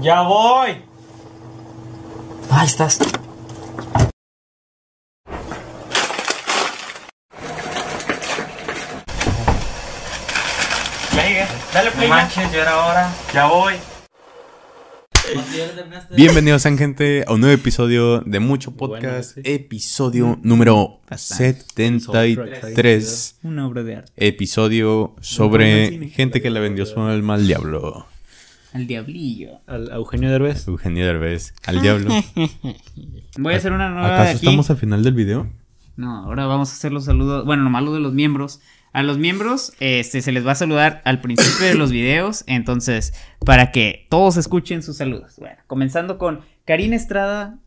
Ya 0.00 0.22
voy. 0.22 0.82
Ahí 2.50 2.66
estás. 2.66 2.98
Play, 11.10 11.46
dale 11.72 11.90
play. 11.92 12.08
No 12.08 12.16
ya. 12.16 12.22
manches, 12.22 12.52
ya 12.52 12.62
era 12.62 12.84
hora. 12.84 13.08
Ya 13.32 13.46
voy. 13.46 13.91
Bienvenidos, 16.16 16.62
sean 16.62 16.76
gente, 16.76 17.24
a 17.26 17.32
un 17.32 17.40
nuevo 17.40 17.54
episodio 17.54 18.20
de 18.20 18.40
Mucho 18.40 18.72
Podcast. 18.72 19.38
Episodio 19.44 20.38
número 20.42 21.00
73. 21.14 23.38
Una 23.42 23.66
obra 23.66 23.82
de 23.82 23.96
arte. 23.96 24.12
Episodio 24.16 25.14
sobre 25.20 26.08
gente 26.10 26.42
que 26.42 26.50
le 26.50 26.60
vendió 26.60 26.86
su 26.86 27.00
alma 27.00 27.34
al 27.34 27.46
diablo. 27.46 28.06
Al 28.72 28.86
diablillo. 28.86 29.60
Al 29.66 29.90
a 29.90 29.96
Eugenio 29.96 30.30
Derbez. 30.30 30.68
Eugenio 30.68 31.06
Derbez, 31.06 31.54
al 31.64 31.80
diablo. 31.80 32.10
Voy 33.38 33.54
a 33.54 33.56
hacer 33.56 33.72
una 33.72 33.90
nueva 33.90 34.08
de 34.08 34.14
¿Acaso 34.14 34.36
aquí. 34.36 34.46
estamos 34.46 34.70
al 34.70 34.76
final 34.76 35.02
del 35.02 35.14
video? 35.14 35.50
No, 35.96 36.24
ahora 36.24 36.46
vamos 36.46 36.70
a 36.70 36.74
hacer 36.74 36.92
los 36.92 37.04
saludos. 37.04 37.44
Bueno, 37.46 37.64
nomás 37.64 37.82
lo 37.84 37.94
de 37.94 38.00
los 38.00 38.12
miembros. 38.12 38.60
A 38.92 39.02
los 39.02 39.16
miembros 39.18 39.72
este, 39.80 40.20
se 40.20 40.32
les 40.32 40.46
va 40.46 40.52
a 40.52 40.56
saludar 40.56 41.00
al 41.04 41.20
principio 41.20 41.66
de 41.66 41.74
los 41.74 41.90
videos. 41.90 42.44
Entonces, 42.46 43.14
para 43.44 43.72
que 43.72 44.06
todos 44.10 44.36
escuchen 44.36 44.82
sus 44.82 44.98
saludos. 44.98 45.36
Bueno, 45.38 45.56
comenzando 45.66 46.18
con 46.18 46.40
Karina 46.66 46.96
Estrada. 46.96 47.58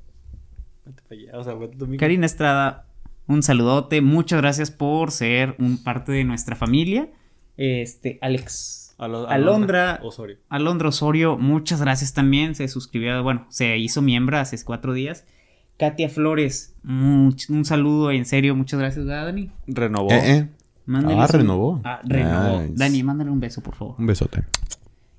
O 1.34 1.44
sea. 1.44 1.54
Karina 1.98 2.26
Estrada, 2.26 2.86
un 3.28 3.42
saludote. 3.42 4.02
Muchas 4.02 4.40
gracias 4.42 4.70
por 4.72 5.12
ser 5.12 5.56
un 5.58 5.84
parte 5.84 6.12
de 6.12 6.24
nuestra 6.24 6.56
familia. 6.56 7.10
Este, 7.58 8.20
Alex. 8.22 8.96
Alo- 8.98 9.28
Alondra. 9.28 10.00
Osorio. 10.04 10.38
Alondra 10.48 10.88
Osorio, 10.90 11.38
muchas 11.38 11.82
gracias 11.82 12.14
también. 12.14 12.56
Se 12.56 12.68
suscribió, 12.68 13.22
bueno, 13.24 13.46
se 13.50 13.78
hizo 13.78 14.02
miembro 14.02 14.38
hace 14.38 14.64
cuatro 14.64 14.94
días. 14.94 15.26
Katia 15.78 16.08
Flores, 16.08 16.76
much- 16.84 17.50
un 17.50 17.66
saludo, 17.66 18.12
en 18.12 18.24
serio, 18.26 18.56
muchas 18.56 18.80
gracias, 18.80 19.06
¿verdad, 19.06 19.26
Dani. 19.26 19.52
Renovó. 19.68 20.12
Eh, 20.12 20.22
eh. 20.32 20.50
Mándale 20.86 21.16
Ah, 21.20 21.26
un- 21.26 21.30
renovó. 21.40 21.82
Ah, 21.84 22.00
renovó. 22.04 22.62
Nice. 22.62 22.74
Dani, 22.76 23.04
mándale 23.04 23.32
un 23.32 23.40
beso, 23.40 23.62
por 23.62 23.76
favor. 23.76 23.96
Un 23.98 24.06
besote. 24.08 24.44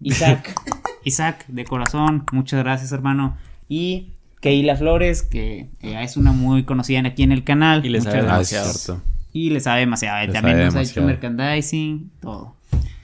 Isaac, 0.01 0.55
Isaac, 1.05 1.45
de 1.49 1.65
corazón, 1.65 2.25
muchas 2.33 2.63
gracias, 2.63 2.93
hermano. 2.93 3.37
Y 3.69 4.13
Keila 4.41 4.77
Flores, 4.77 5.23
que 5.23 5.71
eh, 5.81 6.03
es 6.03 6.17
una 6.17 6.33
muy 6.33 6.65
conocida 6.65 7.01
aquí 7.07 7.23
en 7.23 7.33
el 7.33 7.43
canal. 7.45 7.85
Y 7.85 7.89
le 7.89 7.99
muchas 7.99 8.13
sabe 8.15 8.25
Ah, 8.27 8.35
gracias. 8.35 8.83
cierto. 8.85 9.03
Y 9.33 9.51
le 9.51 9.61
sabe 9.61 9.81
demasiado. 9.81 10.27
Le 10.27 10.33
También 10.33 10.57
sabe 10.57 10.65
nos 10.67 10.75
ha 10.77 10.83
hecho 10.83 11.01
demasiado. 11.01 11.07
merchandising, 11.37 12.11
todo. 12.21 12.57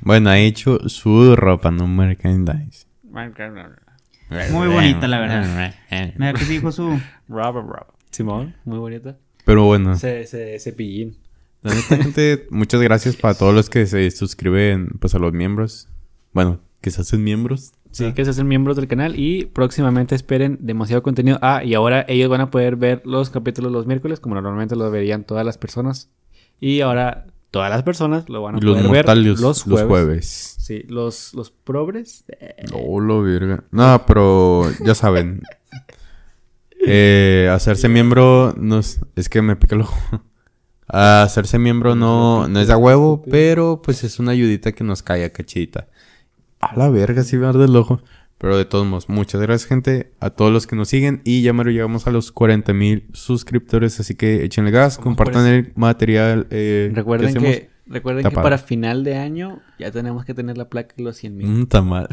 Bueno, 0.02 0.30
ha 0.30 0.38
hecho 0.38 0.88
su 0.88 1.34
ropa, 1.36 1.70
no 1.70 1.86
merchandise. 1.88 2.86
Muy 4.52 4.68
bonita, 4.68 5.06
la 5.08 5.18
verdad. 5.18 5.74
Mira 6.16 6.32
que 6.32 6.44
dijo 6.44 6.72
su. 6.72 6.98
Robert, 7.28 7.66
Robert. 7.66 7.86
Simón, 8.10 8.54
muy 8.64 8.78
bonita. 8.78 9.16
Pero 9.44 9.64
bueno, 9.64 9.92
Ese, 9.94 10.20
ese, 10.22 10.54
ese 10.54 10.72
pillín. 10.72 11.16
La 11.62 11.74
neta, 11.74 11.96
gente, 11.96 12.46
muchas 12.50 12.80
gracias 12.80 13.16
para 13.16 13.34
todos 13.34 13.54
los 13.54 13.70
que 13.70 13.86
se 13.86 14.10
suscriben 14.10 14.88
pues 15.00 15.14
a 15.14 15.18
los 15.18 15.32
miembros. 15.32 15.88
Bueno, 16.32 16.60
que 16.80 16.90
se 16.90 17.00
hacen 17.00 17.22
miembros. 17.22 17.72
Sí, 17.92 18.12
que 18.14 18.24
se 18.24 18.30
hacen 18.30 18.48
miembros 18.48 18.76
del 18.76 18.88
canal 18.88 19.18
y 19.18 19.44
próximamente 19.44 20.14
esperen 20.14 20.58
demasiado 20.60 21.02
contenido. 21.02 21.38
Ah, 21.42 21.62
y 21.62 21.74
ahora 21.74 22.04
ellos 22.08 22.30
van 22.30 22.40
a 22.40 22.50
poder 22.50 22.76
ver 22.76 23.02
los 23.04 23.30
capítulos 23.30 23.70
los 23.70 23.86
miércoles, 23.86 24.18
como 24.18 24.34
normalmente 24.34 24.76
lo 24.76 24.90
verían 24.90 25.24
todas 25.24 25.44
las 25.44 25.58
personas. 25.58 26.10
Y 26.58 26.80
ahora 26.80 27.26
todas 27.50 27.70
las 27.70 27.82
personas 27.82 28.28
lo 28.28 28.42
van 28.42 28.56
a 28.56 28.58
los 28.60 28.78
poder 28.78 28.90
ver 28.90 29.04
mortales 29.04 29.40
los 29.40 29.40
los 29.40 29.62
jueves. 29.82 29.88
jueves. 29.88 30.56
Sí, 30.58 30.84
los, 30.88 31.34
los 31.34 31.50
probres. 31.50 32.24
No, 32.72 32.98
lo 32.98 33.22
verga. 33.22 33.64
No, 33.70 34.04
pero 34.06 34.64
ya 34.84 34.94
saben. 34.94 35.42
Eh, 36.84 37.48
hacerse 37.52 37.88
miembro 37.88 38.56
no 38.58 38.80
es, 38.80 38.98
es 39.14 39.28
que 39.28 39.40
me 39.40 39.54
pica 39.54 39.76
el 39.76 39.82
ojo. 39.82 40.20
Ah, 40.92 41.22
Hacerse 41.24 41.58
miembro 41.58 41.94
no, 41.94 42.46
no 42.48 42.60
es 42.60 42.68
a 42.70 42.76
huevo, 42.76 43.22
pero 43.30 43.80
pues 43.82 44.04
es 44.04 44.18
una 44.18 44.32
ayudita 44.32 44.72
que 44.72 44.84
nos 44.84 45.02
cae 45.02 45.24
a 45.24 45.32
cachita. 45.32 45.88
A 46.60 46.76
la 46.76 46.90
verga, 46.90 47.22
sí 47.24 47.36
me 47.36 47.46
arde 47.46 47.64
el 47.64 47.74
ojo. 47.74 48.00
Pero 48.38 48.56
de 48.56 48.64
todos 48.64 48.84
modos, 48.86 49.08
muchas 49.08 49.40
gracias, 49.40 49.68
gente, 49.68 50.12
a 50.18 50.30
todos 50.30 50.52
los 50.52 50.66
que 50.66 50.74
nos 50.76 50.88
siguen. 50.88 51.20
Y 51.24 51.42
ya 51.42 51.52
me 51.52 51.62
lo 51.64 51.70
llegamos 51.70 52.06
a 52.08 52.10
los 52.10 52.32
40 52.32 52.72
mil 52.72 53.06
suscriptores. 53.12 54.00
Así 54.00 54.16
que 54.16 54.44
échenle 54.44 54.70
gas, 54.72 54.98
compartan 54.98 55.46
el 55.46 55.72
material. 55.76 56.48
eh, 56.50 56.90
Recuerden 56.92 57.34
que, 57.34 57.70
recuerden 57.86 58.24
que 58.28 58.30
para 58.34 58.58
final 58.58 59.04
de 59.04 59.16
año 59.16 59.60
ya 59.78 59.92
tenemos 59.92 60.24
que 60.24 60.34
tener 60.34 60.58
la 60.58 60.68
placa 60.68 60.92
de 60.96 61.04
los 61.04 61.16
100 61.18 61.36
mil. 61.36 61.46
Mm, 61.46 61.66
tamal. 61.66 62.08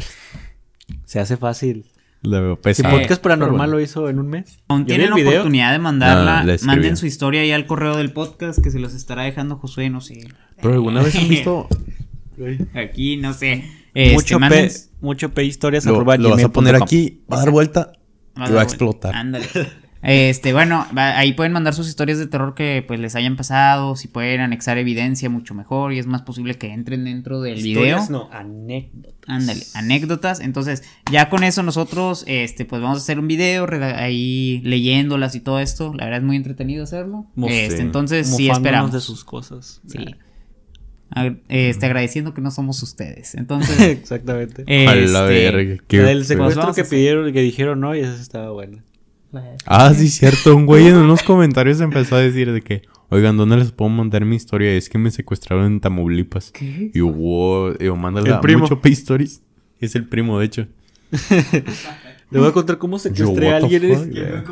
Se 1.04 1.18
hace 1.18 1.36
fácil. 1.36 1.84
La 2.22 2.40
veo 2.40 2.58
Si. 2.74 2.82
Podcast 2.82 3.22
Paranormal 3.22 3.56
bueno. 3.56 3.72
lo 3.74 3.80
hizo 3.80 4.08
en 4.10 4.18
un 4.18 4.28
mes. 4.28 4.58
Aún 4.68 4.84
tienen 4.84 5.12
oportunidad 5.12 5.72
de 5.72 5.78
mandarla. 5.78 6.40
No, 6.40 6.46
la 6.48 6.54
escribí. 6.54 6.66
manden 6.76 6.96
su 6.98 7.06
historia 7.06 7.40
ahí 7.40 7.50
al 7.52 7.66
correo 7.66 7.96
del 7.96 8.12
podcast 8.12 8.62
que 8.62 8.70
se 8.70 8.78
los 8.78 8.92
estará 8.94 9.22
dejando 9.22 9.56
Josué, 9.56 9.88
no 9.88 10.00
sé. 10.02 10.28
Pero 10.60 10.74
alguna 10.74 11.02
vez 11.02 11.16
han 11.16 11.28
visto. 11.30 11.66
Aquí, 12.74 13.16
no 13.16 13.32
sé. 13.32 13.64
Este, 13.94 14.14
mucho, 14.14 14.38
P, 14.38 14.44
manden- 14.46 14.88
mucho 15.00 15.30
P 15.34 15.44
historias 15.44 15.84
Lo, 15.84 15.92
lo 16.04 16.30
vas 16.30 16.44
a 16.44 16.48
poner 16.52 16.74
com. 16.74 16.82
aquí, 16.84 17.22
va 17.30 17.36
a 17.38 17.40
dar 17.40 17.50
vuelta 17.50 17.92
y 18.36 18.40
va 18.52 18.58
a 18.58 18.60
a- 18.60 18.64
explotar. 18.64 19.14
Ándale. 19.14 19.46
Este, 20.02 20.54
bueno, 20.54 20.86
ahí 20.96 21.34
pueden 21.34 21.52
mandar 21.52 21.74
sus 21.74 21.86
historias 21.86 22.18
de 22.18 22.26
terror 22.26 22.54
que 22.54 22.82
pues 22.86 22.98
les 22.98 23.14
hayan 23.16 23.36
pasado, 23.36 23.96
si 23.96 24.08
pueden 24.08 24.40
anexar 24.40 24.78
evidencia 24.78 25.28
mucho 25.28 25.52
mejor 25.54 25.92
y 25.92 25.98
es 25.98 26.06
más 26.06 26.22
posible 26.22 26.54
que 26.54 26.72
entren 26.72 27.04
dentro 27.04 27.42
del 27.42 27.56
video. 27.62 27.82
Historias, 27.82 28.08
no, 28.10 28.30
anécdotas. 28.32 29.12
Ándale, 29.26 29.60
anécdotas. 29.74 30.40
Entonces, 30.40 30.82
ya 31.12 31.28
con 31.28 31.44
eso 31.44 31.62
nosotros, 31.62 32.24
este, 32.26 32.64
pues 32.64 32.80
vamos 32.80 32.96
a 32.96 33.00
hacer 33.02 33.18
un 33.18 33.28
video 33.28 33.66
ahí 33.96 34.62
leyéndolas 34.64 35.34
y 35.34 35.40
todo 35.40 35.60
esto. 35.60 35.92
La 35.94 36.04
verdad 36.06 36.20
es 36.20 36.26
muy 36.26 36.36
entretenido 36.36 36.84
hacerlo. 36.84 37.26
Este, 37.48 37.82
entonces, 37.82 38.34
sí 38.34 38.48
esperamos. 38.48 38.92
de 38.92 39.00
sus 39.00 39.22
cosas. 39.24 39.82
Sí. 39.86 39.98
Ag- 41.10 41.40
Este, 41.48 41.84
agradeciendo 41.86 42.32
que 42.32 42.40
no 42.40 42.50
somos 42.50 42.82
ustedes. 42.82 43.34
Entonces, 43.36 43.78
Exactamente. 43.82 44.62
A 44.62 44.94
la 44.94 45.00
este, 45.02 45.20
verga, 45.50 45.82
qué 45.88 45.98
feo. 46.00 46.24
secuestro 46.24 46.72
que 46.72 46.84
pidieron, 46.84 47.32
que 47.32 47.40
dijeron 47.42 47.80
no, 47.80 47.94
y 47.94 48.00
esa 48.00 48.14
estaba 48.14 48.50
buena. 48.52 48.82
Ah, 49.66 49.92
sí, 49.94 50.08
cierto. 50.08 50.54
Un 50.56 50.66
güey 50.66 50.86
en 50.88 50.96
unos 50.96 51.22
comentarios 51.22 51.80
empezó 51.80 52.16
a 52.16 52.20
decir 52.20 52.52
de 52.52 52.62
que, 52.62 52.82
oigan, 53.10 53.36
¿dónde 53.36 53.56
les 53.56 53.70
puedo 53.72 53.88
mandar 53.90 54.24
mi 54.24 54.36
historia? 54.36 54.72
Es 54.74 54.88
que 54.88 54.98
me 54.98 55.10
secuestraron 55.10 55.66
en 55.66 55.80
Tamaulipas. 55.80 56.52
Y 56.60 56.90
yo, 56.98 57.06
wow, 57.08 57.74
y 57.78 57.84
yo, 57.84 57.96
mándala 57.96 58.26
El 58.28 58.32
a 58.34 58.40
primo. 58.40 58.60
mucho 58.62 58.80
Pay 58.80 58.92
Stories. 58.92 59.42
Es 59.78 59.94
el 59.94 60.06
primo, 60.08 60.38
de 60.38 60.46
hecho. 60.46 60.66
Le 62.30 62.38
voy 62.38 62.48
a 62.48 62.52
contar 62.52 62.78
cómo 62.78 62.98
secuestré 62.98 63.46
Yo, 63.48 63.52
a 63.52 63.56
alguien. 63.56 63.82
fuck, 63.82 64.06
es- 64.06 64.14
yeah. 64.14 64.44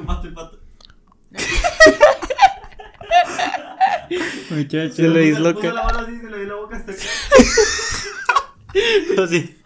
Se 4.91 5.09
le 5.09 5.21
disloca. 5.21 5.73
Así. 9.23 9.55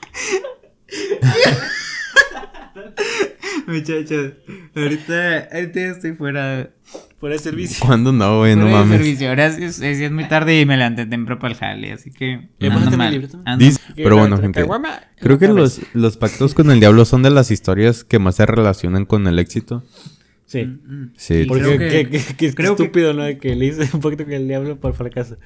Muchachos, 3.67 4.33
ahorita, 4.75 5.49
ahorita 5.53 5.81
estoy 5.81 6.13
fuera, 6.13 6.71
Fuera 7.19 7.37
de 7.37 7.39
servicio. 7.39 7.87
¿Cuándo 7.87 8.11
no, 8.13 8.39
güey? 8.39 8.57
No 8.57 8.63
fuera 8.63 8.79
de 8.79 8.85
mames. 8.85 8.99
servicio. 8.99 9.29
Ahora 9.29 9.53
sí 9.53 9.63
es, 9.63 9.81
es- 9.81 10.01
es 10.01 10.11
muy 10.11 10.25
tarde 10.29 10.61
y 10.61 10.67
me 10.67 10.77
levanté 10.77 11.07
temprano 11.07 11.41
para 11.41 11.53
el 11.55 11.59
jale, 11.59 11.93
así 11.93 12.11
que 12.11 12.49
ando 12.69 12.97
mal. 12.97 13.31
pero 13.95 14.17
bueno, 14.17 14.39
gente. 14.39 14.67
Creo 15.21 15.39
que 15.39 15.47
los, 15.49 15.81
los 15.95 16.17
pactos 16.17 16.53
con 16.55 16.71
el 16.73 16.81
diablo 16.81 17.05
son 17.05 17.23
de 17.23 17.31
las 17.31 17.51
historias 17.53 18.03
que 18.03 18.19
más 18.19 18.35
se 18.37 18.47
relacionan 18.47 19.05
con 19.05 19.27
el 19.29 19.39
éxito. 19.39 19.85
Sí. 20.47 20.65
Mm, 20.65 21.13
Sí. 21.17 21.35
Y 21.35 21.45
Porque 21.47 21.63
creo 21.63 21.79
qué, 21.79 21.89
que- 21.89 22.09
qué- 22.11 22.35
qué 22.37 22.55
creo 22.55 22.75
que- 22.77 22.83
estúpido, 22.83 23.15
¿no? 23.15 23.23
De 23.23 23.39
que 23.39 23.55
le 23.55 23.67
hice 23.67 23.89
un 23.95 24.01
pacto 24.01 24.25
con 24.25 24.33
el 24.33 24.49
diablo 24.49 24.79
por 24.81 24.95
fracaso. 24.95 25.37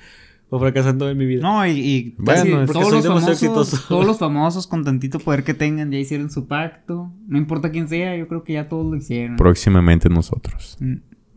Por 0.48 0.60
fracasando 0.60 1.10
en 1.10 1.18
mi 1.18 1.26
vida. 1.26 1.42
No, 1.42 1.66
y, 1.66 1.70
y 1.72 2.14
Bueno, 2.18 2.66
casi 2.66 2.72
todos, 2.72 2.84
soy 2.84 2.92
los 2.92 3.06
famosos, 3.06 3.86
todos 3.88 4.06
los 4.06 4.18
famosos 4.20 4.66
con 4.66 4.84
tantito 4.84 5.18
poder 5.18 5.42
que 5.42 5.54
tengan 5.54 5.90
ya 5.90 5.98
hicieron 5.98 6.30
su 6.30 6.46
pacto. 6.46 7.10
No 7.26 7.36
importa 7.36 7.70
quién 7.72 7.88
sea, 7.88 8.16
yo 8.16 8.28
creo 8.28 8.44
que 8.44 8.52
ya 8.52 8.68
todos 8.68 8.86
lo 8.86 8.96
hicieron. 8.96 9.36
Próximamente 9.36 10.08
nosotros. 10.08 10.76
Mm. 10.80 10.94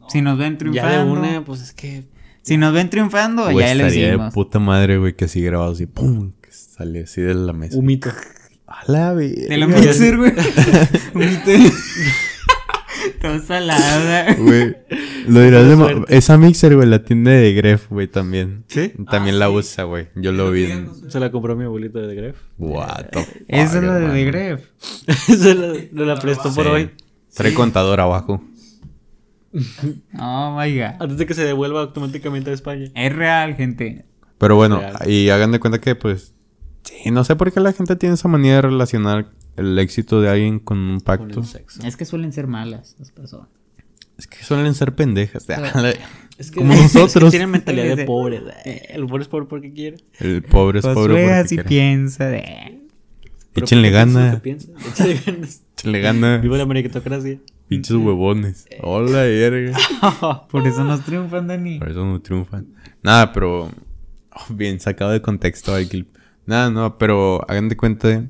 Si 0.10 0.22
nos 0.22 0.38
ven 0.38 0.54
ya 0.54 0.58
triunfando. 0.60 0.98
de 1.06 1.12
una, 1.12 1.46
pues 1.46 1.62
es 1.62 1.74
que. 1.74 2.04
Si 2.42 2.58
nos 2.58 2.74
ven 2.74 2.90
triunfando, 2.90 3.44
Güey, 3.52 3.60
ya 3.60 3.76
lo 3.76 3.86
estaría 3.86 4.08
de 4.08 4.14
hicimos. 4.14 4.34
puta 4.34 4.60
madre, 4.60 4.98
güey, 4.98 5.16
que 5.16 5.26
así 5.26 5.42
grabado 5.42 5.72
así, 5.72 5.86
pum, 5.86 6.32
que 6.42 6.52
sale 6.52 7.04
así 7.04 7.22
de 7.22 7.34
la 7.34 7.54
mesa. 7.54 7.78
Un 7.78 7.86
mito. 7.86 8.10
A 8.66 8.92
la 8.92 9.16
Te 9.18 9.58
la 9.58 9.68
mixer, 9.68 10.18
güey. 10.18 10.32
Un 11.16 11.44
Todo 13.22 13.40
salada. 13.40 14.34
Güey, 14.36 14.76
lo 15.28 15.42
dirás 15.42 15.68
de 15.68 15.76
ma- 15.76 16.06
Esa 16.08 16.38
mixer, 16.38 16.76
güey, 16.76 16.88
la 16.88 17.04
tiene 17.04 17.32
de 17.32 17.54
Gref, 17.54 17.90
güey, 17.90 18.08
también. 18.08 18.64
¿Sí? 18.68 18.94
También 19.10 19.40
la 19.40 19.50
usa, 19.50 19.84
güey. 19.84 20.08
Yo 20.16 20.32
lo 20.32 20.50
vi 20.52 20.66
en... 20.72 20.90
Se 21.12 21.20
la 21.20 21.32
compró 21.32 21.56
mi 21.56 21.66
abuelito 21.66 22.00
de 22.00 22.16
Gref. 22.16 22.38
What 22.58 23.08
the 23.12 23.24
fuck, 23.24 23.36
Esa 23.48 23.78
es 23.80 23.84
la 23.84 23.96
de 23.96 24.06
hermano. 24.06 24.14
The 24.14 24.26
Gref. 24.26 24.66
Se 25.28 25.56
la, 25.56 25.74
me 25.92 26.06
la 26.06 26.16
prestó 26.20 26.54
por 26.54 26.66
Sí. 26.66 26.70
hoy. 26.72 26.90
Trae 27.36 27.54
contador 27.54 28.00
abajo. 28.00 28.42
Oh 30.20 30.58
my 30.60 30.76
god. 30.78 31.02
Antes 31.02 31.18
de 31.18 31.26
que 31.26 31.34
se 31.34 31.44
devuelva 31.44 31.82
automáticamente 31.82 32.52
a 32.52 32.54
España. 32.54 32.90
Es 32.96 33.14
real, 33.16 33.56
gente. 33.56 34.06
Pero 34.38 34.56
bueno, 34.56 34.80
Real. 34.80 35.10
y 35.10 35.30
hagan 35.30 35.52
de 35.52 35.60
cuenta 35.60 35.80
que, 35.82 35.96
pues, 35.96 36.34
Sí, 36.84 37.12
no 37.12 37.24
sé 37.26 37.36
por 37.36 37.52
qué 37.52 37.60
la 37.60 37.74
gente 37.74 37.96
tiene 37.98 38.16
esa 38.16 38.28
manera 38.30 38.56
de 38.56 38.62
relacionar 38.64 39.30
el 39.58 39.78
éxito 39.80 40.22
de 40.22 40.30
alguien 40.30 40.60
con 40.60 40.78
un 40.78 41.00
Con 41.00 41.02
pacto. 41.02 41.40
el 41.42 41.46
sexo. 41.46 41.86
Es 41.86 41.98
que 41.98 42.06
suelen 42.06 42.32
ser 42.32 42.48
malas 42.48 42.96
las 43.00 43.12
personas. 43.12 43.48
Es 44.18 44.28
que 44.28 44.44
suelen 44.44 44.74
ser 44.76 44.96
pendejas. 44.96 45.46
Es 46.38 46.52
Como 46.52 46.72
es 46.74 46.94
nosotros. 46.96 47.26
que 47.26 47.30
tienen 47.32 47.52
mentalidad 47.52 47.98
de 47.98 48.06
pobre. 48.06 48.42
Eh, 48.64 48.88
El 48.94 49.06
pobre 49.08 49.24
es 49.24 49.28
pobre 49.28 49.46
porque 49.48 49.74
quiere. 49.74 49.98
El 50.20 50.42
pobre 50.42 50.80
es 50.80 50.86
Pues 50.86 50.96
pobre 50.96 51.14
porque 51.26 51.48
si 51.50 51.56
quiere. 51.56 51.68
piensa 51.70 52.28
de... 52.28 52.80
Pero 53.52 53.66
Échenle 53.66 53.90
¿por 53.92 53.98
qué 54.00 54.04
piensa 54.06 54.20
lo 54.20 54.26
gana. 54.26 54.32
que 54.36 54.40
piensa? 54.42 54.68
Échenle 54.90 55.22
ganas. 55.26 55.62
Échenle 55.76 56.00
gana. 56.02 56.38
Viva 56.38 56.58
la 56.58 56.66
meritocracia. 56.66 57.40
Pinches 57.68 57.96
huevones. 57.98 58.68
Hola, 58.82 59.24
verga. 59.24 59.78
Por 60.50 60.66
eso 60.66 60.84
nos 60.86 61.04
triunfan, 61.04 61.48
Dani. 61.48 61.80
Por 61.80 61.90
eso 61.90 62.06
no 62.06 62.22
triunfan. 62.22 62.68
Nada, 63.04 63.34
pero. 63.34 63.66
oh, 63.66 64.54
bien 64.54 64.80
sacado 64.80 65.12
de 65.12 65.22
contexto 65.22 65.76
el 65.78 65.90
clip. 65.90 66.08
Nada, 66.46 66.70
no, 66.70 66.98
pero 66.98 67.42
hagan 67.50 67.68
de 67.70 67.76
cuenta 67.76 68.08
de 68.08 68.30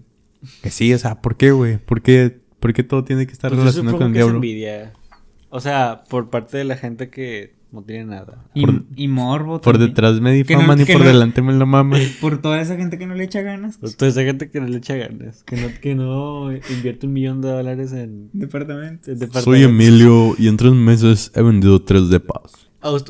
que 0.61 0.69
sí, 0.69 0.93
o 0.93 0.97
sea, 0.99 1.21
¿por 1.21 1.35
qué, 1.37 1.51
güey? 1.51 1.77
¿Por 1.77 2.01
qué, 2.01 2.39
por 2.59 2.73
qué 2.73 2.83
todo 2.83 3.03
tiene 3.03 3.25
que 3.27 3.33
estar 3.33 3.49
Pues 3.51 3.59
relacionado 3.59 3.97
con 3.97 4.07
el 4.07 4.11
esa 4.13 4.17
diablo? 4.19 4.35
envidia. 4.35 4.93
O 5.49 5.59
sea, 5.59 6.03
por 6.09 6.29
parte 6.29 6.57
de 6.57 6.63
la 6.63 6.77
gente 6.77 7.09
que 7.09 7.57
no 7.71 7.83
tiene 7.83 8.05
nada. 8.05 8.45
Y, 8.55 8.65
Por- 8.65 8.83
y 8.95 9.07
morbo 9.07 9.61
Por 9.61 9.73
también. 9.75 9.91
detrás 9.91 10.19
me 10.21 10.43
Que 10.43 10.53
no- 10.55 10.59
difaman 10.61 10.81
y 10.81 10.85
que 10.85 10.93
por 10.93 11.01
no- 11.03 11.07
delante 11.07 11.41
me 11.41 11.53
la 11.53 11.65
maman. 11.65 12.01
Por 12.21 12.41
toda 12.41 12.59
esa 12.61 12.75
gente 12.77 12.97
que 12.97 13.05
no 13.05 13.13
le 13.15 13.23
echa 13.25 13.41
ganas. 13.41 13.77
Pues 13.77 13.95
toda 13.95 14.09
esa 14.09 14.23
gente 14.23 14.49
que 14.49 14.59
no 14.59 14.67
le 14.67 14.77
echa 14.77 14.95
ganas. 14.95 15.43
Que 15.43 15.55
no, 15.55 15.67
que 15.79 15.93
no 15.95 16.51
invierte 16.51 17.05
un 17.05 17.13
millón 17.13 17.41
de 17.41 17.49
dólares 17.49 17.91
en, 17.93 18.29
Departamento. 18.33 19.11
en 19.11 19.17
Soy 19.19 19.27
departamentos. 19.27 19.69
Emilio 19.69 20.35
y 20.39 20.47
en 20.47 20.57
tres 20.57 20.73
meses 20.73 21.31
he 21.35 21.41
vendido 21.43 21.81
tres 21.83 22.09
de 22.09 22.19
paz. 22.19 22.53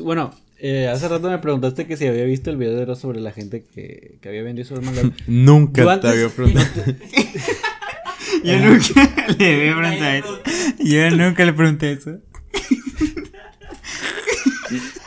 Bueno, 0.02 0.30
eh, 0.62 0.88
hace 0.88 1.08
rato 1.08 1.30
me 1.30 1.38
preguntaste 1.38 1.86
que 1.86 1.96
si 1.96 2.06
había 2.06 2.24
visto 2.24 2.50
el 2.50 2.58
video 2.58 2.94
sobre 2.94 3.20
la 3.20 3.32
gente 3.32 3.64
que, 3.64 4.18
que 4.20 4.28
había 4.28 4.42
vendido 4.42 4.76
al 4.76 4.82
diablo. 4.92 5.12
Nunca 5.26 5.82
Yo 5.82 6.00
te 6.00 6.08
había 6.08 6.28
preguntado. 6.36 6.66
Yo 8.44 8.58
nunca 8.58 9.34
le 9.38 9.54
había 9.54 9.76
preguntado 9.76 10.12
eso. 10.12 10.42
Yo 10.78 11.10
nunca 11.10 11.44
le 11.44 11.52
pregunté 11.52 11.92
eso. 11.92 12.18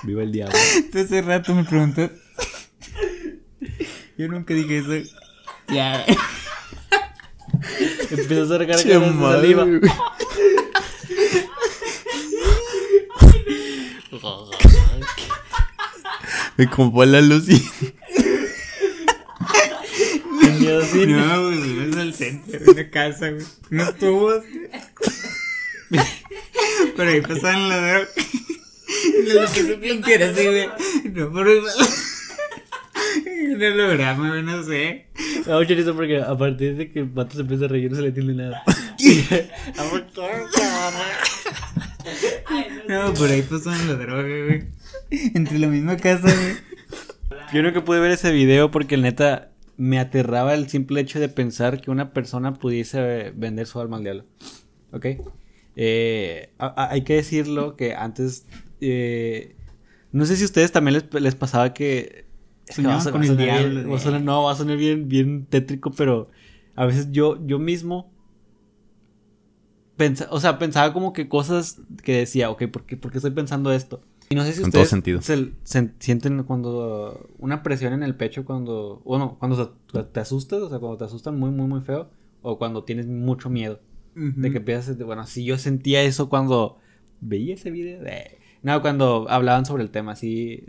Viva 0.03 0.23
el 0.23 0.31
diablo. 0.31 0.57
Tú 0.91 0.99
hace 0.99 1.21
rato 1.21 1.55
me 1.55 1.63
preguntó. 1.63 2.09
Yo 4.17 4.27
nunca 4.27 4.53
dije 4.53 4.79
eso. 4.79 5.09
Ya. 5.69 6.05
Empiezas 8.11 8.51
a 8.51 8.59
Che 8.59 8.65
ganas 8.65 8.83
de 8.85 9.19
saliva. 9.19 9.65
Me 16.57 16.67
compró 16.67 17.05
la 17.05 17.21
luz 17.21 17.49
y... 17.49 17.61
No, 20.63 21.43
güey, 21.43 21.57
fuimos 21.57 21.97
al 21.97 22.13
centro 22.13 22.71
una 22.71 22.89
casa, 22.89 23.29
güey. 23.31 23.45
Unos 23.71 23.95
tubos. 23.97 24.43
Pero 26.95 27.09
ahí 27.09 27.21
pasaban 27.21 27.69
la 27.69 27.77
droga. 27.77 28.07
Y 29.05 29.33
lo 29.33 29.41
empecé 29.43 29.73
a 29.73 29.77
blinquear 29.77 30.23
así, 30.23 30.45
güey. 30.45 30.67
No, 31.13 31.33
pero. 31.33 31.51
Un 33.25 33.63
holograma, 33.63 34.29
güey, 34.29 34.43
no 34.43 34.63
sé. 34.63 35.07
Me 35.45 35.51
da 35.51 35.59
mucha 35.59 35.73
risa 35.73 35.93
porque 35.93 36.21
a 36.21 36.37
partir 36.37 36.75
de 36.77 36.91
que 36.91 36.99
el 36.99 37.05
vato 37.05 37.35
se 37.35 37.41
empieza 37.41 37.65
a 37.65 37.67
reír 37.67 37.89
no 37.89 37.97
se 37.97 38.01
le 38.03 38.07
entiende 38.09 38.33
nada. 38.33 38.63
No, 42.87 43.13
por 43.13 43.29
ahí 43.29 43.41
pasaban 43.41 43.87
la 43.87 43.95
droga, 43.95 44.23
güey. 44.45 44.63
Entre 45.33 45.59
la 45.59 45.67
misma 45.67 45.97
casa, 45.97 46.23
güey. 46.23 46.55
Yo 47.53 47.61
nunca 47.61 47.83
pude 47.83 47.99
ver 47.99 48.11
ese 48.11 48.31
video 48.31 48.71
porque 48.71 48.97
neta 48.97 49.51
me 49.77 49.99
aterraba 49.99 50.53
el 50.53 50.69
simple 50.69 51.01
hecho 51.01 51.19
de 51.19 51.29
pensar 51.29 51.81
que 51.81 51.91
una 51.91 52.13
persona 52.13 52.53
pudiese 52.55 52.99
eh, 53.27 53.33
vender 53.35 53.67
su 53.67 53.79
alma 53.79 53.97
al 53.97 54.03
diablo. 54.03 54.25
¿Ok? 54.91 55.05
Eh, 55.75 56.51
a- 56.59 56.67
a- 56.83 56.91
hay 56.91 57.03
que 57.03 57.15
decirlo 57.15 57.75
que 57.75 57.93
antes... 57.95 58.45
eh, 58.81 59.55
no 60.11 60.25
sé 60.25 60.35
si 60.35 60.43
a 60.43 60.45
ustedes 60.45 60.71
también 60.71 60.93
les, 61.11 61.21
les 61.21 61.35
pasaba 61.35 61.73
que... 61.73 62.25
que 62.65 62.73
Soñaban 62.73 63.11
con 63.11 63.21
el 63.21 63.27
sonar 63.29 63.43
diablo, 63.45 63.69
bien- 63.81 63.89
va 63.91 63.95
a 63.95 63.97
de- 63.97 64.03
sonar- 64.03 64.21
no, 64.21 64.43
va 64.43 64.51
a 64.51 64.55
sonar 64.55 64.77
bien, 64.77 65.07
bien 65.07 65.45
tétrico, 65.47 65.91
pero 65.91 66.29
a 66.75 66.85
veces 66.85 67.11
yo, 67.11 67.43
yo 67.45 67.57
mismo... 67.59 68.11
pensa- 69.97 70.27
o 70.31 70.39
sea, 70.39 70.59
pensaba 70.59 70.93
como 70.93 71.13
que 71.13 71.27
cosas 71.27 71.81
que 72.03 72.17
decía, 72.17 72.49
ok, 72.49 72.67
¿por 72.67 72.85
qué, 72.85 72.97
por 72.97 73.11
qué 73.11 73.17
estoy 73.17 73.31
pensando 73.31 73.71
esto? 73.73 74.01
Y 74.33 74.35
no 74.35 74.43
sé 74.43 74.53
si 74.53 74.63
En 74.63 74.71
todo 74.71 74.81
ustedes 74.81 74.89
sentido. 74.89 75.21
se- 75.21 75.51
se- 75.63 75.91
sienten 75.99 76.41
cuando 76.43 77.29
una 77.37 77.61
presión 77.61 77.93
en 77.93 78.01
el 78.01 78.15
pecho 78.15 78.45
cuando, 78.45 78.99
bueno, 79.05 79.35
cuando 79.37 79.71
se- 79.93 80.03
te 80.05 80.19
asustas, 80.19 80.59
o 80.59 80.69
sea, 80.69 80.79
cuando 80.79 80.97
te 80.97 81.03
asustan 81.05 81.37
muy, 81.37 81.51
muy, 81.51 81.67
muy 81.67 81.81
feo, 81.81 82.09
o 82.41 82.57
cuando 82.57 82.83
tienes 82.83 83.05
mucho 83.05 83.49
miedo. 83.51 83.79
De 84.15 84.49
que 84.51 84.57
empiezas, 84.57 84.97
bueno, 84.97 85.25
sí, 85.27 85.43
yo 85.45 85.57
sentía 85.59 86.01
eso 86.01 86.29
cuando 86.29 86.77
veía 87.21 87.53
ese 87.53 87.69
video. 87.69 88.01
de- 88.01 88.39
no, 88.63 88.81
cuando 88.81 89.27
hablaban 89.29 89.65
sobre 89.67 89.83
el 89.83 89.91
tema, 89.91 90.15
sí. 90.15 90.63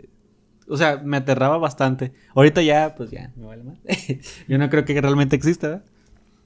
O 0.67 0.77
sea, 0.77 0.97
me 1.03 1.17
aterraba 1.17 1.57
bastante. 1.57 2.11
Ahorita 2.35 2.61
ya, 2.61 2.93
pues 2.95 3.09
ya, 3.11 3.31
me 3.35 3.45
vale 3.47 3.63
más. 3.63 3.77
yo 4.47 4.57
no 4.59 4.69
creo 4.69 4.85
que 4.85 4.99
realmente 5.01 5.35
exista, 5.35 5.67
¿verdad? 5.69 5.85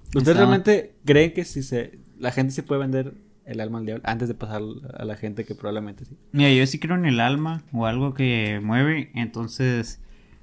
¿Ustedes 0.08 0.28
Está- 0.30 0.40
realmente 0.40 0.94
creen 1.06 1.34
que 1.34 1.44
si 1.46 1.64
se, 1.64 2.00
la 2.18 2.32
gente 2.32 2.54
se 2.54 2.64
puede 2.64 2.82
vender 2.82 3.14
el 3.50 3.60
alma 3.60 3.80
al 3.80 3.86
diablo 3.86 4.04
antes 4.06 4.28
de 4.28 4.34
pasar 4.36 4.62
a 4.98 5.06
la 5.06 5.16
gente 5.16 5.46
que 5.46 5.56
probablemente 5.56 6.06
sí? 6.06 6.18
Mira, 6.32 6.52
yo 6.52 6.66
sí 6.68 6.80
creo 6.80 6.96
en 6.96 7.06
el 7.06 7.20
alma 7.20 7.64
o 7.74 7.86
algo 7.86 8.14
que 8.14 8.60
mueve, 8.64 9.12
entonces. 9.16 10.00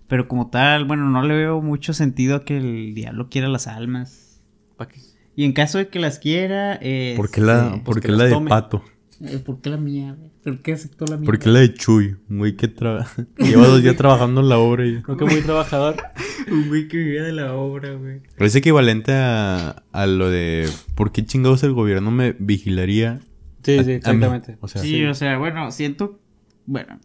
Pero 0.08 0.28
como 0.28 0.50
tal, 0.50 0.84
bueno, 0.84 1.10
no 1.10 1.22
le 1.22 1.34
veo 1.34 1.60
mucho 1.60 1.92
sentido 1.92 2.36
a 2.36 2.44
que 2.44 2.56
el 2.58 2.94
diablo 2.94 3.28
quiera 3.28 3.48
las 3.48 3.66
almas. 3.66 4.40
¿Para 4.76 4.90
qué? 4.90 5.00
Y 5.34 5.44
en 5.44 5.52
caso 5.52 5.78
de 5.78 5.88
que 5.88 5.98
las 5.98 6.18
quiera, 6.18 6.78
eh, 6.80 7.14
¿Por 7.16 7.30
qué 7.30 7.40
la, 7.40 7.66
este, 7.66 7.76
por 7.78 7.84
pues 7.84 7.96
qué 7.96 8.02
que 8.02 8.12
la 8.12 8.18
las 8.18 8.28
de 8.28 8.34
tome. 8.34 8.48
pato? 8.48 8.82
Eh, 9.22 9.38
¿Por 9.44 9.60
qué 9.60 9.70
la 9.70 9.76
mía? 9.76 10.14
güey? 10.18 10.30
¿Por 10.42 10.62
qué 10.62 10.72
aceptó 10.74 11.04
la 11.06 11.16
mía? 11.16 11.26
¿Por 11.26 11.38
qué 11.38 11.48
la 11.48 11.60
de 11.60 11.72
Chuy? 11.74 12.16
Un 12.28 12.38
güey 12.38 12.56
que 12.56 12.68
trabaja. 12.68 13.26
Lleva 13.38 13.66
dos 13.66 13.82
días 13.82 13.96
trabajando 13.96 14.40
en 14.40 14.48
la 14.48 14.58
obra 14.58 14.86
y. 14.86 15.02
Creo 15.02 15.16
que 15.16 15.24
muy 15.24 15.40
trabajador. 15.42 15.96
Un 16.50 16.68
güey 16.68 16.86
que 16.86 16.96
vivía 16.98 17.22
de 17.24 17.32
la 17.32 17.54
obra, 17.54 17.94
güey. 17.94 18.20
Es 18.38 18.54
equivalente 18.54 19.12
a, 19.12 19.82
a 19.92 20.06
lo 20.06 20.30
de. 20.30 20.68
¿Por 20.94 21.10
qué 21.12 21.24
chingados 21.24 21.62
el 21.64 21.72
gobierno 21.72 22.10
me 22.10 22.36
vigilaría? 22.38 23.20
Sí, 23.64 23.78
a- 23.78 23.84
sí, 23.84 23.92
exactamente. 23.92 24.56
O 24.60 24.68
sea, 24.68 24.80
Sí, 24.82 25.04
o 25.04 25.14
sea, 25.14 25.38
bueno, 25.38 25.70
siento. 25.72 26.20
Bueno, 26.66 26.98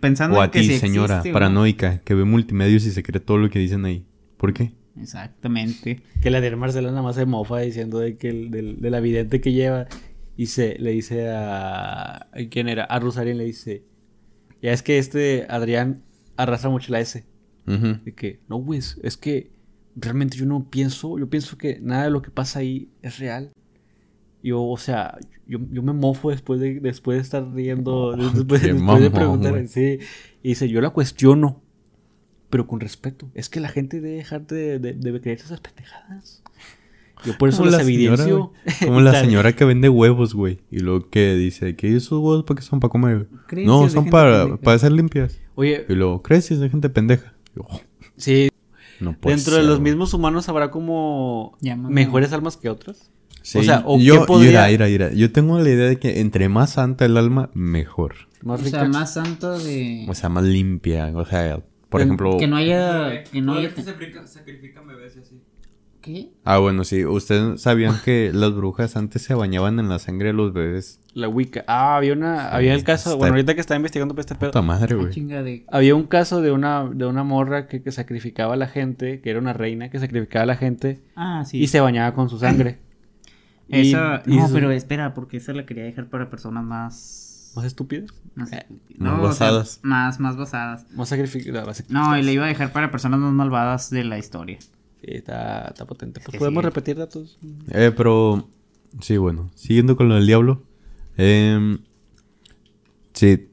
pensando 0.00 0.36
o 0.38 0.42
en 0.42 0.48
a 0.48 0.50
que 0.52 0.60
ti, 0.60 0.66
sí 0.66 0.78
señora 0.78 1.14
existe, 1.16 1.30
güey. 1.30 1.32
paranoica, 1.32 1.98
que 1.98 2.14
ve 2.14 2.24
multimedios 2.24 2.84
y 2.86 2.90
se 2.92 3.02
cree 3.02 3.20
todo 3.20 3.38
lo 3.38 3.50
que 3.50 3.58
dicen 3.58 3.84
ahí. 3.84 4.04
¿Por 4.36 4.52
qué? 4.52 4.72
Exactamente. 5.00 6.02
Que 6.20 6.30
la 6.30 6.40
de 6.40 6.54
Marcela 6.56 6.88
nada 6.90 7.02
más 7.02 7.16
se 7.16 7.26
mofa 7.26 7.58
diciendo 7.60 7.98
de 7.98 8.16
que 8.16 8.28
el, 8.28 8.50
del, 8.50 8.80
de 8.80 8.90
la 8.90 9.00
vidente 9.00 9.40
que 9.40 9.52
lleva 9.52 9.86
y 10.36 10.46
se 10.46 10.76
le 10.78 10.90
dice 10.92 11.28
a 11.30 12.28
quién 12.50 12.68
era 12.68 12.84
a 12.84 12.98
Rosario 12.98 13.34
le 13.34 13.44
dice 13.44 13.84
ya 14.62 14.72
es 14.72 14.82
que 14.82 14.98
este 14.98 15.46
Adrián 15.48 16.02
arrastra 16.36 16.70
mucho 16.70 16.90
la 16.92 17.00
S 17.00 17.24
de 18.04 18.14
que 18.14 18.40
no 18.48 18.56
güey 18.56 18.78
es- 18.80 18.98
es 19.02 19.16
que 19.16 19.50
realmente 19.94 20.36
yo 20.36 20.46
no 20.46 20.68
pienso 20.70 21.18
yo 21.18 21.28
pienso 21.28 21.56
que 21.58 21.78
nada 21.80 22.04
de 22.04 22.10
lo 22.10 22.22
que 22.22 22.30
pasa 22.30 22.60
ahí 22.60 22.88
es 23.02 23.18
real 23.18 23.52
yo 24.42 24.62
o 24.64 24.76
sea 24.78 25.18
yo, 25.46 25.58
yo 25.70 25.82
me 25.82 25.92
mofo 25.92 26.30
después 26.30 26.58
de 26.60 26.80
después 26.80 27.18
de 27.18 27.22
estar 27.22 27.52
riendo 27.52 28.16
después, 28.34 28.62
de 28.62 29.10
preguntar 29.10 29.52
güey. 29.52 29.68
sí 29.68 29.98
y 30.42 30.48
dice 30.50 30.68
yo 30.68 30.80
la 30.80 30.90
cuestiono 30.90 31.60
pero 32.50 32.66
con 32.66 32.80
respeto. 32.80 33.30
Es 33.32 33.48
que 33.48 33.60
la 33.60 33.68
gente 33.70 34.02
debe 34.02 34.16
dejar 34.16 34.46
de, 34.46 34.78
de, 34.78 34.92
de 34.92 35.20
creer 35.22 35.38
esas 35.38 35.58
pendejadas. 35.62 36.42
Yo 37.24 37.36
por 37.38 37.48
eso 37.48 37.58
Como 37.58 37.70
las 37.70 37.80
la 37.80 37.84
señora, 37.86 38.22
evidencio. 38.24 38.52
Como 38.84 39.00
la 39.00 39.12
señora 39.20 39.52
que 39.54 39.64
vende 39.64 39.88
huevos, 39.88 40.34
güey. 40.34 40.60
Y 40.70 40.80
luego 40.80 41.08
que 41.10 41.34
dice 41.34 41.76
que 41.76 41.94
esos 41.96 42.12
huevos 42.12 42.44
para 42.44 42.60
qué 42.60 42.66
son 42.66 42.80
para 42.80 42.90
comer. 42.90 43.28
No, 43.64 43.88
son 43.88 44.10
para, 44.10 44.42
pendeja. 44.44 44.60
para 44.62 44.78
ser 44.78 44.92
limpias. 44.92 45.38
Oye, 45.54 45.84
Y 45.88 45.94
luego, 45.94 46.22
creencias 46.22 46.60
de 46.60 46.68
gente 46.70 46.88
pendeja. 46.88 47.34
Oh, 47.58 47.80
sí, 48.16 48.48
no 49.00 49.12
puede 49.18 49.36
dentro 49.36 49.56
de 49.56 49.62
los 49.62 49.78
güey. 49.80 49.90
mismos 49.92 50.14
humanos 50.14 50.48
habrá 50.48 50.70
como 50.70 51.56
Llámame. 51.60 51.94
mejores 51.94 52.32
almas 52.32 52.56
que 52.56 52.68
otras. 52.70 53.10
Sí, 53.42 53.58
o 53.58 53.62
sea, 53.62 53.82
¿o 53.84 53.98
yo, 53.98 54.20
qué 54.20 54.26
podría- 54.26 54.68
mira, 54.68 55.12
Yo 55.12 55.32
tengo 55.32 55.58
la 55.58 55.68
idea 55.68 55.88
de 55.88 55.98
que 55.98 56.20
entre 56.20 56.48
más 56.48 56.70
santa 56.74 57.04
el 57.04 57.16
alma, 57.16 57.50
mejor. 57.54 58.14
Más 58.42 58.60
O 58.62 58.64
sea, 58.64 58.84
más 58.84 59.14
santo 59.14 59.58
de. 59.58 60.06
O 60.08 60.14
sea, 60.14 60.28
más 60.28 60.44
limpia. 60.44 61.10
O 61.14 61.26
sea, 61.26 61.60
por 61.88 62.00
Que- 62.00 62.04
ejemplo. 62.04 62.36
que 62.38 62.46
no 62.46 62.56
haya. 62.56 63.24
Que 63.24 63.40
no 63.42 63.54
haya. 63.54 63.70
sacrifican 64.26 64.86
bebés 64.86 65.16
y 65.16 65.20
así. 65.20 65.40
¿Qué? 66.02 66.30
Ah, 66.44 66.58
bueno, 66.58 66.82
sí. 66.84 67.04
Ustedes 67.04 67.60
sabían 67.62 67.94
que 68.04 68.30
las 68.34 68.52
brujas 68.54 68.96
antes 68.96 69.22
se 69.22 69.34
bañaban 69.34 69.78
en 69.78 69.88
la 69.88 69.98
sangre 69.98 70.28
de 70.28 70.32
los 70.34 70.52
bebés. 70.52 71.00
La 71.14 71.28
Wicca. 71.28 71.64
Ah, 71.68 71.96
había 71.96 72.12
una, 72.14 72.48
había 72.48 72.74
el 72.74 72.82
caso, 72.84 73.10
está- 73.10 73.18
bueno, 73.18 73.34
ahorita 73.34 73.54
que 73.54 73.60
estaba 73.60 73.76
investigando 73.76 74.14
para 74.14 74.22
este 74.22 74.34
pedo. 74.34 74.50
Puta 74.50 74.62
madre, 74.62 74.94
Ah, 74.94 75.02
güey. 75.02 75.12
de. 75.24 75.64
Había 75.70 75.94
un 75.94 76.04
caso 76.04 76.40
de 76.42 76.50
una, 76.52 76.84
de 76.92 77.06
una 77.06 77.22
morra 77.22 77.68
que, 77.68 77.82
que 77.82 77.92
sacrificaba 77.92 78.54
a 78.54 78.56
la 78.56 78.66
gente, 78.66 79.20
que 79.20 79.30
era 79.30 79.38
una 79.38 79.52
reina 79.52 79.90
que 79.90 79.98
sacrificaba 80.00 80.42
a 80.42 80.46
la 80.46 80.56
gente 80.56 81.00
Ah, 81.14 81.44
sí. 81.46 81.58
y 81.62 81.68
se 81.68 81.80
bañaba 81.80 82.14
con 82.14 82.28
su 82.28 82.38
sangre. 82.38 82.80
Y- 83.68 83.80
Esa. 83.92 84.22
y 84.26 84.36
no, 84.36 84.48
su- 84.48 84.54
pero 84.54 84.70
espera, 84.72 85.14
porque 85.14 85.36
esa 85.36 85.52
la 85.52 85.64
quería 85.66 85.84
dejar 85.84 86.06
para 86.06 86.28
personas 86.30 86.64
más. 86.64 87.52
¿Más 87.54 87.66
estúpidas? 87.66 88.10
No 88.34 88.46
sé. 88.46 88.64
Más 88.96 89.12
o 89.12 89.16
sea, 89.18 89.26
basadas. 89.50 89.80
más, 89.82 90.18
más 90.18 90.36
basadas. 90.38 90.86
Más 90.94 91.10
sacrificadas. 91.10 91.84
No, 91.90 92.16
y 92.18 92.22
le 92.22 92.32
iba 92.32 92.44
a 92.46 92.48
dejar 92.48 92.72
para 92.72 92.90
personas 92.90 93.20
más 93.20 93.32
malvadas 93.32 93.90
de 93.90 94.04
la 94.04 94.16
historia. 94.18 94.58
Sí, 95.02 95.08
está, 95.16 95.68
está 95.68 95.84
potente. 95.84 96.20
Pues 96.24 96.38
podemos 96.38 96.62
sí. 96.62 96.66
repetir 96.66 96.96
datos. 96.96 97.38
Eh, 97.70 97.92
pero... 97.96 98.48
Sí, 99.00 99.16
bueno. 99.16 99.50
Siguiendo 99.54 99.96
con 99.96 100.08
lo 100.08 100.14
del 100.14 100.26
diablo. 100.26 100.62
em, 101.16 101.78
sí. 103.12 103.48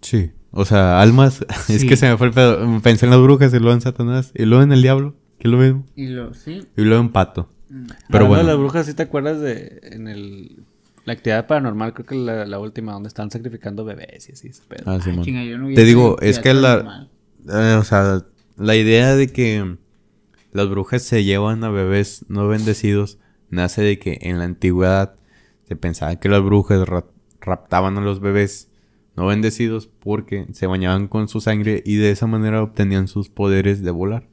Sí. 0.00 0.32
O 0.50 0.64
sea, 0.64 1.00
almas... 1.00 1.44
es 1.68 1.84
que 1.84 1.96
se 1.96 2.08
me 2.10 2.16
fue 2.16 2.26
el 2.28 2.32
pedo. 2.32 2.80
Pensé 2.82 3.06
en 3.06 3.10
las 3.10 3.20
brujas 3.20 3.52
y 3.54 3.58
luego 3.58 3.74
en 3.74 3.80
Satanás. 3.80 4.32
Y 4.34 4.44
luego 4.44 4.62
en 4.64 4.72
el 4.72 4.82
diablo. 4.82 5.14
Que 5.38 5.48
lo 5.48 5.58
mismo. 5.58 5.86
Y 5.94 6.08
lo, 6.08 6.34
sí. 6.34 6.66
Y 6.76 6.82
luego 6.82 7.00
en 7.02 7.10
pato. 7.12 7.48
Pero 7.68 8.26
Hablando 8.26 8.28
bueno. 8.28 8.42
de 8.42 8.48
las 8.48 8.58
brujas, 8.58 8.86
¿sí 8.86 8.94
te 8.94 9.02
acuerdas 9.04 9.40
de 9.40 9.80
en 9.92 10.08
el 10.08 10.64
la 11.04 11.14
actividad 11.14 11.46
paranormal? 11.46 11.94
Creo 11.94 12.06
que 12.06 12.14
la, 12.14 12.44
la 12.44 12.58
última, 12.58 12.92
donde 12.92 13.08
están 13.08 13.30
sacrificando 13.30 13.84
bebés 13.84 14.28
y 14.28 14.32
así. 14.32 14.48
ese 14.48 14.62
pedo. 14.68 14.82
Ah, 14.86 14.94
Ay, 14.94 15.00
Simón. 15.00 15.24
chinga, 15.24 15.42
yo 15.44 15.58
no 15.58 15.68
vi 15.68 15.74
Te 15.74 15.84
digo, 15.84 16.16
es 16.20 16.38
que 16.38 16.52
la... 16.54 16.76
normal. 16.76 17.10
Eh, 17.48 17.76
o 17.78 17.84
sea, 17.84 18.24
la 18.56 18.76
idea 18.76 19.16
de 19.16 19.32
que 19.32 19.76
las 20.52 20.68
brujas 20.68 21.02
se 21.02 21.24
llevan 21.24 21.64
a 21.64 21.70
bebés 21.70 22.24
no 22.28 22.46
bendecidos 22.48 23.18
nace 23.50 23.82
de 23.82 23.98
que 23.98 24.18
en 24.22 24.38
la 24.38 24.44
antigüedad 24.44 25.14
se 25.64 25.76
pensaba 25.76 26.16
que 26.16 26.28
las 26.28 26.42
brujas 26.42 26.86
ra- 26.88 27.06
raptaban 27.40 27.96
a 27.98 28.00
los 28.00 28.20
bebés 28.20 28.70
no 29.16 29.26
bendecidos 29.26 29.88
porque 29.88 30.46
se 30.52 30.66
bañaban 30.66 31.06
con 31.08 31.28
su 31.28 31.40
sangre 31.40 31.82
y 31.84 31.96
de 31.96 32.10
esa 32.10 32.26
manera 32.26 32.62
obtenían 32.62 33.08
sus 33.08 33.28
poderes 33.28 33.82
de 33.82 33.90
volar. 33.90 34.28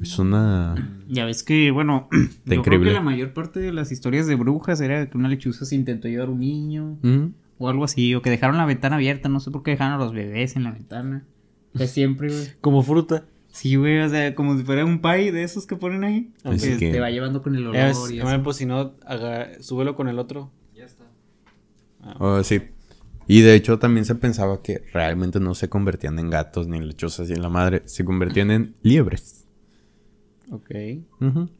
Es 0.00 0.18
una... 0.18 0.74
Ya 1.08 1.26
ves 1.26 1.42
que, 1.42 1.70
bueno, 1.70 2.08
yo 2.12 2.18
creo 2.44 2.58
increíble. 2.60 2.90
que 2.90 2.94
la 2.94 3.02
mayor 3.02 3.34
parte 3.34 3.60
de 3.60 3.72
las 3.72 3.92
historias 3.92 4.26
de 4.26 4.34
brujas 4.34 4.80
era 4.80 5.10
que 5.10 5.18
una 5.18 5.28
lechuza 5.28 5.66
se 5.66 5.74
intentó 5.74 6.08
llevar 6.08 6.30
un 6.30 6.40
niño 6.40 6.96
¿Mm? 7.02 7.26
o 7.58 7.68
algo 7.68 7.84
así, 7.84 8.14
o 8.14 8.22
que 8.22 8.30
dejaron 8.30 8.56
la 8.56 8.64
ventana 8.64 8.96
abierta, 8.96 9.28
no 9.28 9.40
sé 9.40 9.50
por 9.50 9.62
qué 9.62 9.72
dejaron 9.72 9.94
a 9.94 9.98
los 10.02 10.14
bebés 10.14 10.56
en 10.56 10.64
la 10.64 10.70
ventana. 10.70 11.24
Sea, 11.74 11.86
siempre, 11.86 12.28
güey. 12.28 12.46
Como 12.62 12.82
fruta. 12.82 13.26
Sí, 13.58 13.74
güey, 13.74 13.98
o 14.00 14.08
sea, 14.08 14.34
como 14.36 14.56
si 14.56 14.62
fuera 14.62 14.84
un 14.84 15.00
pie 15.00 15.32
de 15.32 15.42
esos 15.42 15.66
que 15.66 15.74
ponen 15.74 16.04
ahí. 16.04 16.32
Así 16.44 16.70
que 16.70 16.76
que- 16.78 16.92
te 16.92 17.00
va 17.00 17.10
llevando 17.10 17.42
con 17.42 17.56
el 17.56 17.62
olor 17.66 17.74
Eh, 17.76 17.88
y 18.12 18.18
es- 18.18 18.24
así. 18.24 18.38
pues 18.44 18.56
si 18.56 18.66
no, 18.66 18.94
haga- 19.04 19.60
súbelo 19.60 19.96
con 19.96 20.06
el 20.08 20.18
otro. 20.20 20.52
Ya 20.76 20.84
está. 20.84 21.04
Oh, 22.20 22.42
sí. 22.44 22.62
Y 23.26 23.40
de 23.42 23.54
hecho 23.56 23.78
también 23.80 24.04
se 24.04 24.14
pensaba 24.14 24.62
que 24.62 24.84
realmente 24.92 25.40
no 25.40 25.54
se 25.54 25.68
convertían 25.68 26.18
en 26.20 26.30
gatos 26.30 26.68
ni 26.68 26.76
en 26.78 26.86
lechuzas 26.86 27.28
y 27.30 27.32
en 27.32 27.42
la 27.42 27.48
madre, 27.48 27.82
se 27.86 28.04
convertían 28.04 28.50
en 28.52 28.74
liebres. 28.82 29.46
Ok. 30.50 30.70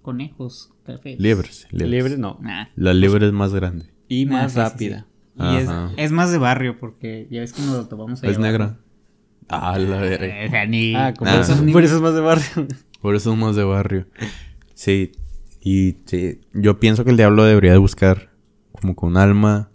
Conejos, 0.02 0.70
cafés. 0.84 1.18
Liebres, 1.18 1.66
liebres. 1.70 1.90
Liebre 1.90 2.16
no. 2.16 2.38
Nah. 2.40 2.66
La 2.76 2.94
liebre 2.94 3.26
es 3.26 3.32
más 3.32 3.52
grande. 3.52 3.86
Y 4.08 4.24
Nah, 4.24 4.32
más 4.42 4.52
sí, 4.52 4.58
sí, 4.58 4.60
rápida. 4.62 5.06
Y 5.36 6.00
es, 6.00 6.10
más 6.10 6.30
de 6.32 6.38
barrio, 6.38 6.78
porque 6.78 7.26
ya 7.30 7.40
ves 7.40 7.52
que 7.52 7.62
nos 7.62 7.72
lo 7.76 7.86
tomamos 7.86 8.22
ahí. 8.22 8.30
Es 8.30 8.36
abajo. 8.38 8.50
negra. 8.52 8.78
Ah, 9.48 9.78
la 9.78 9.98
verga. 9.98 10.46
O 10.46 10.50
sea, 10.50 10.66
ni- 10.66 10.94
Ah, 10.94 11.14
como 11.16 11.30
Nah. 11.30 11.40
eso, 11.40 11.64
por 11.72 11.82
eso 11.84 11.96
es 11.96 12.02
más 12.02 12.14
de 12.14 12.20
barrio. 12.20 12.66
Por 13.00 13.14
eso 13.14 13.30
somos 13.30 13.54
de 13.54 13.62
barrio. 13.64 14.06
Sí. 14.74 15.12
Y 15.60 15.96
sí, 16.06 16.40
yo 16.52 16.80
pienso 16.80 17.04
que 17.04 17.10
el 17.10 17.16
diablo 17.16 17.44
debería 17.44 17.70
de 17.72 17.78
buscar 17.78 18.30
como 18.72 18.96
con 18.96 19.16
alma. 19.16 19.70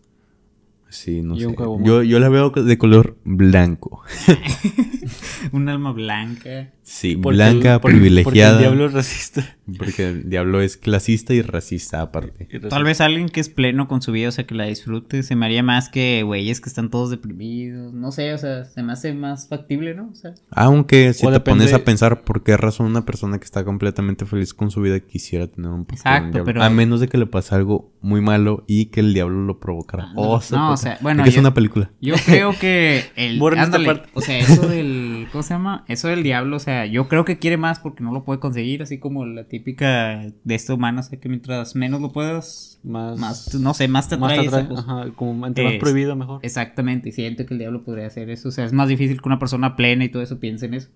Sí, 0.89 1.21
no 1.21 1.35
Y 1.35 1.39
sé. 1.41 1.55
Yo, 1.83 2.03
yo 2.03 2.19
la 2.19 2.29
veo 2.29 2.49
de 2.51 2.77
color 2.77 3.17
blanco. 3.23 4.03
Un 5.51 5.69
alma 5.69 5.91
blanca. 5.91 6.71
Sí, 6.83 7.15
Porque 7.15 7.35
blanca, 7.37 7.75
el- 7.75 7.79
porque- 7.79 7.95
privilegiada. 7.97 8.23
Porque 8.23 8.41
el 8.41 8.57
diablo 8.59 8.85
es 8.87 8.93
racista. 8.93 9.55
Porque 9.77 10.09
el 10.09 10.29
diablo 10.29 10.59
es 10.59 10.75
clasista 10.75 11.33
y 11.33 11.41
racista 11.41 12.01
aparte. 12.01 12.45
Tal 12.69 12.83
vez 12.83 12.99
alguien 12.99 13.29
que 13.29 13.39
es 13.39 13.47
pleno 13.47 13.87
con 13.87 14.01
su 14.01 14.11
vida, 14.11 14.27
o 14.27 14.31
sea, 14.33 14.45
que 14.45 14.53
la 14.55 14.65
disfrute, 14.65 15.23
se 15.23 15.37
me 15.37 15.45
haría 15.45 15.63
más 15.63 15.87
que 15.87 16.21
güeyes 16.23 16.59
que 16.59 16.67
están 16.67 16.89
todos 16.89 17.09
deprimidos. 17.09 17.93
No 17.93 18.11
sé, 18.11 18.33
o 18.33 18.37
sea, 18.37 18.65
se 18.65 18.83
me 18.83 18.91
hace 18.91 19.13
más 19.13 19.47
factible, 19.47 19.95
¿no? 19.95 20.09
O 20.11 20.15
sea, 20.15 20.33
Aunque 20.51 21.13
si 21.13 21.25
O 21.25 21.29
te 21.29 21.35
depende- 21.35 21.59
pones 21.63 21.73
a 21.73 21.85
pensar 21.85 22.23
por 22.25 22.43
qué 22.43 22.57
razón 22.57 22.87
una 22.87 23.05
persona 23.05 23.37
que 23.39 23.45
está 23.45 23.63
completamente 23.63 24.25
feliz 24.25 24.53
con 24.53 24.69
su 24.69 24.81
vida 24.81 24.99
quisiera 24.99 25.47
tener 25.47 25.71
un 25.71 25.85
poco 25.85 25.95
Exacto, 25.95 26.43
pero- 26.43 26.61
A 26.61 26.69
menos 26.69 26.99
de 26.99 27.07
que 27.07 27.17
le 27.17 27.25
pase 27.27 27.55
algo 27.55 27.93
muy 28.01 28.19
malo 28.19 28.65
y 28.67 28.87
que 28.87 28.99
el 28.99 29.13
diablo 29.13 29.43
lo 29.45 29.61
provocara. 29.61 30.07
Ah, 30.09 30.13
Oh, 30.17 30.33
no, 30.35 30.41
se 30.41 30.55
no, 30.55 30.61
toca. 30.63 30.73
o 30.73 30.77
sea, 30.77 30.97
bueno, 30.99 31.19
Porque 31.19 31.29
es 31.29 31.35
yo- 31.35 31.41
una 31.41 31.53
película. 31.53 31.89
yo 32.01 32.15
creo 32.25 32.51
que 32.59 33.05
el. 33.15 33.41
Ándale, 33.57 33.85
parte. 33.85 34.09
o 34.13 34.19
sea, 34.19 34.37
eso 34.39 34.67
del. 34.67 35.27
¿Cómo 35.31 35.41
se 35.43 35.53
llama? 35.53 35.85
Eso 35.87 36.09
del 36.09 36.21
diablo, 36.23 36.57
o 36.57 36.59
sea, 36.59 36.72
yo 36.85 37.07
creo 37.07 37.25
que 37.25 37.39
quiere 37.39 37.57
más 37.57 37.79
porque 37.79 38.03
no 38.03 38.11
lo 38.11 38.23
puede 38.23 38.39
conseguir, 38.39 38.81
así 38.83 38.97
como 38.99 39.25
la 39.25 39.45
típica 39.45 40.19
de 40.43 40.55
este 40.55 40.73
humano, 40.73 40.99
o 40.99 41.03
sea, 41.03 41.19
que 41.19 41.29
mientras 41.29 41.75
menos 41.75 42.01
lo 42.01 42.11
puedas, 42.11 42.79
Más, 42.83 43.17
más, 43.19 43.53
no 43.55 43.73
sé, 43.73 43.87
más 43.87 44.09
te 44.09 44.17
más 44.17 44.31
atrae 44.31 44.43
te 44.43 44.47
atrae, 44.49 44.61
esa 44.63 44.69
cosa. 44.69 44.81
Ajá, 45.01 45.11
como 45.15 45.45
entre 45.47 45.63
más 45.63 45.73
prohibido, 45.75 46.15
mejor. 46.15 46.39
Exactamente, 46.43 47.09
y 47.09 47.11
siento 47.11 47.45
que 47.45 47.53
el 47.53 47.59
diablo 47.59 47.83
podría 47.83 48.07
hacer 48.07 48.29
eso. 48.29 48.49
O 48.49 48.51
sea, 48.51 48.65
es 48.65 48.73
más 48.73 48.87
difícil 48.87 49.21
que 49.21 49.27
una 49.29 49.39
persona 49.39 49.75
plena 49.75 50.03
y 50.05 50.09
todo 50.09 50.21
eso 50.23 50.39
piense 50.39 50.65
en 50.67 50.73
eso. 50.75 50.89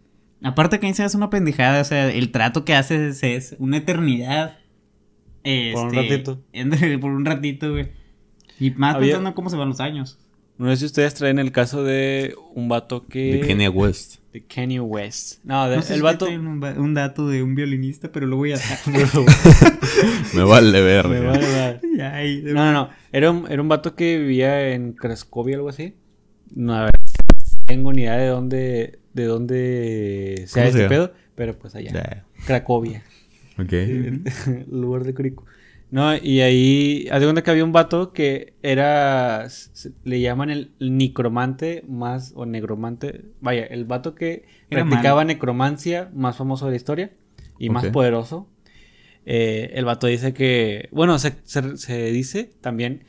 Aparte 0.44 0.80
que 0.80 0.94
se 0.94 1.04
hace 1.04 1.18
una 1.18 1.30
pendejada, 1.30 1.82
o 1.82 1.86
sea, 1.86 2.10
el 2.12 2.32
trato 2.32 2.64
que 2.66 2.76
haces 2.76 3.24
es 3.24 3.56
una 3.60 3.78
eternidad. 3.78 4.58
Por 5.74 5.88
un 5.88 5.96
Este, 5.98 6.02
ratito. 6.02 6.42
en- 6.54 7.00
por 7.00 7.12
un 7.12 7.26
ratito, 7.26 7.72
güey. 7.72 7.90
Y 8.60 8.72
más 8.72 8.96
Había- 8.96 9.08
pensando 9.14 9.30
en 9.30 9.36
cómo 9.36 9.50
se 9.50 9.56
van 9.58 9.70
los 9.70 9.80
años. 9.80 10.20
No 10.58 10.68
sé 10.72 10.78
si 10.78 10.86
ustedes 10.86 11.14
traen 11.14 11.38
el 11.38 11.52
caso 11.52 11.84
de 11.84 12.34
un 12.56 12.68
vato 12.68 13.06
que... 13.06 13.34
De 13.36 13.48
Kanye 13.48 13.70
West. 13.70 14.16
De 14.39 14.46
Kanye 14.46 14.79
West. 14.79 15.39
No, 15.44 15.70
de- 15.70 15.75
No 15.77 15.82
sé 15.82 15.94
el 15.94 16.00
si 16.00 16.03
vato... 16.03 16.25
un, 16.27 16.63
un 16.63 16.94
dato 16.94 17.27
de 17.27 17.41
un 17.44 17.56
violinista, 17.56 18.12
pero 18.12 18.27
lo 18.27 18.38
voy 18.38 18.51
a 18.51 18.56
hacer. 18.56 18.77
Me 20.34 20.44
vale 20.44 20.82
ver. 20.82 21.08
Me 21.08 21.20
vale 21.22 21.48
de- 21.82 22.53
No, 22.53 22.65
no, 22.65 22.72
no. 22.72 22.89
Era 23.12 23.32
un, 23.32 23.50
era 23.50 23.62
un 23.62 23.67
vato 23.67 23.96
que 23.96 24.17
vivía 24.20 24.70
en 24.74 24.94
Cracovia 24.94 25.56
o 25.56 25.60
algo 25.60 25.70
así. 25.70 25.96
No, 26.53 26.74
a 26.75 26.84
ver, 26.84 26.91
no 26.96 27.65
tengo 27.65 27.94
ni 27.94 28.03
idea 28.03 28.17
de 28.17 28.27
dónde, 28.27 29.00
de 29.13 29.24
dónde 29.25 30.46
sea 30.48 30.63
¿Cómo 30.63 30.63
se 30.63 30.67
este 30.70 30.77
llama? 30.79 30.89
pedo, 30.89 31.13
pero 31.36 31.58
pues 31.60 31.75
allá. 31.75 31.91
Ya. 31.91 32.25
Cracovia. 32.46 33.03
Ok. 33.60 33.74
el 33.74 34.24
lugar 34.70 35.03
de 35.03 35.13
Crico. 35.13 35.46
No, 35.89 36.15
y 36.17 36.41
ahí, 36.41 37.08
haz 37.12 37.22
de 37.22 37.25
cuenta 37.27 37.44
que 37.44 37.51
había 37.51 37.63
un 37.63 37.72
vato 37.72 38.12
que 38.12 38.53
era, 38.62 39.48
le 40.03 40.20
llaman 40.20 40.50
el 40.50 40.72
necromante 40.79 41.84
más, 41.88 42.34
o 42.36 42.46
negromante, 42.46 43.24
vaya, 43.39 43.63
el 43.65 43.86
vato 43.86 44.13
que 44.13 44.44
Era 44.70 44.84
practicaba 44.84 45.24
necromancia 45.24 46.10
más 46.13 46.36
famoso 46.36 46.65
de 46.65 46.72
la 46.72 46.77
historia 46.77 47.12
y 47.58 47.70
más 47.70 47.86
poderoso. 47.86 48.50
Eh, 49.25 49.72
el 49.75 49.86
vato 49.86 50.08
dice 50.08 50.34
que, 50.34 50.89
bueno, 50.91 51.20
se, 51.20 51.36
se- 51.44 51.77
se 51.77 52.12
dice 52.12 52.51
también, 52.62 53.06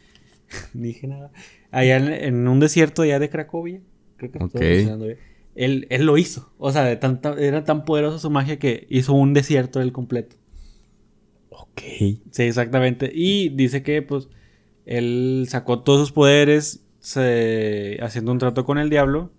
dije 0.74 1.06
nada, 1.08 1.32
allá 1.72 1.96
en, 1.98 2.12
en 2.12 2.48
un 2.48 2.60
desierto 2.60 3.02
allá 3.02 3.18
de 3.18 3.30
Cracovia, 3.30 3.80
creo 4.16 4.32
que 4.32 4.38
estoy 4.38 4.50
Ok. 4.50 4.60
pronunciando 4.60 5.06
bien, 5.06 5.18
él, 5.56 5.86
él 5.90 6.06
lo 6.06 6.18
hizo, 6.18 6.52
o 6.58 6.72
sea, 6.72 6.84
de 6.84 6.96
tanta, 6.96 7.34
era 7.38 7.64
tan 7.64 7.84
poderosa 7.84 8.18
su 8.18 8.30
magia 8.30 8.58
que 8.58 8.86
hizo 8.90 9.14
un 9.14 9.34
desierto 9.34 9.80
él 9.80 9.92
completo. 9.92 10.36
Ok. 11.78 12.20
Sí, 12.30 12.42
exactamente. 12.42 13.10
Y 13.14 13.48
dice 13.50 13.82
que, 13.82 14.02
pues, 14.02 14.28
él 14.86 15.46
sacó 15.48 15.80
todos 15.80 16.00
sus 16.00 16.12
poderes 16.12 16.84
se- 17.00 17.98
haciendo 18.02 18.32
un 18.32 18.38
trato 18.38 18.64
con 18.64 18.78
el 18.78 18.90
diablo. 18.90 19.30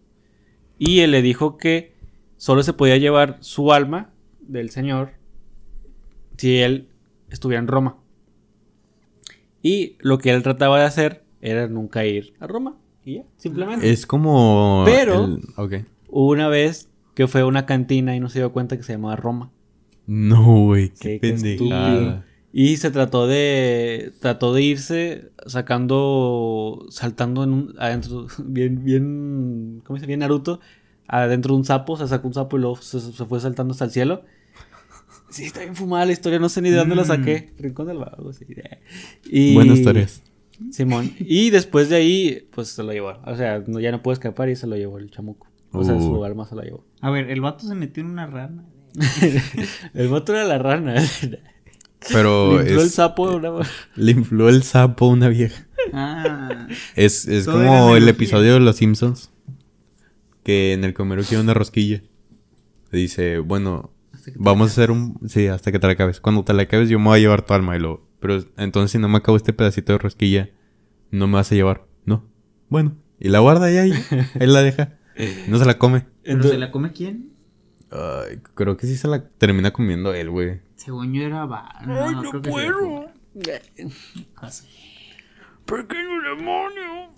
Y 0.77 1.00
él 1.00 1.12
le 1.12 1.22
dijo 1.22 1.58
que 1.58 1.93
solo 2.38 2.63
se 2.63 2.74
podía 2.74 2.98
llevar 2.98 3.38
su 3.41 3.74
alma 3.74 4.12
del 4.41 4.69
Señor 4.69 5.12
si 6.38 6.58
él 6.60 6.88
estuviera 7.29 7.60
en 7.62 7.67
Roma. 7.67 7.98
Y 9.62 9.98
lo 10.00 10.17
que 10.19 10.31
él 10.31 10.41
trataba 10.43 10.79
de 10.79 10.86
hacer 10.86 11.24
era 11.41 11.67
nunca 11.67 12.05
ir 12.05 12.34
a 12.39 12.48
Roma. 12.48 12.77
Y 13.03 13.15
ya, 13.15 13.24
simplemente. 13.38 13.89
Es 13.89 14.05
como. 14.05 14.84
Pero- 14.86 15.25
el- 15.25 15.86
una 16.10 16.48
vez 16.48 16.89
que 17.13 17.27
fue 17.27 17.41
a 17.41 17.46
una 17.46 17.65
cantina 17.65 18.15
y 18.15 18.19
no 18.19 18.29
se 18.29 18.39
dio 18.39 18.51
cuenta 18.53 18.77
que 18.77 18.84
se 18.84 18.93
llamaba 18.93 19.15
Roma. 19.15 19.51
No, 20.08 20.65
güey. 20.65 20.89
Qué 21.00 21.13
Sí, 21.13 21.19
pendejada. 21.19 22.25
Y 22.51 22.77
se 22.77 22.89
trató 22.91 23.27
de. 23.27 24.12
Trató 24.20 24.53
de 24.53 24.62
irse 24.63 25.32
sacando. 25.46 26.86
Saltando 26.89 27.44
en 27.44 27.53
un. 27.53 27.75
Adentro. 27.77 28.27
Bien, 28.46 28.84
bien. 28.84 29.82
¿Cómo 29.86 29.98
se 29.98 30.01
dice? 30.01 30.08
Bien 30.08 30.20
Naruto. 30.20 30.60
Adentro 31.08 31.53
de 31.53 31.60
un 31.60 31.65
sapo. 31.65 31.98
Se 31.98 32.08
sacó 32.08 32.27
un 32.27 32.34
sapo 32.34 32.58
y 32.58 32.62
luego 32.62 32.77
se, 32.77 33.00
se 33.00 33.25
fue 33.25 33.39
saltando 33.39 33.72
hasta 33.74 33.86
el 33.86 33.91
cielo. 33.91 34.24
Sí, 35.29 35.44
está 35.46 35.60
bien 35.60 35.75
fumada 35.75 36.06
la 36.06 36.12
historia. 36.12 36.39
No 36.39 36.50
sé 36.50 36.62
ni 36.62 36.72
de 36.72 36.77
dónde 36.77 36.96
la 36.96 37.06
saqué. 37.06 37.53
Rincón 37.60 37.86
del 37.88 37.98
Vago, 38.00 38.34
sí. 38.34 38.46
Y, 39.29 39.53
Buenas 39.53 39.77
historias. 39.77 40.24
Simón. 40.72 41.12
Y 41.20 41.51
después 41.51 41.88
de 41.89 41.98
ahí, 41.98 42.48
pues 42.51 42.70
se 42.70 42.82
lo 42.82 42.91
llevó. 42.91 43.13
O 43.25 43.36
sea, 43.36 43.63
no- 43.68 43.79
ya 43.79 43.91
no 43.91 44.01
pudo 44.01 44.13
escapar 44.13 44.50
y 44.50 44.56
se 44.56 44.65
lo 44.65 44.75
llevó 44.75 44.98
el 44.98 45.12
chamuco. 45.12 45.48
O 45.72 45.84
sea, 45.84 46.00
su 46.00 46.13
Uh. 46.15 46.24
alma 46.25 46.48
se 46.48 46.56
la 46.56 46.63
llevó. 46.63 46.84
A 47.00 47.12
ver, 47.12 47.29
el 47.29 47.41
vato 47.41 47.68
se 47.68 47.75
metió 47.75 48.01
en 48.01 48.10
una 48.10 48.25
rana. 48.25 48.65
el 49.94 50.08
voto 50.08 50.34
era 50.34 50.44
la 50.46 50.58
rana. 50.58 50.96
Pero. 52.08 52.58
Le 52.58 52.63
infló 52.63 52.77
es- 52.79 52.84
el 52.86 52.89
sapo. 52.91 53.24
una- 53.36 53.51
Le 53.96 54.12
infló 54.12 54.50
el 54.50 54.63
sapo 54.63 55.06
a 55.06 55.10
una 55.10 55.27
vieja. 55.29 55.68
Ah. 55.94 56.68
Es, 56.96 57.27
es 57.27 57.46
como 57.46 57.96
el 57.96 58.08
episodio 58.08 58.53
de 58.53 58.60
Los 58.60 58.77
Simpsons. 58.77 59.32
Que 60.44 60.74
en 60.74 60.84
el 60.84 60.94
comero 60.94 61.22
quiere 61.24 61.44
una 61.44 61.53
rosquilla. 61.53 62.01
Dice, 62.91 63.39
bueno, 63.39 63.91
vamos 64.36 64.70
a 64.70 64.72
hacer 64.72 64.89
un... 64.91 65.20
Sí, 65.27 65.48
hasta 65.48 65.72
que 65.72 65.79
te 65.79 65.88
la 65.88 65.94
acabes. 65.94 66.20
Cuando 66.20 66.44
te 66.44 66.53
la 66.53 66.63
acabes 66.63 66.89
yo 66.89 66.98
me 67.00 67.06
voy 67.06 67.18
a 67.20 67.22
llevar 67.22 67.46
tu 67.46 67.53
alma. 67.53 67.75
Y 67.75 67.79
lo... 67.79 68.08
Pero 68.20 68.44
entonces 68.58 68.91
si 68.91 68.98
no 68.98 69.08
me 69.10 69.18
acabo 69.18 69.38
este 69.38 69.53
pedacito 69.53 69.91
de 69.94 70.00
rosquilla, 70.00 70.50
no 71.12 71.27
me 71.27 71.36
vas 71.36 71.51
a 71.51 71.56
llevar. 71.56 71.86
No. 72.06 72.25
Bueno. 72.70 72.96
Y 73.20 73.29
la 73.29 73.39
guarda 73.39 73.65
ahí, 73.68 73.77
ahí. 73.77 73.94
Ahí 74.39 74.48
la 74.48 74.62
deja. 74.62 74.96
No 75.50 75.60
se 75.60 75.65
la 75.65 75.77
come. 75.77 76.06
¿Pero 76.24 76.36
Entonces- 76.36 76.51
se 76.51 76.58
la 76.60 76.72
come 76.72 76.94
quién? 76.94 77.29
Ay, 77.91 78.39
creo 78.55 78.77
que 78.77 78.86
sí 78.88 78.96
se 78.98 79.08
la 79.08 79.27
termina 79.27 79.72
comiendo 79.72 80.13
él, 80.13 80.29
güey. 80.29 80.60
Según 80.75 81.13
yo 81.13 81.24
era 81.24 81.46
va. 81.46 81.74
No, 81.86 82.12
no, 82.12 82.29
creo 82.29 82.41
que 82.41 82.50
sí. 84.51 84.67
Pequeño 85.65 86.22
demonio. 86.36 87.13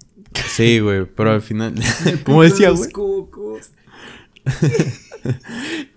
Sí, 0.47 0.79
güey, 0.79 1.05
pero 1.05 1.31
al 1.31 1.41
final. 1.41 1.73
¿Cómo 2.25 2.43
decía, 2.43 2.69
güey? 2.71 2.91
cocos. 2.91 3.71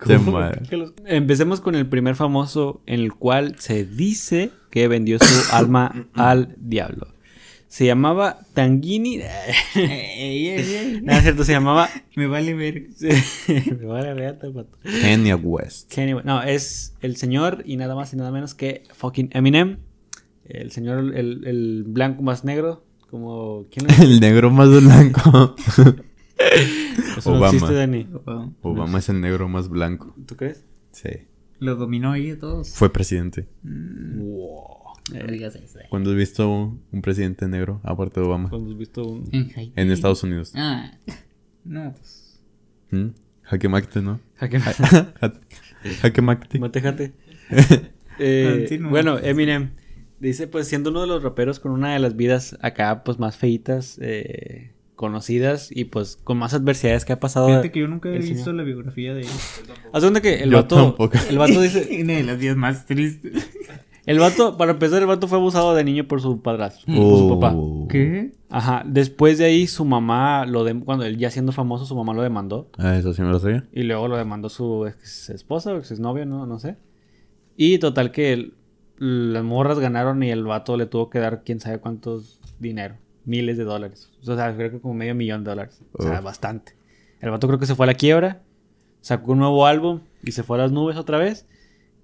Te 0.05 0.17
¿Cómo 0.17 0.33
madre. 0.33 0.61
que 0.69 0.77
los- 0.77 0.93
Empecemos 1.05 1.59
con 1.61 1.75
el 1.75 1.87
primer 1.87 2.15
famoso 2.15 2.81
en 2.85 2.99
el 2.99 3.13
cual 3.13 3.55
se 3.59 3.83
dice 3.85 4.51
que 4.69 4.87
vendió 4.87 5.17
su 5.19 5.55
alma 5.55 6.07
al 6.13 6.55
diablo. 6.57 7.07
Se 7.75 7.85
llamaba 7.85 8.39
Tanguini. 8.53 9.19
Ey, 9.75 10.47
ey, 10.47 10.75
ey. 10.75 11.01
No, 11.03 11.11
es 11.11 11.23
cierto, 11.23 11.43
se 11.43 11.51
llamaba. 11.51 11.89
Me 12.15 12.25
vale 12.25 12.53
ver. 12.53 12.87
Me 13.49 13.85
vale 13.85 14.13
reata, 14.13 14.47
pato. 14.49 14.77
Kanye 15.01 15.35
West. 15.35 15.93
Kanye 15.93 16.15
West. 16.15 16.25
No, 16.25 16.41
es 16.41 16.95
el 17.01 17.17
señor 17.17 17.63
y 17.65 17.75
nada 17.75 17.93
más 17.93 18.13
y 18.13 18.15
nada 18.15 18.31
menos 18.31 18.53
que 18.53 18.83
fucking 18.93 19.27
Eminem. 19.33 19.79
El 20.45 20.71
señor, 20.71 20.99
el, 21.17 21.45
el 21.45 21.83
blanco 21.85 22.23
más 22.23 22.45
negro. 22.45 22.85
Como. 23.09 23.65
¿Quién 23.69 23.89
es? 23.89 23.99
El 23.99 24.21
negro 24.21 24.51
más 24.51 24.69
blanco. 24.69 25.57
Eso 27.17 27.29
no 27.29 27.37
Obama. 27.39 27.47
existe, 27.47 27.73
Dani. 27.73 28.07
Obama 28.61 28.99
es 28.99 29.09
el 29.09 29.19
negro 29.19 29.49
más 29.49 29.67
blanco. 29.67 30.15
¿Tú 30.25 30.37
crees? 30.37 30.63
Sí. 30.93 31.09
Lo 31.59 31.75
dominó 31.75 32.13
ahí 32.13 32.29
a 32.29 32.39
todos. 32.39 32.69
Fue 32.69 32.89
presidente. 32.93 33.49
Wow. 33.63 34.74
No 35.13 35.27
digas 35.31 35.55
eso. 35.55 35.79
eh. 35.79 35.85
¿Cuándo 35.89 36.11
has 36.11 36.15
visto 36.15 36.49
un 36.91 37.01
presidente 37.01 37.47
negro 37.47 37.79
aparte 37.83 38.19
de 38.19 38.25
Obama? 38.25 38.49
Cuando 38.49 38.71
has 38.71 38.77
visto 38.77 39.05
un. 39.07 39.29
En 39.31 39.51
Haití. 39.55 39.73
En 39.75 39.91
Estados 39.91 40.23
Unidos. 40.23 40.51
Ah. 40.55 40.91
No, 41.63 41.93
pues. 41.93 42.39
¿Mm? 42.91 43.07
Jaque 43.43 43.69
mate, 43.69 44.01
¿no? 44.01 44.19
Jaque 44.35 44.59
mate. 44.59 44.83
Jaque 46.01 46.21
mate. 46.21 46.59
Matejate. 46.59 47.13
Eh, 48.17 48.79
bueno, 48.89 49.19
Eminem 49.19 49.71
dice, 50.21 50.47
pues 50.47 50.69
siendo 50.69 50.89
uno 50.89 51.01
de 51.01 51.07
los 51.07 51.21
raperos 51.21 51.59
con 51.59 51.73
una 51.73 51.91
de 51.91 51.99
las 51.99 52.15
vidas 52.15 52.57
acá, 52.61 53.03
pues 53.03 53.19
más 53.19 53.35
feitas, 53.35 53.97
eh, 54.01 54.71
conocidas 54.95 55.69
y 55.69 55.83
pues 55.83 56.15
con 56.23 56.37
más 56.37 56.53
adversidades 56.53 57.03
que 57.03 57.11
ha 57.11 57.19
pasado. 57.19 57.47
Fíjate 57.47 57.71
que 57.71 57.81
yo 57.81 57.87
nunca 57.89 58.07
he 58.09 58.19
visto 58.19 58.35
señor. 58.35 58.55
la 58.55 58.63
biografía 58.63 59.13
de 59.13 59.21
él. 59.23 59.27
Haz 59.91 60.05
que 60.21 60.35
el 60.43 60.51
Yo 60.51 60.57
vato, 60.59 60.75
tampoco. 60.77 61.17
el 61.29 61.37
vato 61.37 61.59
dice, 61.59 61.89
Una 62.01 62.13
de 62.13 62.23
las 62.23 62.39
días 62.39 62.55
más 62.55 62.85
tristes. 62.85 63.49
El 64.05 64.19
vato, 64.19 64.57
para 64.57 64.71
empezar, 64.71 65.01
el 65.01 65.07
vato 65.07 65.27
fue 65.27 65.37
abusado 65.37 65.73
de 65.75 65.83
niño 65.83 66.07
por 66.07 66.21
su 66.21 66.41
padrastro, 66.41 66.85
por 66.85 67.17
su 67.17 67.39
papá. 67.39 67.55
Oh. 67.55 67.87
¿Qué? 67.89 68.33
Ajá, 68.49 68.83
después 68.85 69.37
de 69.37 69.45
ahí 69.45 69.67
su 69.67 69.83
mamá, 69.85 70.45
lo 70.45 70.65
dem- 70.67 70.83
cuando 70.83 71.05
él 71.05 71.17
ya 71.17 71.29
siendo 71.31 71.51
famoso, 71.51 71.85
su 71.85 71.95
mamá 71.95 72.13
lo 72.13 72.21
demandó. 72.21 72.69
Ah, 72.77 72.95
eso 72.97 73.13
sí 73.13 73.21
me 73.21 73.29
lo 73.29 73.39
sabía. 73.39 73.65
Y 73.73 73.83
luego 73.83 74.07
lo 74.07 74.17
demandó 74.17 74.49
su 74.49 74.85
ex 74.87 75.29
esposa 75.29 75.73
o 75.73 75.77
ex 75.77 75.91
exnovia, 75.91 76.25
no, 76.25 76.45
no 76.45 76.59
sé. 76.59 76.77
Y 77.57 77.77
total 77.79 78.11
que 78.11 78.33
el- 78.33 78.53
las 78.97 79.43
morras 79.43 79.79
ganaron 79.79 80.23
y 80.23 80.29
el 80.31 80.43
vato 80.45 80.77
le 80.77 80.85
tuvo 80.85 81.09
que 81.09 81.19
dar 81.19 81.43
quién 81.43 81.59
sabe 81.59 81.79
cuántos 81.79 82.39
dinero. 82.59 82.95
Miles 83.25 83.57
de 83.57 83.63
dólares. 83.63 84.09
O 84.21 84.35
sea, 84.35 84.55
creo 84.55 84.71
que 84.71 84.79
como 84.79 84.93
medio 84.93 85.15
millón 85.15 85.43
de 85.43 85.49
dólares. 85.49 85.81
O 85.93 86.03
sea, 86.03 86.21
bastante. 86.21 86.77
El 87.19 87.31
vato 87.31 87.47
creo 87.47 87.59
que 87.59 87.65
se 87.65 87.75
fue 87.75 87.85
a 87.85 87.87
la 87.87 87.95
quiebra. 87.95 88.43
Sacó 89.01 89.31
un 89.33 89.39
nuevo 89.39 89.65
álbum 89.65 90.01
y 90.23 90.31
se 90.31 90.43
fue 90.43 90.57
a 90.57 90.61
las 90.61 90.71
nubes 90.71 90.95
otra 90.95 91.17
vez. 91.17 91.47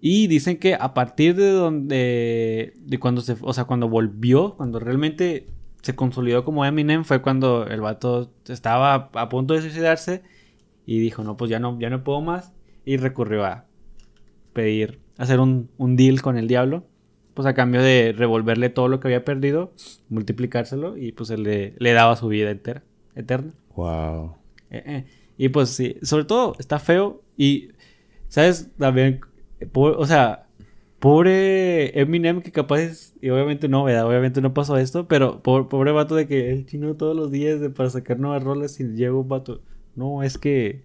Y 0.02 0.28
dicen 0.28 0.58
que 0.58 0.74
a 0.74 0.94
partir 0.94 1.36
de 1.36 1.52
donde. 1.52 2.74
De 2.76 3.00
cuando 3.00 3.22
se. 3.22 3.38
O 3.42 3.54
sea, 3.54 3.66
cuando 3.66 3.88
volvió, 3.88 4.56
cuando 4.56 4.80
realmente 4.80 5.46
se 5.84 5.96
consolidó 5.96 6.44
como 6.44 6.66
Eminem, 6.66 7.04
fue 7.04 7.22
cuando 7.22 7.68
el 7.68 7.82
vato 7.82 8.32
estaba 8.48 9.12
a 9.14 9.30
punto 9.30 9.54
de 9.54 9.62
suicidarse. 9.62 10.24
Y 10.88 11.00
dijo, 11.00 11.24
no, 11.24 11.38
pues 11.38 11.52
ya 11.52 11.60
no, 11.60 11.80
ya 11.80 11.92
no 11.92 12.04
puedo 12.04 12.22
más. 12.22 12.52
Y 12.84 12.98
recurrió 12.98 13.46
a 13.46 13.66
pedir, 14.54 15.00
hacer 15.18 15.40
un, 15.40 15.70
un 15.78 15.96
deal 15.96 16.22
con 16.22 16.38
el 16.38 16.48
diablo. 16.48 16.84
Pues 17.36 17.46
a 17.46 17.54
cambio 17.54 17.82
de 17.82 18.14
revolverle 18.18 18.70
todo 18.70 18.90
lo 18.90 19.00
que 19.00 19.08
había 19.08 19.24
perdido, 19.24 19.72
multiplicárselo 20.10 20.98
y 20.98 21.14
pues 21.14 21.30
él 21.30 21.44
le, 21.44 21.76
le 21.78 21.94
daba 21.94 22.18
su 22.18 22.28
vida 22.28 22.52
entera, 22.52 22.84
eterna. 23.16 23.54
Wow. 23.76 24.36
Eh, 24.70 24.84
eh. 24.86 25.06
Y 25.38 25.50
pues 25.50 25.70
sí, 25.70 25.96
sobre 26.02 26.26
todo 26.26 26.56
está 26.60 26.78
feo 26.78 27.22
y, 27.38 27.70
¿sabes? 28.28 28.70
También, 28.78 29.22
po- 29.68 29.98
o 29.98 30.06
sea, 30.06 30.46
pobre 31.00 32.00
Eminem 32.00 32.42
que 32.42 32.52
capaz, 32.52 32.80
es- 32.82 33.16
y 33.22 33.30
obviamente 33.30 33.68
no, 33.68 33.84
¿verdad? 33.84 34.06
Obviamente 34.08 34.42
no 34.42 34.54
pasó 34.54 34.78
esto, 34.78 35.08
pero 35.08 35.42
po- 35.42 35.68
pobre 35.70 35.92
vato 35.92 36.16
de 36.16 36.28
que 36.28 36.52
él 36.52 36.66
chino 36.66 36.94
todos 36.96 37.16
los 37.16 37.32
días 37.32 37.60
de, 37.60 37.70
para 37.70 37.90
sacar 37.90 38.20
nuevas 38.20 38.44
rolas 38.44 38.80
y 38.80 38.84
llega 38.86 39.14
un 39.16 39.28
vato. 39.28 39.62
No, 39.96 40.24
es 40.24 40.38
que 40.38 40.84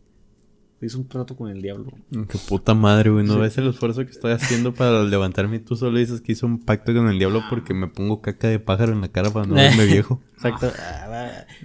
hizo 0.83 0.99
un 0.99 1.09
trato 1.09 1.37
con 1.37 1.49
el 1.51 1.63
diablo. 1.63 1.91
Qué 2.11 2.39
puta 2.49 2.73
madre, 2.75 3.11
güey. 3.11 3.25
¿No 3.27 3.35
Sí. 3.35 3.41
ves 3.41 3.59
el 3.59 3.69
esfuerzo 3.69 4.05
que 4.05 4.11
estoy 4.11 4.33
haciendo 4.33 4.73
para 4.75 5.03
levantarme 5.05 5.57
y 5.57 5.59
tú 5.61 5.75
solo 5.75 5.99
dices 5.99 6.21
que 6.21 6.33
hizo 6.33 6.47
un 6.47 6.65
pacto 6.65 6.93
con 6.95 7.09
el 7.09 7.19
diablo 7.19 7.43
porque 7.51 7.75
me 7.75 7.89
pongo 7.89 8.21
caca 8.21 8.49
de 8.49 8.59
pájaro 8.61 8.93
en 8.93 9.01
la 9.01 9.09
cara 9.09 9.31
para 9.31 9.47
no 9.47 9.55
verme 9.57 9.85
viejo? 9.87 10.21
Exacto. 10.35 10.71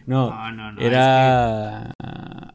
No, 0.08 0.30
No, 0.30 0.52
no, 0.52 0.71
no, 0.74 0.82
era 0.82 1.91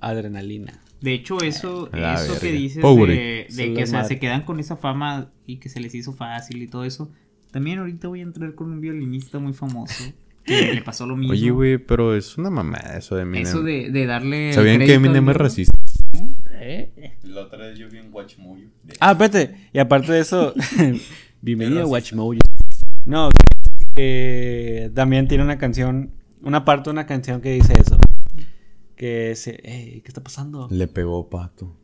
adrenalina. 0.00 0.72
De 1.06 1.14
hecho, 1.14 1.40
eso, 1.40 1.88
La 1.92 2.14
eso 2.14 2.40
que 2.40 2.50
dices 2.50 2.82
Pobre. 2.82 3.46
de, 3.48 3.74
que 3.74 3.84
o 3.84 3.86
sea, 3.86 4.02
se 4.02 4.18
quedan 4.18 4.42
con 4.42 4.58
esa 4.58 4.74
fama 4.74 5.30
y 5.46 5.58
que 5.58 5.68
se 5.68 5.78
les 5.78 5.94
hizo 5.94 6.12
fácil 6.12 6.60
y 6.60 6.66
todo 6.66 6.82
eso. 6.82 7.12
También 7.52 7.78
ahorita 7.78 8.08
voy 8.08 8.18
a 8.18 8.22
entrar 8.24 8.56
con 8.56 8.72
un 8.72 8.80
violinista 8.80 9.38
muy 9.38 9.52
famoso 9.52 10.02
que 10.44 10.74
le 10.74 10.82
pasó 10.82 11.06
lo 11.06 11.14
mismo. 11.14 11.32
Oye, 11.32 11.52
güey, 11.52 11.78
pero 11.78 12.16
es 12.16 12.36
una 12.38 12.50
mamada 12.50 12.98
eso 12.98 13.14
de 13.14 13.22
Eminem. 13.22 13.46
Eso 13.46 13.62
de, 13.62 13.92
de 13.92 14.04
darle. 14.04 14.52
¿Sabían 14.52 14.80
que 14.80 14.94
Eminem 14.94 15.30
es 15.30 15.36
racista? 15.36 15.78
¿Eh? 16.54 17.14
La 17.22 17.42
otra 17.42 17.58
vez 17.58 17.78
yo 17.78 17.88
vi 17.88 17.98
en 17.98 18.12
Watch 18.12 18.38
Movie. 18.38 18.68
Ah, 18.98 19.12
espérate. 19.12 19.68
Y 19.72 19.78
aparte 19.78 20.10
de 20.10 20.18
eso, 20.18 20.54
bienvenido 21.40 21.82
a 21.82 21.86
Watch 21.86 22.14
Mojo. 22.14 22.34
No, 23.04 23.30
también 24.92 25.28
tiene 25.28 25.44
una 25.44 25.56
canción, 25.56 26.10
una 26.42 26.64
parte 26.64 26.90
de 26.90 26.94
una 26.94 27.06
canción 27.06 27.40
que 27.40 27.52
dice 27.52 27.74
eso. 27.80 27.96
Que 28.96 29.34
se, 29.36 29.60
"Ey, 29.62 30.00
¿qué 30.00 30.08
está 30.08 30.22
pasando? 30.22 30.68
Le 30.70 30.88
pegó 30.88 31.28
pato. 31.28 31.76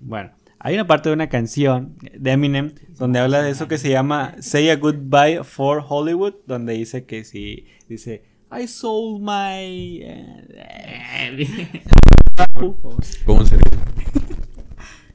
Bueno, 0.00 0.32
hay 0.58 0.74
una 0.74 0.86
parte 0.86 1.08
de 1.08 1.14
una 1.14 1.28
canción 1.28 1.96
de 2.12 2.32
Eminem 2.32 2.74
donde 2.98 3.18
habla 3.18 3.40
de 3.42 3.50
eso 3.50 3.66
que 3.68 3.78
se 3.78 3.88
llama 3.90 4.34
Say 4.40 4.68
a 4.68 4.76
Goodbye 4.76 5.42
for 5.44 5.82
Hollywood, 5.88 6.34
donde 6.46 6.74
dice 6.74 7.04
que 7.04 7.24
si 7.24 7.66
dice 7.88 8.24
I 8.52 8.66
sold 8.66 9.22
my 9.22 10.00
eh, 10.02 11.46
¿Cómo 13.24 13.44
se 13.46 13.56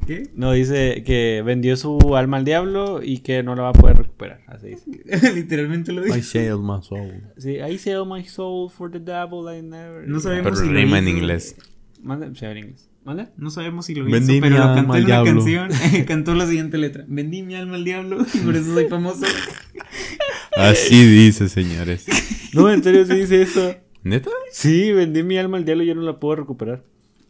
¿Qué? 0.06 0.30
no 0.36 0.52
dice 0.52 1.04
que 1.04 1.42
vendió 1.46 1.76
su 1.78 2.16
alma 2.16 2.38
al 2.38 2.46
diablo 2.46 3.02
y 3.04 3.20
que 3.20 3.42
no 3.44 3.56
la 3.56 3.64
va 3.64 3.70
a 3.70 3.74
poder 3.74 3.98
recuperar, 3.98 4.42
así 4.48 4.68
dice. 4.70 5.34
Literalmente 5.34 5.92
lo 5.92 6.02
I 6.06 6.12
dice. 6.12 6.22
sailed 6.24 6.60
my 6.62 6.82
soul. 6.84 7.24
Sí, 7.38 7.58
I 7.58 7.78
sell 7.78 8.04
my 8.06 8.24
soul 8.24 8.70
for 8.70 8.92
the 8.92 9.00
devil 9.00 9.46
I 9.52 9.62
never. 9.62 10.08
No 10.08 10.20
sabemos 10.20 10.44
Pero 10.44 10.56
si 10.58 10.68
lo 10.68 10.74
rima 10.80 11.00
en 11.00 11.08
inglés. 11.08 11.56
Manda, 12.04 12.30
sí, 12.36 12.46
en 12.46 12.58
inglés. 12.58 12.90
¿Manda? 13.04 13.32
No 13.38 13.50
sabemos 13.52 13.86
si 13.86 13.96
lo 13.96 14.06
Vendí 14.06 14.34
hizo, 14.34 14.42
pero 14.42 14.58
lo 14.58 14.64
cantó 14.76 14.80
en 14.96 15.04
una 15.04 15.06
diablo. 15.06 15.34
canción. 15.34 15.70
cantó 16.08 16.34
la 16.36 16.46
siguiente 16.48 16.78
letra. 16.78 17.04
Vendí 17.08 17.42
mi 17.44 17.56
alma 17.56 17.76
al 17.76 17.84
diablo 17.86 18.26
y 18.34 18.38
por 18.40 18.56
eso 18.56 18.74
soy 18.74 18.88
famoso. 18.88 19.26
Así 20.58 21.06
dice, 21.06 21.50
señores. 21.50 22.06
No, 22.54 22.72
en 22.72 22.82
serio 22.82 23.06
sí 23.06 23.16
dice 23.16 23.42
eso. 23.42 23.76
¿Neta? 24.04 24.30
Sí, 24.50 24.94
vendí 24.94 25.24
mi 25.24 25.38
alma 25.38 25.58
al 25.58 25.66
diablo 25.66 25.84
y 25.84 25.88
ya 25.88 25.94
no 25.94 26.04
la 26.04 26.22
puedo 26.22 26.38
recuperar. 26.38 26.84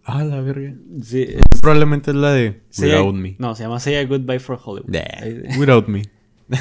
Ah, 0.07 0.23
la 0.23 0.39
verga. 0.41 0.73
Sí. 1.01 1.27
Probablemente 1.61 2.11
es 2.11 2.17
la 2.17 2.31
de 2.31 2.61
Say 2.69 2.91
a- 2.91 2.97
Without 3.01 3.15
Me. 3.15 3.35
No, 3.39 3.55
se 3.55 3.63
llama 3.63 3.79
Say 3.79 3.95
a 3.95 4.05
Goodbye 4.05 4.39
for 4.39 4.59
Hollywood. 4.63 4.91
Yeah, 4.91 5.57
Without 5.59 5.87
Me. 5.87 6.03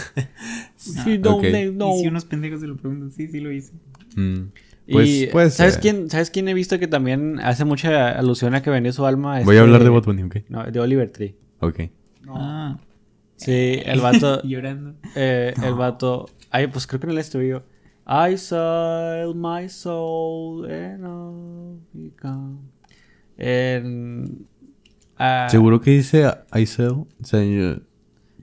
Sí, 0.77 1.19
they 1.19 1.71
know. 1.71 1.97
Y 1.97 2.01
si 2.03 2.09
unos 2.09 2.25
pendejos 2.25 2.61
se 2.61 2.67
lo 2.67 2.77
preguntan, 2.77 3.11
sí, 3.11 3.29
sí 3.29 3.41
lo 3.41 3.51
hice. 3.53 3.73
Mm. 4.17 4.51
Pues, 4.91 5.09
y, 5.09 5.27
puede 5.29 5.51
¿sabes 5.51 5.79
quién, 5.79 6.11
¿sabes 6.11 6.31
quién 6.31 6.47
he 6.49 6.53
visto 6.55 6.79
que 6.79 6.87
también 6.87 7.41
hace 7.41 7.65
mucha 7.65 8.11
alusión 8.19 8.55
a 8.55 8.63
que 8.63 8.69
vendió 8.71 8.93
su 8.93 9.07
alma? 9.07 9.41
Voy 9.41 9.57
a 9.57 9.59
Este- 9.59 9.61
hablar 9.61 9.83
de 9.85 9.89
Bot 9.91 10.05
Bunny, 10.05 10.23
¿ok? 10.25 10.37
No, 10.49 10.65
de 10.65 10.81
Oliver 10.81 11.11
Tree. 11.11 11.37
Ok. 11.61 11.81
Ah, 12.29 12.79
Sí, 13.37 13.81
el 13.85 14.01
vato. 14.01 14.43
llorando. 14.45 14.95
eh, 15.17 15.53
El 15.63 15.75
vato. 15.75 16.29
Ay, 16.51 16.67
pues 16.69 16.87
creo 16.87 17.01
que 17.01 17.07
en 17.07 17.13
el 17.13 17.19
estribillo. 17.19 17.65
I 18.07 18.37
sold 18.37 19.35
my 19.37 19.69
soul 19.69 20.71
and 20.71 21.05
all 21.07 21.81
become. 21.93 22.59
En. 23.39 24.47
¿Seguro 25.49 25.81
que 25.81 25.93
dice 25.93 26.31
I 26.55 26.67
sell? 26.67 27.05
Yo... 27.33 27.77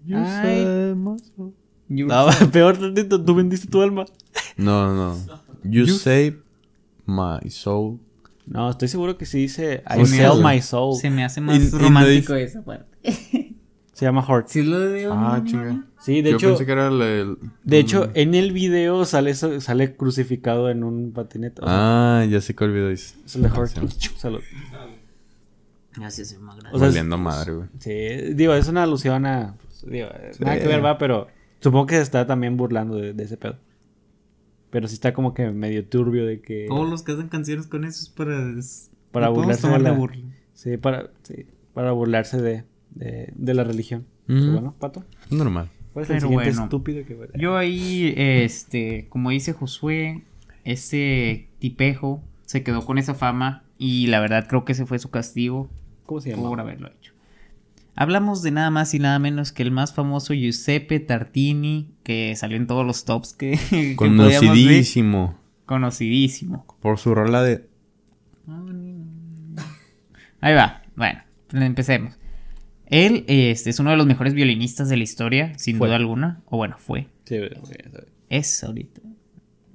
You 0.05 0.17
sell 0.41 0.95
my 0.95 1.17
soul. 1.19 1.53
No, 1.89 2.27
peor 2.51 2.77
tantito, 2.77 3.23
tú 3.23 3.35
vendiste 3.35 3.67
tu 3.67 3.81
alma. 3.81 4.05
No, 4.57 4.93
no. 4.95 5.17
You, 5.63 5.85
save 5.87 6.39
my 7.05 7.49
soul. 7.49 7.99
No, 8.47 8.69
estoy 8.71 8.87
seguro 8.87 9.17
que 9.17 9.25
sí 9.25 9.39
dice 9.39 9.83
I 9.87 10.05
sell 10.05 10.41
my 10.43 10.61
soul. 10.61 10.95
Se 10.97 11.09
me 11.09 11.23
hace 11.23 11.39
Y- 11.39 11.43
más 11.43 11.57
y 11.61 11.69
romántico 11.77 12.33
dice- 12.33 12.43
esa 12.45 12.63
parte. 12.63 12.85
Se 13.93 14.05
llama 14.05 14.23
Heart. 14.23 14.47
Si 14.47 14.61
es 14.61 14.65
lo 14.65 14.79
de 14.79 15.05
Ah, 15.11 15.43
chinga. 15.45 15.85
Sí, 15.99 16.23
de 16.23 16.31
Yo 16.31 16.37
hecho. 16.37 16.47
pensé 16.49 16.65
que 16.65 16.71
era 16.71 16.87
el... 16.87 17.01
el- 17.03 17.37
De 17.63 17.77
hecho, 17.77 18.09
en 18.15 18.33
el 18.33 18.51
video 18.51 19.05
sale 19.05 19.29
eso- 19.29 19.61
sale 19.61 19.95
crucificado 19.95 20.71
en 20.71 20.83
un 20.83 21.11
patinete. 21.11 21.61
O 21.61 21.65
sea, 21.65 22.21
Ah, 22.21 22.25
ya 22.25 22.41
sé 22.41 22.55
que 22.55 22.63
olvidó 22.63 22.89
dice. 22.89 23.13
es 23.23 23.35
el 23.35 23.43
de 23.43 23.49
Heart. 23.49 23.77
Sí. 25.91 25.95
Salud. 25.95 26.01
Gracias, 26.03 26.33
hermano. 26.33 26.61
O 26.71 26.77
sea, 26.79 26.87
Valiendo 26.87 27.17
madre, 27.17 27.53
güey. 27.53 27.67
Sí, 27.79 28.33
digo, 28.33 28.53
es 28.53 28.67
una 28.67 28.83
alusión 28.83 29.25
a. 29.25 29.55
pues, 29.61 29.85
digo, 29.91 30.07
Sí. 30.31 30.43
nada 30.43 30.59
que 30.59 30.67
ver, 30.67 30.83
va, 30.83 30.97
pero 30.97 31.27
supongo 31.59 31.85
que 31.87 31.95
se 31.95 32.01
está 32.01 32.25
también 32.25 32.57
burlando 32.57 32.95
de, 32.97 33.13
de 33.13 33.23
ese 33.23 33.37
pedo. 33.37 33.57
Pero 34.69 34.87
sí 34.87 34.93
está 34.93 35.13
como 35.13 35.33
que 35.33 35.49
medio 35.51 35.85
turbio 35.85 36.25
de 36.25 36.41
que. 36.41 36.65
Todos 36.69 36.89
los 36.89 37.03
que 37.03 37.11
hacen 37.11 37.27
canciones 37.27 37.67
con 37.67 37.83
eso 37.83 38.01
es 38.03 38.09
para. 38.09 38.57
es- 38.57 38.89
Para 39.11 39.29
burlarse 39.29 39.67
de 39.67 39.79
la- 39.79 39.91
burla. 39.91 40.21
Sí, 40.53 40.77
para, 40.77 41.09
sí, 41.23 41.45
para 41.73 41.91
burlarse 41.91 42.41
de, 42.41 42.63
de, 42.91 43.33
de 43.35 43.53
la 43.53 43.63
religión. 43.65 44.05
Ujú. 44.29 44.51
Bueno, 44.53 44.75
Pato. 44.79 45.03
Normal. 45.29 45.69
¿Cuál 45.91 46.03
es 46.03 46.09
el 46.11 46.15
Pero 46.17 46.27
siguiente 46.29 46.49
bueno. 46.51 46.63
estúpido 46.63 47.05
que 47.05 47.17
Yo 47.37 47.57
ahí, 47.57 48.13
este, 48.15 49.07
como 49.09 49.31
dice 49.31 49.51
Josué, 49.51 50.23
ese 50.63 51.49
tipejo 51.59 52.23
se 52.45 52.63
quedó 52.63 52.85
con 52.85 52.97
esa 52.97 53.13
fama 53.13 53.63
y 53.77 54.07
la 54.07 54.21
verdad 54.21 54.45
creo 54.47 54.63
que 54.63 54.71
ese 54.71 54.85
fue 54.85 54.99
su 54.99 55.09
castigo 55.09 55.69
¿Cómo 56.11 56.19
se 56.19 56.31
llama? 56.31 56.49
por 56.49 56.59
haberlo 56.59 56.89
hecho. 56.89 57.13
Hablamos 57.95 58.41
de 58.41 58.51
nada 58.51 58.69
más 58.69 58.93
y 58.93 58.99
nada 58.99 59.17
menos 59.17 59.53
que 59.53 59.63
el 59.63 59.71
más 59.71 59.93
famoso 59.93 60.33
Giuseppe 60.33 60.99
Tartini, 60.99 61.95
que 62.03 62.35
salió 62.35 62.57
en 62.57 62.67
todos 62.67 62.85
los 62.85 63.05
tops 63.05 63.31
que, 63.31 63.51
que 63.69 63.95
podíamos 63.95 64.19
ver. 64.19 64.39
Conocidísimo. 64.41 65.39
Conocidísimo. 65.65 66.65
Por 66.81 66.97
su 66.97 67.15
rola 67.15 67.43
de. 67.43 67.65
Ahí 70.41 70.53
va. 70.53 70.81
Bueno, 70.97 71.21
empecemos. 71.53 72.19
Él 72.87 73.23
este, 73.29 73.69
es 73.69 73.79
uno 73.79 73.91
de 73.91 73.95
los 73.95 74.05
mejores 74.05 74.33
violinistas 74.33 74.89
de 74.89 74.97
la 74.97 75.03
historia, 75.03 75.57
sin 75.57 75.77
Fue. 75.77 75.87
duda 75.87 75.95
alguna. 75.95 76.41
O 76.47 76.57
bueno, 76.57 76.75
fue. 76.77 77.07
Sí. 77.23 77.37
Es 78.27 78.61
ahorita. 78.65 78.99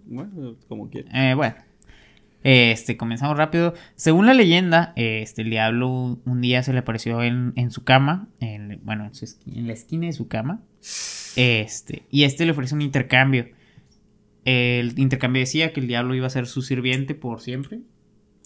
Bueno, 0.05 0.57
como 0.69 0.91
quieras. 0.91 1.11
Eh, 1.15 1.33
bueno. 1.35 1.57
Este, 2.49 2.97
comenzamos 2.97 3.37
rápido. 3.37 3.75
Según 3.97 4.27
la 4.27 4.33
leyenda, 4.35 4.93
este, 4.95 5.43
el 5.43 5.51
diablo 5.51 6.21
un 6.25 6.41
día 6.41 6.63
se 6.63 6.73
le 6.73 6.79
apareció 6.79 7.25
en, 7.25 7.53
en 7.57 7.73
su 7.73 7.83
cama. 7.83 8.29
En, 8.39 8.79
bueno, 8.85 9.05
en, 9.05 9.15
su 9.15 9.25
esqui- 9.25 9.57
en 9.57 9.67
la 9.67 9.73
esquina 9.73 10.07
de 10.07 10.13
su 10.13 10.29
cama. 10.29 10.63
Este, 11.35 12.05
y 12.09 12.23
este 12.23 12.45
le 12.45 12.53
ofrece 12.53 12.75
un 12.75 12.83
intercambio. 12.83 13.49
El 14.45 14.97
intercambio 14.97 15.41
decía 15.41 15.73
que 15.73 15.81
el 15.81 15.89
diablo 15.89 16.15
iba 16.15 16.29
a 16.29 16.31
ser 16.31 16.47
su 16.47 16.63
sirviente 16.63 17.17
por 17.17 17.41
siempre. 17.41 17.81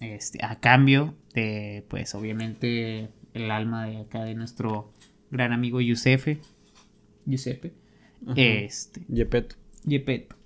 Este, 0.00 0.42
a 0.42 0.60
cambio 0.60 1.14
de, 1.34 1.84
pues, 1.88 2.14
obviamente, 2.14 3.10
el 3.34 3.50
alma 3.50 3.84
de 3.84 3.98
acá 3.98 4.24
de 4.24 4.34
nuestro 4.34 4.94
gran 5.30 5.52
amigo 5.52 5.78
Giuseppe. 5.82 6.38
Giuseppe. 7.26 7.74
Ajá. 8.26 8.32
Este. 8.40 9.02
Gepetto. 9.86 10.36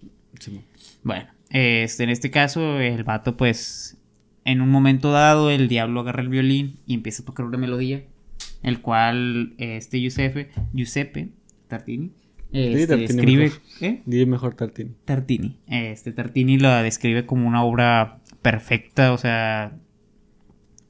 Sí. 0.40 0.60
Bueno, 1.04 1.28
este, 1.54 2.02
en 2.04 2.10
este 2.10 2.30
caso, 2.30 2.80
el 2.80 3.04
vato, 3.04 3.36
pues, 3.36 3.96
en 4.44 4.60
un 4.60 4.68
momento 4.70 5.10
dado, 5.12 5.50
el 5.50 5.68
diablo 5.68 6.00
agarra 6.00 6.22
el 6.22 6.28
violín 6.28 6.80
y 6.86 6.94
empieza 6.94 7.22
a 7.22 7.26
tocar 7.26 7.46
una 7.46 7.56
melodía, 7.58 8.02
el 8.62 8.80
cual 8.80 9.54
este 9.58 10.00
Giuseppe, 10.00 10.50
Giuseppe 10.72 11.30
Tartini, 11.68 12.10
este, 12.52 12.86
Tartini 12.86 13.04
escribe, 13.04 13.42
mejor. 13.44 13.60
¿eh? 13.80 14.02
Dile 14.04 14.26
mejor 14.26 14.54
Tartini. 14.54 14.90
Tartini, 15.04 15.56
este 15.66 16.12
Tartini 16.12 16.58
la 16.58 16.82
describe 16.82 17.24
como 17.26 17.46
una 17.48 17.62
obra 17.64 18.18
perfecta, 18.42 19.12
o 19.12 19.18
sea, 19.18 19.76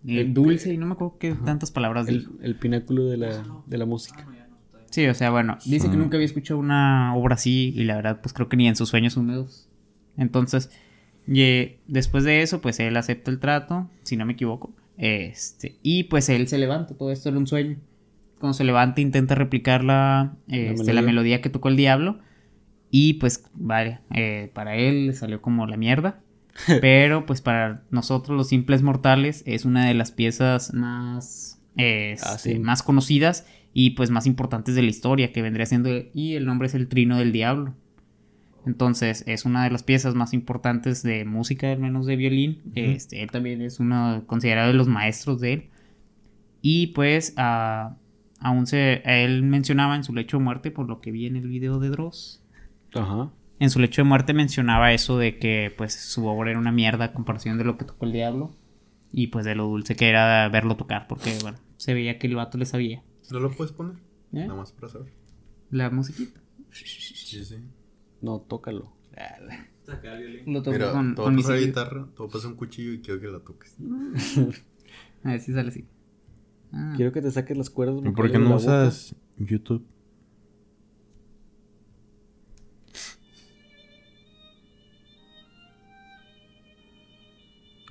eh, 0.07 0.20
El- 0.22 0.35
dulce 0.35 0.72
y 0.72 0.79
no 0.79 0.87
me 0.87 0.92
acuerdo 0.92 1.16
qué 1.18 1.35
tantas 1.44 1.70
palabras 1.70 2.09
El, 2.09 2.18
dijo. 2.20 2.33
el 2.42 2.57
pináculo 2.57 3.05
de 3.07 3.16
la, 3.18 3.44
de 3.66 3.79
la 3.79 3.87
música. 3.87 4.27
Sí, 4.90 5.07
o 5.07 5.14
sea, 5.14 5.31
bueno, 5.31 5.59
dice 5.66 5.90
que 5.90 5.96
nunca 5.96 6.16
había 6.16 6.27
escuchado 6.27 6.59
una 6.61 7.14
obra 7.16 7.35
así 7.35 7.72
y 7.77 7.85
la 7.85 7.96
verdad, 7.96 8.20
pues 8.22 8.33
creo 8.33 8.48
que 8.48 8.57
ni 8.57 8.68
en 8.68 8.77
sus 8.77 8.88
sueños 8.90 9.16
húmedos. 9.16 9.68
Entonces, 10.16 10.70
y, 11.27 11.77
después 11.87 12.24
de 12.24 12.42
eso, 12.42 12.61
pues 12.61 12.81
él 12.81 12.96
acepta 12.96 13.31
el 13.31 13.38
trato, 13.38 13.88
si 14.03 14.16
no 14.16 14.27
me 14.27 14.35
equivoco. 14.35 14.72
Este, 14.96 15.79
y 15.83 16.05
pues 16.05 16.29
él 16.29 16.46
se 16.48 16.59
levanta, 16.59 16.94
todo 16.94 17.11
esto 17.11 17.29
era 17.29 17.38
un 17.38 17.46
sueño. 17.46 17.79
Cuando 18.38 18.55
se 18.55 18.64
levanta 18.64 19.00
intenta 19.00 19.35
replicar 19.35 19.83
la, 19.85 20.37
este, 20.48 20.92
la, 20.92 21.00
melodía. 21.00 21.03
melodía. 21.03 21.40
que 21.40 21.50
tocó 21.50 21.68
el 21.68 21.77
diablo. 21.77 22.18
Y 22.90 23.14
pues, 23.14 23.44
vale, 23.55 24.00
eh, 24.14 24.50
para 24.55 24.77
él 24.77 25.07
le 25.09 25.12
salió 25.14 25.40
como 25.40 25.66
la 25.66 25.77
mierda. 25.77 26.20
Pero 26.81 27.27
pues 27.27 27.40
para 27.40 27.83
nosotros 27.90 28.37
los 28.37 28.48
simples 28.48 28.83
mortales 28.83 29.42
es 29.46 29.64
una 29.64 29.87
de 29.87 29.94
las 29.94 30.12
piezas 30.12 30.72
más, 30.72 31.61
este, 31.77 32.29
Ah, 32.29 32.38
sí. 32.38 32.59
más 32.61 32.85
conocidas 32.85 33.46
y 33.72 33.90
pues 33.90 34.11
más 34.11 34.27
importantes 34.27 34.77
de 34.77 34.83
la 34.83 34.90
historia 34.90 35.33
que 35.33 35.42
vendría 35.42 35.66
siendo 35.66 35.90
y 36.12 36.35
el 36.35 36.46
nombre 36.46 36.68
es 36.68 36.74
el 36.74 36.87
Trino 36.87 37.18
del 37.18 37.33
Diablo. 37.33 37.74
Entonces 38.66 39.24
es 39.27 39.44
una 39.44 39.64
de 39.64 39.70
las 39.70 39.83
piezas 39.83 40.14
más 40.14 40.33
importantes 40.33 41.03
de 41.03 41.24
música, 41.24 41.70
al 41.70 41.79
menos 41.79 42.07
de 42.07 42.16
violín. 42.16 42.62
Este, 42.74 43.22
él 43.22 43.31
también 43.31 43.61
es 43.61 43.81
uno 43.81 44.24
considerado 44.27 44.68
de 44.68 44.74
los 44.74 44.88
maestros 44.88 45.40
de 45.40 45.53
él. 45.53 45.70
Y 46.62 46.88
pues 46.88 47.35
ah, 47.37 47.96
aún 48.40 48.66
se, 48.66 49.03
él 49.05 49.42
mencionaba 49.42 49.96
en 49.96 50.05
su 50.05 50.14
lecho 50.14 50.38
de 50.38 50.44
muerte, 50.44 50.70
por 50.70 50.88
lo 50.88 51.00
que 51.00 51.11
vi 51.11 51.27
en 51.27 51.37
el 51.37 51.46
video 51.48 51.79
de 51.79 51.90
Dross, 51.90 52.42
Ajá. 52.94 53.31
en 53.59 53.70
su 53.70 53.81
lecho 53.81 54.03
de 54.03 54.09
muerte 54.09 54.33
mencionaba 54.33 54.92
eso 54.92 55.18
de 55.18 55.38
que 55.38 55.72
pues 55.77 55.94
su 55.94 56.27
obra 56.27 56.50
era 56.50 56.59
una 56.59 56.72
mierda 56.72 57.07
a 57.07 57.12
comparación 57.12 57.59
de 57.59 57.64
lo 57.64 57.77
que 57.77 57.85
tocó 57.85 58.07
el 58.07 58.12
diablo 58.12 58.50
y 59.12 59.27
pues 59.27 59.44
de 59.44 59.55
lo 59.55 59.64
dulce 59.64 59.94
que 59.94 60.09
era 60.09 60.48
verlo 60.48 60.77
tocar 60.77 61.07
porque 61.07 61.37
bueno, 61.42 61.59
se 61.77 61.92
veía 61.92 62.18
que 62.18 62.27
el 62.27 62.37
vato 62.37 62.57
le 62.57 62.64
sabía. 62.64 63.03
¿No 63.31 63.40
lo 63.40 63.50
puedes 63.50 63.72
poner? 63.72 63.96
¿Eh? 64.33 64.46
Nada 64.46 64.55
más 64.55 64.72
para 64.72 64.88
saber. 64.88 65.12
La 65.70 65.90
musiquita. 65.90 66.40
Sí, 66.70 67.44
sí. 67.44 67.57
No, 68.25 68.41
tócalo. 68.41 68.91
Saca 69.85 70.15
el 70.15 70.19
violín. 70.19 70.55
Lo 70.55 70.63
Mira, 70.63 70.93
con, 70.93 71.15
te 71.15 71.23
con 71.23 71.25
voy 71.25 71.27
a 71.27 71.37
mi 71.37 71.43
pasar 71.43 71.57
la 71.61 71.67
guitarra, 71.67 72.07
te 72.07 72.19
voy 72.19 72.29
a 72.29 72.33
pasar 72.33 72.51
un 72.53 72.57
cuchillo 72.57 72.93
y 72.93 73.01
quiero 73.03 73.21
que 73.21 73.27
la 73.29 73.41
toques. 73.41 73.77
A 75.25 75.29
ver 75.33 75.41
si 75.41 75.53
sale 75.53 75.69
así. 75.69 75.87
Ah. 76.73 76.95
Quiero 76.97 77.13
que 77.13 77.21
te 77.21 77.31
saques 77.31 77.55
las 77.57 77.69
cuerdas. 77.69 77.97
¿Y 78.03 78.11
por 78.13 78.31
qué 78.31 78.39
vocales 78.39 78.39
de 78.39 78.39
no 78.39 78.49
la 78.49 78.57
boca. 78.57 78.89
usas 78.89 79.15
YouTube? 79.37 79.87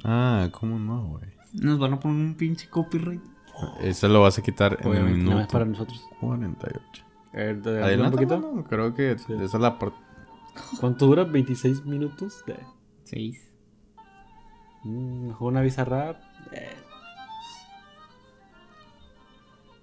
Ah, 0.03 0.49
¿cómo 0.51 0.77
no, 0.79 1.07
güey? 1.07 1.25
Nos 1.53 1.79
van 1.79 1.93
a 1.93 1.99
poner 1.99 2.17
un 2.25 2.35
pinche 2.35 2.67
copyright. 2.69 3.21
Eso 3.81 4.07
lo 4.07 4.21
vas 4.21 4.37
a 4.39 4.41
quitar 4.41 4.73
en 4.73 4.79
el 4.81 4.87
Obviamente, 4.89 5.19
nada 5.19 5.29
más 5.29 5.35
minuto 5.35 5.51
para 5.51 5.65
nosotros. 5.65 6.05
48. 6.19 7.03
A 7.33 7.37
ver, 7.37 7.61
te 7.61 7.69
un 7.69 7.83
Adelante, 7.83 8.17
poquito. 8.17 8.39
no, 8.39 8.63
creo 8.65 8.93
que 8.93 9.17
Sí. 9.17 9.33
esa 9.33 9.57
es 9.57 9.61
la 9.61 9.77
parte. 9.79 9.97
¿Cuánto 10.79 11.07
dura? 11.07 11.25
¿26 11.25 11.83
minutos? 11.85 12.43
Eh, 12.47 12.55
Seis. 13.03 13.51
mm, 14.83 15.27
mejor 15.27 15.51
una 15.51 15.61
bizarrap. 15.61 16.17
Eh, 16.51 16.75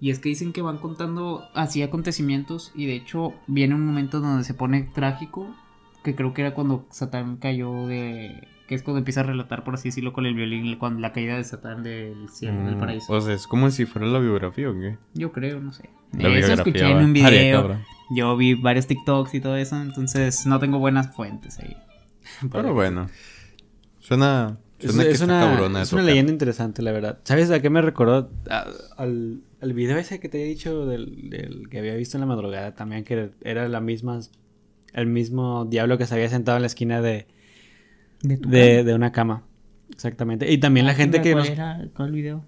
Y 0.03 0.11
es 0.11 0.19
que 0.19 0.31
dicen 0.31 0.53
que 0.55 0.63
van 0.63 0.79
contando 0.79 1.45
así 1.55 1.83
acontecimientos 1.83 2.73
y 2.75 2.87
de 2.87 2.95
hecho 2.95 3.35
viene 3.47 3.75
un 3.75 3.85
momento 3.85 4.21
donde 4.21 4.45
se 4.45 4.55
pone 4.55 4.83
trágico, 4.95 5.55
que 6.03 6.15
creo 6.15 6.33
que 6.33 6.41
era 6.41 6.55
cuando 6.55 6.87
Satán 6.91 7.37
cayó 7.37 7.87
de... 7.87 8.49
que 8.67 8.75
es 8.75 8.83
cuando 8.83 8.99
empieza 9.01 9.21
a 9.21 9.25
relatar, 9.25 9.63
por 9.63 9.75
así 9.75 9.89
decirlo, 9.89 10.15
con 10.15 10.25
el 10.25 10.35
violín, 10.35 10.75
cuando 10.79 11.01
la 11.01 11.13
caída 11.13 11.37
de 11.37 11.45
Satán 11.45 11.83
del 11.83 12.31
cielo, 12.31 12.65
del 12.65 12.77
Mm, 12.77 12.81
paraíso. 12.81 13.13
O 13.13 13.21
sea, 13.21 13.35
es 13.35 13.47
como 13.47 13.71
si 13.71 13.85
fuera 13.85 14.09
la 14.09 14.21
biografía 14.21 14.71
o 14.71 14.73
qué. 14.73 14.97
Yo 15.13 15.33
creo, 15.33 15.61
no 15.61 15.71
sé. 15.73 15.91
La 16.13 16.21
Eso 16.21 16.31
biografía, 16.31 16.55
escuché 16.55 16.91
en 16.91 16.97
un 17.05 17.13
video. 17.13 17.61
cabrón. 17.61 17.83
Yo 18.11 18.37
vi 18.37 18.55
varios 18.55 18.87
TikToks 18.87 19.35
y 19.35 19.41
todo 19.41 19.57
eso, 19.57 19.81
entonces 19.81 20.47
no 20.47 20.59
tengo 20.59 20.79
buenas 20.79 21.15
fuentes 21.15 21.59
ahí. 21.61 21.77
Pero 22.51 22.75
bueno. 22.75 23.09
Suena. 24.01 24.59
Es, 24.79 24.87
Suena 24.87 25.05
que 25.05 25.11
es 25.11 25.21
está 25.21 25.27
una, 25.27 25.41
cabrona 25.41 25.83
es 25.83 25.93
una 25.93 26.03
leyenda 26.03 26.33
interesante, 26.33 26.81
la 26.83 26.91
verdad. 26.93 27.19
¿Sabes 27.25 27.51
a 27.51 27.61
qué 27.61 27.69
me 27.69 27.83
recordó? 27.83 28.31
A- 28.49 28.67
al, 28.97 29.43
al 29.61 29.73
video 29.75 29.99
ese 29.99 30.21
que 30.21 30.29
te 30.31 30.43
he 30.43 30.47
dicho 30.47 30.87
del, 30.87 31.29
del 31.29 31.69
que 31.69 31.79
había 31.79 31.95
visto 31.95 32.17
en 32.17 32.23
la 32.23 32.27
madrugada 32.27 32.75
también, 32.75 33.05
que 33.05 33.31
era 33.43 33.69
la 33.69 33.81
misma, 33.81 34.21
el 34.95 35.07
mismo 35.07 35.67
diablo 35.67 35.99
que 35.99 36.07
se 36.07 36.15
había 36.15 36.31
sentado 36.31 36.57
en 36.57 36.63
la 36.63 36.67
esquina 36.67 37.03
de, 37.03 37.27
¿De 38.23 38.39
tu 38.39 38.49
de, 38.49 38.83
de 38.85 38.95
una 38.95 39.13
cama. 39.13 39.45
Exactamente. 39.93 40.51
Y 40.51 40.59
también 40.59 40.87
la 40.87 40.95
gente 40.95 41.21
que 41.21 41.33
¿Cuál 41.33 41.43
nos... 41.45 41.51
era? 41.53 41.85
¿Cuál 41.95 42.13
video? 42.13 42.45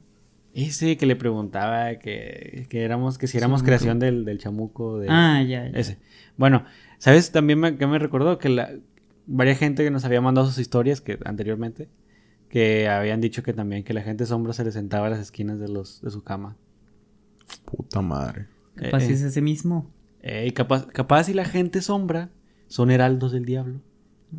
Ese 0.54 0.96
que 0.98 1.06
le 1.06 1.16
preguntaba 1.16 1.94
que, 1.96 2.66
que 2.68 2.82
éramos, 2.84 3.16
que 3.18 3.26
si 3.26 3.38
éramos 3.38 3.60
Chamuco. 3.60 3.66
creación 3.66 3.98
del, 3.98 4.24
del 4.26 4.38
chamuco 4.38 4.98
de... 4.98 5.06
Ah, 5.10 5.42
ya, 5.42 5.68
ya. 5.70 5.78
Ese. 5.78 5.98
Bueno, 6.36 6.64
¿sabes 6.98 7.32
también 7.32 7.58
me, 7.58 7.76
que 7.78 7.86
me 7.86 7.98
recordó? 7.98 8.38
Que 8.38 8.50
la, 8.50 8.70
varias 9.26 9.58
gente 9.58 9.82
que 9.82 9.90
nos 9.90 10.04
había 10.04 10.20
mandado 10.20 10.46
sus 10.46 10.58
historias 10.58 11.00
que 11.00 11.18
anteriormente, 11.24 11.88
que 12.50 12.86
habían 12.88 13.22
dicho 13.22 13.42
que 13.42 13.54
también 13.54 13.82
que 13.82 13.94
la 13.94 14.02
gente 14.02 14.26
sombra 14.26 14.52
se 14.52 14.62
le 14.64 14.72
sentaba 14.72 15.06
a 15.06 15.10
las 15.10 15.20
esquinas 15.20 15.58
de 15.58 15.68
los 15.68 16.02
de 16.02 16.10
su 16.10 16.22
cama. 16.22 16.56
Puta 17.64 18.02
madre. 18.02 18.46
Capaz 18.74 19.04
Eh, 19.04 19.12
es 19.12 19.22
ese 19.22 19.40
mismo. 19.40 19.90
eh, 20.22 20.44
y 20.48 20.52
capaz, 20.52 20.86
capaz 20.86 21.28
y 21.30 21.34
la 21.34 21.44
gente 21.46 21.80
sombra 21.80 22.28
son 22.66 22.90
heraldos 22.90 23.32
del 23.32 23.44
diablo 23.46 23.80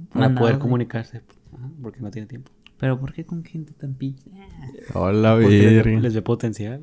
para 0.09 0.25
Mandados 0.27 0.39
poder 0.41 0.55
de- 0.55 0.59
comunicarse, 0.61 1.21
Ajá, 1.53 1.69
porque 1.81 2.01
no 2.01 2.11
tiene 2.11 2.27
tiempo. 2.27 2.51
Pero 2.83 2.99
¿por 2.99 3.13
qué 3.13 3.23
con 3.23 3.45
gente 3.45 3.71
tan 3.71 3.93
pinche? 3.93 4.29
Hola, 4.93 5.35
Porque 5.35 5.47
les, 5.57 5.61
ve- 5.69 5.75
verga. 5.83 5.99
les 6.01 6.13
ve 6.15 6.21
potencial. 6.21 6.81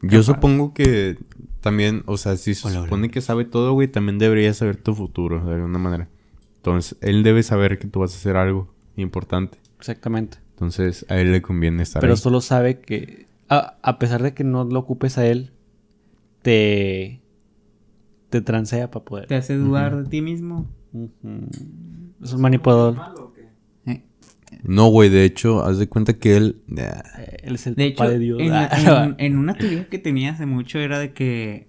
Yo 0.00 0.22
supongo 0.22 0.72
que 0.72 1.18
también, 1.60 2.04
o 2.06 2.16
sea, 2.16 2.38
si 2.38 2.54
se 2.54 2.66
Hola, 2.66 2.78
hola. 2.78 2.86
supone 2.86 3.10
que 3.10 3.20
sabe 3.20 3.44
todo, 3.44 3.74
güey, 3.74 3.86
también 3.86 4.16
debería 4.18 4.54
saber 4.54 4.76
tu 4.76 4.94
futuro, 4.94 5.44
de 5.44 5.56
alguna 5.56 5.78
manera. 5.78 6.08
Entonces, 6.56 6.96
él 7.02 7.22
debe 7.22 7.42
saber 7.42 7.78
que 7.78 7.86
tú 7.86 8.00
vas 8.00 8.14
a 8.14 8.16
hacer 8.16 8.36
algo 8.38 8.72
importante. 8.96 9.58
Exactamente. 9.78 10.38
Entonces, 10.52 11.04
a 11.10 11.18
él 11.20 11.32
le 11.32 11.42
conviene 11.42 11.82
estar 11.82 12.00
Pero 12.00 12.14
ahí. 12.14 12.18
solo 12.18 12.40
sabe 12.40 12.80
que 12.80 13.26
a, 13.50 13.76
a 13.82 13.98
pesar 13.98 14.22
de 14.22 14.32
que 14.32 14.42
no 14.42 14.64
lo 14.64 14.78
ocupes 14.78 15.18
a 15.18 15.26
él, 15.26 15.50
te, 16.40 17.20
te 18.30 18.40
transea 18.40 18.90
para 18.90 19.04
poder. 19.04 19.26
Te 19.26 19.34
hace 19.34 19.54
dudar 19.56 20.02
de 20.02 20.08
ti 20.08 20.22
mismo. 20.22 20.66
Es 22.22 22.32
un 22.32 22.40
manipulador. 22.40 22.96
¿Malo 22.96 23.24
o 23.26 23.32
qué? 23.34 23.48
Eh, 23.84 24.02
No, 24.64 24.88
güey, 24.88 25.08
de 25.08 25.24
hecho, 25.24 25.64
haz 25.64 25.78
de 25.78 25.88
cuenta 25.88 26.14
que 26.18 26.36
él... 26.36 26.56
nah, 26.66 26.82
Eh, 27.18 27.36
Él 27.44 27.54
es 27.54 27.66
el 27.66 27.74
De 27.74 27.86
hecho, 27.86 27.98
papá 27.98 28.10
de 28.10 28.18
Dios. 28.18 28.40
en, 28.40 28.52
Ah, 28.52 28.68
en- 29.06 29.14
en 29.18 29.38
una 29.38 29.54
teoría 29.54 29.88
que 29.88 29.98
tenía 29.98 30.32
hace 30.32 30.46
mucho 30.46 30.78
era 30.78 30.98
de 30.98 31.12
que 31.12 31.68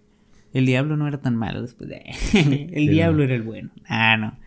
el 0.53 0.65
diablo 0.65 0.97
no 0.97 1.07
era 1.07 1.21
tan 1.21 1.35
malo 1.35 1.61
después 1.61 1.89
de... 1.89 2.03
el 2.73 2.87
diablo 2.87 3.23
era 3.23 3.35
el 3.35 3.43
bueno. 3.43 3.69
Ah, 3.87 4.17
no. 4.17 4.37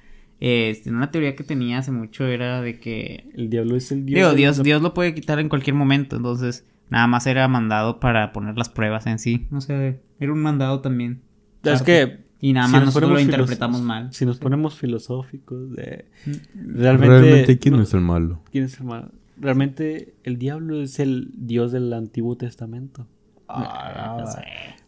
Este, 0.40 0.90
en 0.90 0.96
una 0.96 1.10
teoría 1.10 1.36
que 1.36 1.44
tenía 1.44 1.78
hace 1.78 1.90
mucho 1.90 2.26
era 2.26 2.60
de 2.60 2.78
que... 2.78 3.30
el 3.34 3.48
diablo 3.48 3.76
es 3.76 3.90
el 3.92 4.04
Dios. 4.04 4.18
Digo, 4.18 4.34
Dios, 4.34 4.62
Dios 4.62 4.82
lo 4.82 4.92
puede 4.92 5.14
quitar 5.14 5.38
en 5.38 5.48
cualquier 5.48 5.74
momento, 5.74 6.16
entonces 6.16 6.66
nada 6.90 7.06
más 7.06 7.26
era 7.26 7.48
mandado 7.48 7.98
para 8.00 8.32
poner 8.32 8.58
las 8.58 8.68
pruebas 8.68 9.06
en 9.06 9.18
sí. 9.18 9.46
O 9.52 9.60
sea, 9.62 9.96
era 10.20 10.32
un 10.32 10.40
mandado 10.42 10.80
también. 10.80 11.22
Es 11.62 11.80
que. 11.82 12.23
Y 12.46 12.52
nada 12.52 12.66
si 12.66 12.72
más 12.72 12.80
nos 12.82 12.86
nosotros 12.88 13.12
lo 13.12 13.20
interpretamos 13.20 13.80
mal. 13.80 14.12
Si 14.12 14.26
nos 14.26 14.38
ponemos 14.38 14.74
filosóficos, 14.76 15.70
de, 15.74 16.04
Mm, 16.26 16.76
realmente. 16.76 17.20
Realmente, 17.20 17.58
¿quién 17.58 17.76
no- 17.76 17.82
es 17.82 17.94
el 17.94 18.00
malo? 18.02 18.40
¿Quién 18.52 18.64
es 18.64 18.78
el 18.78 18.84
malo? 18.86 19.08
Realmente, 19.38 20.14
el 20.24 20.38
diablo 20.38 20.80
es 20.82 21.00
el 21.00 21.30
Dios 21.36 21.72
del 21.72 21.92
Antiguo 21.92 22.36
Testamento. 22.36 23.06
no 23.48 24.26
sé. 24.26 24.42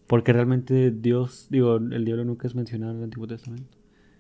Porque 0.07 0.33
realmente 0.33 0.91
Dios, 0.91 1.47
digo, 1.51 1.77
el 1.77 2.05
diablo 2.05 2.25
nunca 2.25 2.47
es 2.47 2.55
mencionado 2.55 2.93
en 2.93 2.99
el 2.99 3.05
Antiguo 3.05 3.27
Testamento. 3.27 3.77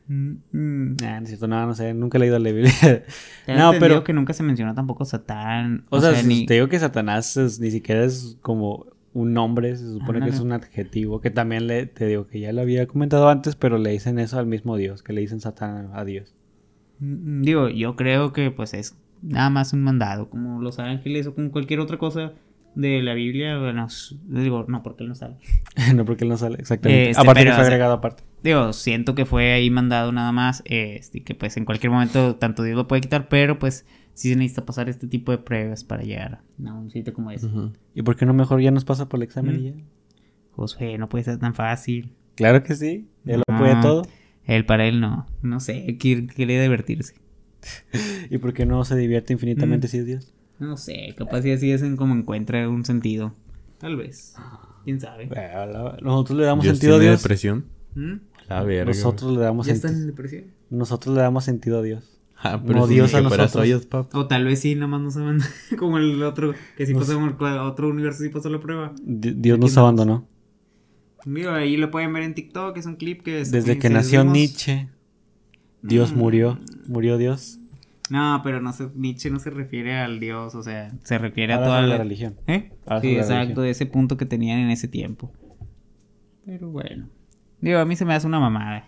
Mm, 0.08 0.32
mm. 0.52 0.96
Nah, 1.02 1.16
no 1.18 1.22
es 1.22 1.28
cierto, 1.28 1.46
no, 1.48 1.66
no 1.66 1.74
sé, 1.74 1.92
nunca 1.94 2.16
he 2.16 2.20
leído 2.20 2.38
la 2.38 2.50
Biblia. 2.52 2.72
No, 3.48 3.72
pero. 3.78 4.02
que 4.02 4.12
nunca 4.12 4.32
se 4.32 4.42
menciona 4.42 4.74
tampoco 4.74 5.04
Satán. 5.04 5.84
O, 5.90 6.00
sea, 6.00 6.14
si 6.14 6.26
ni... 6.26 6.46
te 6.46 6.54
digo 6.54 6.68
que 6.68 6.78
Satanás 6.78 7.36
es- 7.36 7.60
ni 7.60 7.70
siquiera 7.70 8.04
es 8.04 8.36
como 8.40 8.86
un 9.16 9.32
nombre, 9.32 9.74
se 9.76 9.90
supone 9.90 10.20
que 10.20 10.28
es 10.28 10.40
un 10.40 10.52
adjetivo, 10.52 11.22
que 11.22 11.30
también 11.30 11.66
le, 11.66 11.86
te 11.86 12.06
digo 12.06 12.26
que 12.26 12.38
ya 12.38 12.52
lo 12.52 12.60
había 12.60 12.86
comentado 12.86 13.30
antes, 13.30 13.56
pero 13.56 13.78
le 13.78 13.90
dicen 13.90 14.18
eso 14.18 14.38
al 14.38 14.44
mismo 14.44 14.76
Dios, 14.76 15.02
que 15.02 15.14
le 15.14 15.22
dicen 15.22 15.40
Satán 15.40 15.88
a 15.94 16.04
Dios. 16.04 16.34
Mm, 16.98 17.40
Digo, 17.40 17.68
yo 17.70 17.96
creo 17.96 18.34
que 18.34 18.50
pues 18.50 18.74
es 18.74 18.94
nada 19.22 19.48
más 19.48 19.72
un 19.72 19.82
mandado, 19.82 20.28
como 20.28 20.60
los 20.60 20.78
ángeles 20.78 21.26
o 21.26 21.34
como 21.34 21.50
cualquier 21.50 21.80
otra 21.80 21.96
cosa 21.96 22.34
de 22.74 23.00
la 23.00 23.14
Biblia. 23.14 23.58
Bueno, 23.58 23.86
digo, 24.26 24.66
no, 24.68 24.82
porque 24.82 25.04
él 25.04 25.08
no 25.08 25.14
sabe. 25.14 25.36
no, 25.94 26.04
porque 26.04 26.24
él 26.24 26.28
no 26.28 26.36
sale, 26.36 26.58
exactamente. 26.58 27.12
Este, 27.12 27.22
aparte 27.22 27.44
que 27.44 27.46
fue 27.46 27.54
o 27.54 27.56
sea, 27.56 27.64
agregado 27.64 27.94
aparte. 27.94 28.22
Digo, 28.42 28.74
siento 28.74 29.14
que 29.14 29.24
fue 29.24 29.54
ahí 29.54 29.70
mandado 29.70 30.12
nada 30.12 30.30
más, 30.32 30.62
este, 30.66 31.18
y 31.18 31.20
que 31.22 31.34
pues 31.34 31.56
en 31.56 31.64
cualquier 31.64 31.90
momento 31.90 32.36
tanto 32.36 32.62
Dios 32.64 32.76
lo 32.76 32.86
puede 32.86 33.00
quitar, 33.00 33.30
pero 33.30 33.58
pues 33.58 33.86
sí 34.16 34.30
se 34.30 34.36
necesita 34.36 34.64
pasar 34.64 34.88
este 34.88 35.06
tipo 35.06 35.30
de 35.30 35.38
pruebas 35.38 35.84
para 35.84 36.02
llegar 36.02 36.40
a 36.66 36.72
un 36.74 36.90
sitio 36.90 37.12
como 37.14 37.30
ese. 37.30 37.48
¿Y 37.94 38.02
por 38.02 38.16
qué 38.16 38.26
no 38.26 38.32
mejor 38.34 38.60
ya 38.60 38.70
nos 38.70 38.84
pasa 38.84 39.08
por 39.08 39.18
el 39.18 39.24
examen 39.24 39.54
Mm. 39.56 39.58
y 39.60 39.62
ya? 39.64 39.72
Josué, 40.52 40.98
no 40.98 41.08
puede 41.08 41.24
ser 41.24 41.38
tan 41.38 41.54
fácil. 41.54 42.12
Claro 42.34 42.62
que 42.62 42.74
sí, 42.74 43.08
él 43.26 43.42
lo 43.46 43.54
No. 43.54 43.58
puede 43.58 43.76
todo. 43.82 44.02
Él 44.44 44.64
para 44.66 44.86
él 44.86 45.00
no, 45.00 45.26
no 45.42 45.60
sé, 45.60 45.96
quiere, 45.98 46.26
quiere 46.26 46.60
divertirse. 46.60 47.14
¿Y 48.30 48.38
por 48.38 48.52
qué 48.54 48.64
no 48.66 48.84
se 48.84 48.96
divierte 48.96 49.32
Mm. 49.32 49.36
infinitamente 49.36 49.88
si 49.88 49.98
es 49.98 50.06
Dios? 50.06 50.32
No 50.58 50.76
sé, 50.76 51.14
capaz 51.16 51.42
si 51.42 51.50
así 51.52 51.70
es 51.70 51.82
en 51.82 51.96
como 51.96 52.14
encuentra 52.14 52.68
un 52.68 52.84
sentido. 52.84 53.34
Tal 53.78 53.96
vez. 53.96 54.34
¿Quién 54.84 55.00
sabe? 55.00 55.26
Bueno, 55.26 55.66
la- 55.66 55.98
Nosotros 56.00 56.38
le 56.38 56.44
damos 56.46 56.62
¿Dios 56.64 56.78
sentido 56.78 56.96
a 56.96 56.98
Dios. 57.00 57.20
depresión? 57.22 57.66
¿Mm? 57.94 58.14
La 58.48 58.62
verga. 58.62 58.84
Nosotros 58.86 59.32
le 59.34 59.40
damos 59.40 59.66
¿Ya 59.66 59.72
sentido. 59.74 59.88
están 59.90 60.02
en 60.02 60.06
depresión? 60.08 60.44
Nosotros 60.70 61.14
le 61.14 61.20
damos 61.20 61.44
sentido 61.44 61.80
a 61.80 61.82
Dios. 61.82 62.15
Ah, 62.38 62.60
No, 62.62 62.86
si 62.86 62.94
Dios 62.94 63.14
a 63.14 63.22
nosotros. 63.22 63.88
O 64.12 64.26
tal 64.26 64.44
vez 64.44 64.60
sí, 64.60 64.74
nada 64.74 64.86
más 64.88 65.00
no 65.00 65.10
se 65.10 65.20
manda 65.20 65.44
como 65.78 65.98
el 65.98 66.22
otro, 66.22 66.52
que 66.76 66.86
si 66.86 66.92
Nos- 66.92 67.06
pasamos 67.06 67.34
a 67.40 67.62
otro 67.64 67.88
universo 67.88 68.22
sí 68.22 68.28
pasó 68.28 68.50
la 68.50 68.60
prueba. 68.60 68.92
Di- 69.02 69.32
Dios 69.32 69.56
Aquí 69.56 69.62
nos 69.62 69.76
abandonó. 69.78 70.28
Digo, 71.24 71.50
ahí 71.50 71.76
lo 71.76 71.90
pueden 71.90 72.12
ver 72.12 72.22
en 72.22 72.34
TikTok, 72.34 72.76
es 72.76 72.86
un 72.86 72.96
clip 72.96 73.22
que... 73.22 73.40
es- 73.40 73.50
Desde 73.50 73.78
que 73.78 73.88
nació. 73.90 74.22
Nietzsche, 74.24 74.88
Dios 75.82 76.12
Mm. 76.12 76.18
murió. 76.18 76.58
Murió 76.86 77.16
Dios. 77.18 77.58
No, 78.10 78.40
pero 78.44 78.60
no 78.60 78.72
se, 78.72 78.88
Nietzsche 78.94 79.30
no 79.30 79.40
se 79.40 79.50
refiere 79.50 79.96
al 79.98 80.20
Dios, 80.20 80.54
o 80.54 80.62
sea, 80.62 80.92
se 81.02 81.18
refiere 81.18 81.52
a 81.54 81.56
Habla 81.56 81.66
toda 81.66 81.80
la... 81.82 81.86
la 81.88 81.98
religión. 81.98 82.36
¿Eh? 82.46 82.70
Sí, 83.00 83.16
exacto, 83.16 83.34
religión. 83.34 83.62
de 83.64 83.70
ese 83.70 83.86
punto 83.86 84.16
que 84.16 84.26
tenían 84.26 84.60
en 84.60 84.70
ese 84.70 84.86
tiempo. 84.86 85.32
Pero 86.44 86.68
bueno. 86.70 87.08
Digo, 87.60 87.78
a 87.80 87.84
mí 87.84 87.96
se 87.96 88.04
me 88.04 88.14
hace 88.14 88.26
una 88.28 88.38
mamada. 88.38 88.86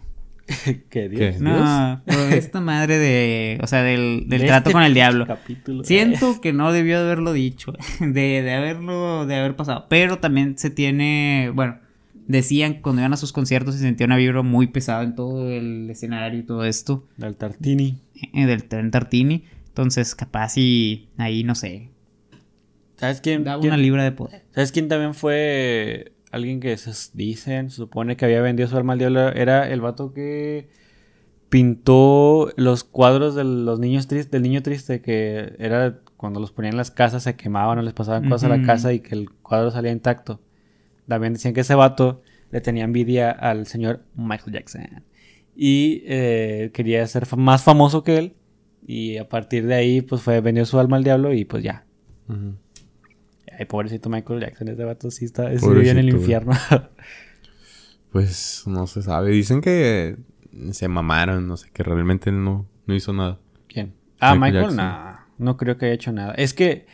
¿Qué 0.90 1.08
Dios? 1.08 1.37
¿Qué? 1.37 1.42
No, 1.42 2.02
pero 2.06 2.28
esta 2.28 2.61
madre 2.61 2.98
de... 2.98 3.58
O 3.62 3.66
sea, 3.66 3.82
del, 3.82 4.24
del 4.28 4.40
De 4.42 4.46
trato 4.46 4.70
este 4.70 4.72
con 4.72 4.82
el 4.82 4.94
diablo. 4.94 5.26
Capítulo. 5.26 5.84
Siento 5.84 6.40
que 6.40 6.52
no 6.52 6.72
debió 6.72 6.98
de 6.98 7.04
haberlo 7.04 7.32
dicho, 7.32 7.72
de, 8.00 8.42
de 8.42 8.52
haberlo, 8.54 9.26
de 9.26 9.37
haber 9.37 9.56
pasado. 9.56 9.87
Pero 9.88 10.18
también 10.18 10.56
se 10.58 10.70
tiene, 10.70 11.50
bueno, 11.54 11.78
decían 12.26 12.74
que 12.74 12.80
cuando 12.82 13.02
iban 13.02 13.12
a 13.12 13.16
sus 13.18 13.32
conciertos 13.32 13.74
se 13.74 13.80
sentía 13.80 14.06
una 14.06 14.16
vibra 14.16 14.42
muy 14.42 14.66
pesada 14.68 15.02
en 15.02 15.14
todo 15.14 15.48
el 15.50 15.88
escenario 15.90 16.40
y 16.40 16.42
todo 16.44 16.64
esto, 16.64 17.06
Del 17.16 17.37
Tartini. 17.37 17.98
eh, 18.34 18.46
del 18.46 18.64
tren 18.64 18.90
Tartini. 18.90 19.44
Entonces, 19.68 20.14
capaz 20.14 20.56
y 20.56 21.08
ahí, 21.18 21.44
no 21.44 21.54
sé, 21.54 21.90
¿Sabes 22.96 23.20
quién? 23.20 23.44
quién- 23.44 23.58
una 23.61 23.76
libra 23.76 24.02
de 24.02 24.11
poder. 24.12 24.42
¿Sabes 24.50 24.72
quién 24.72 24.88
también 24.88 25.14
fue 25.14 26.12
alguien 26.30 26.60
que 26.60 26.76
se 26.76 26.92
dicen, 27.14 27.70
se 27.70 27.76
supone 27.76 28.16
que 28.16 28.24
había 28.24 28.40
vendido 28.40 28.68
su 28.68 28.76
alma 28.76 28.94
al 28.94 28.98
diablo? 28.98 29.28
Era 29.28 29.70
el 29.70 29.80
vato 29.80 30.12
que 30.12 30.68
pintó 31.48 32.50
los 32.56 32.84
cuadros 32.84 33.34
de 33.34 33.44
los 33.44 33.78
niños 33.78 34.06
tristes, 34.06 34.30
del 34.30 34.42
niño 34.42 34.62
triste, 34.62 35.00
que 35.00 35.54
era 35.58 36.00
cuando 36.16 36.40
los 36.40 36.52
ponían 36.52 36.74
en 36.74 36.78
las 36.78 36.90
casas 36.90 37.22
se 37.22 37.36
quemaban 37.36 37.78
o 37.78 37.82
les 37.82 37.94
pasaban 37.94 38.28
cosas 38.28 38.50
a 38.50 38.56
la 38.56 38.66
casa 38.66 38.92
y 38.92 39.00
que 39.00 39.14
el 39.14 39.30
cuadro 39.30 39.70
salía 39.70 39.92
intacto. 39.92 40.40
También 41.06 41.32
decían 41.32 41.54
que 41.54 41.60
ese 41.60 41.74
vato 41.74 42.22
le 42.50 42.60
tenía 42.60 42.84
envidia 42.84 43.30
al 43.30 43.66
señor 43.66 44.02
Michael 44.14 44.52
Jackson. 44.52 45.04
Y 45.56 46.02
eh, 46.06 46.70
quería 46.74 47.06
ser 47.06 47.24
más 47.36 47.62
famoso 47.62 48.02
que 48.02 48.18
él. 48.18 48.34
Y 48.86 49.16
a 49.18 49.28
partir 49.28 49.66
de 49.66 49.74
ahí, 49.74 50.02
pues 50.02 50.22
fue, 50.22 50.40
vendió 50.40 50.64
su 50.64 50.78
alma 50.78 50.96
al 50.96 51.04
diablo 51.04 51.32
y 51.32 51.44
pues 51.44 51.62
ya. 51.62 51.84
Ay, 53.58 53.64
pobrecito 53.64 54.08
Michael 54.08 54.40
Jackson, 54.40 54.68
ese 54.68 54.84
vato 54.84 55.10
sí 55.10 55.24
está, 55.24 55.48
vive 55.48 55.90
en 55.90 55.98
el 55.98 56.08
infierno. 56.10 56.52
Pues 58.10 58.62
no 58.66 58.86
se 58.86 59.02
sabe. 59.02 59.30
Dicen 59.32 59.60
que 59.60 60.16
se 60.70 60.88
mamaron, 60.88 61.46
no 61.46 61.58
sé, 61.58 61.68
que 61.70 61.82
realmente 61.82 62.30
él 62.30 62.42
no, 62.42 62.64
no 62.86 62.94
hizo 62.94 63.12
nada. 63.12 63.38
¿Quién? 63.68 63.92
Ah, 64.18 64.34
Michael 64.34 64.68
Michael, 64.68 64.76
no, 64.76 65.18
no 65.36 65.56
creo 65.58 65.76
que 65.76 65.84
haya 65.84 65.94
hecho 65.94 66.10
nada. 66.10 66.32
Es 66.32 66.54
que 66.54 66.86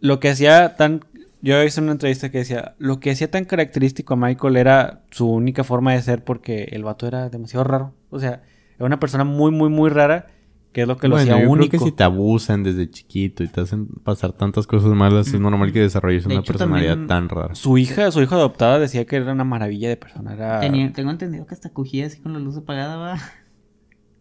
lo 0.00 0.20
que 0.20 0.28
hacía 0.28 0.76
tan... 0.76 1.00
Yo 1.40 1.62
en 1.62 1.70
una 1.78 1.92
entrevista 1.92 2.30
que 2.30 2.38
decía, 2.38 2.74
lo 2.78 3.00
que 3.00 3.10
hacía 3.10 3.30
tan 3.30 3.46
característico 3.46 4.12
a 4.12 4.18
Michael 4.18 4.58
era 4.58 5.00
su 5.10 5.30
única 5.30 5.64
forma 5.64 5.94
de 5.94 6.02
ser 6.02 6.22
porque 6.22 6.64
el 6.72 6.84
vato 6.84 7.06
era 7.06 7.30
demasiado 7.30 7.64
raro. 7.64 7.94
O 8.10 8.20
sea, 8.20 8.42
era 8.76 8.84
una 8.84 9.00
persona 9.00 9.24
muy, 9.24 9.50
muy, 9.50 9.70
muy 9.70 9.88
rara, 9.88 10.26
que 10.72 10.82
es 10.82 10.88
lo 10.88 10.96
que 10.96 11.08
lo 11.08 11.16
bueno, 11.16 11.32
hacía 11.34 11.44
yo 11.44 11.50
único. 11.50 11.68
creo 11.70 11.80
que 11.80 11.86
si 11.90 11.92
te 11.92 12.02
abusan 12.04 12.62
desde 12.62 12.88
chiquito 12.90 13.44
y 13.44 13.48
te 13.48 13.60
hacen 13.60 13.86
pasar 13.86 14.32
tantas 14.32 14.66
cosas 14.66 14.90
malas, 14.92 15.28
es 15.28 15.38
normal 15.40 15.72
que 15.72 15.80
desarrolles 15.80 16.24
De 16.24 16.32
una 16.34 16.40
hecho, 16.40 16.52
personalidad 16.52 17.06
tan 17.06 17.28
rara. 17.28 17.54
Su 17.54 17.76
hija, 17.78 18.10
su 18.10 18.22
hija 18.22 18.34
adoptada 18.36 18.78
decía 18.78 19.04
que 19.04 19.16
era 19.16 19.32
una 19.32 19.44
maravilla 19.44 19.88
de 19.88 19.96
persona. 19.96 20.32
Era... 20.34 20.60
Tenía- 20.60 20.92
tengo 20.92 21.10
entendido 21.10 21.46
que 21.46 21.54
hasta 21.54 21.70
cogía 21.70 22.06
así 22.06 22.20
con 22.20 22.32
la 22.32 22.38
luz 22.38 22.56
apagada, 22.56 22.96
va. 22.96 23.18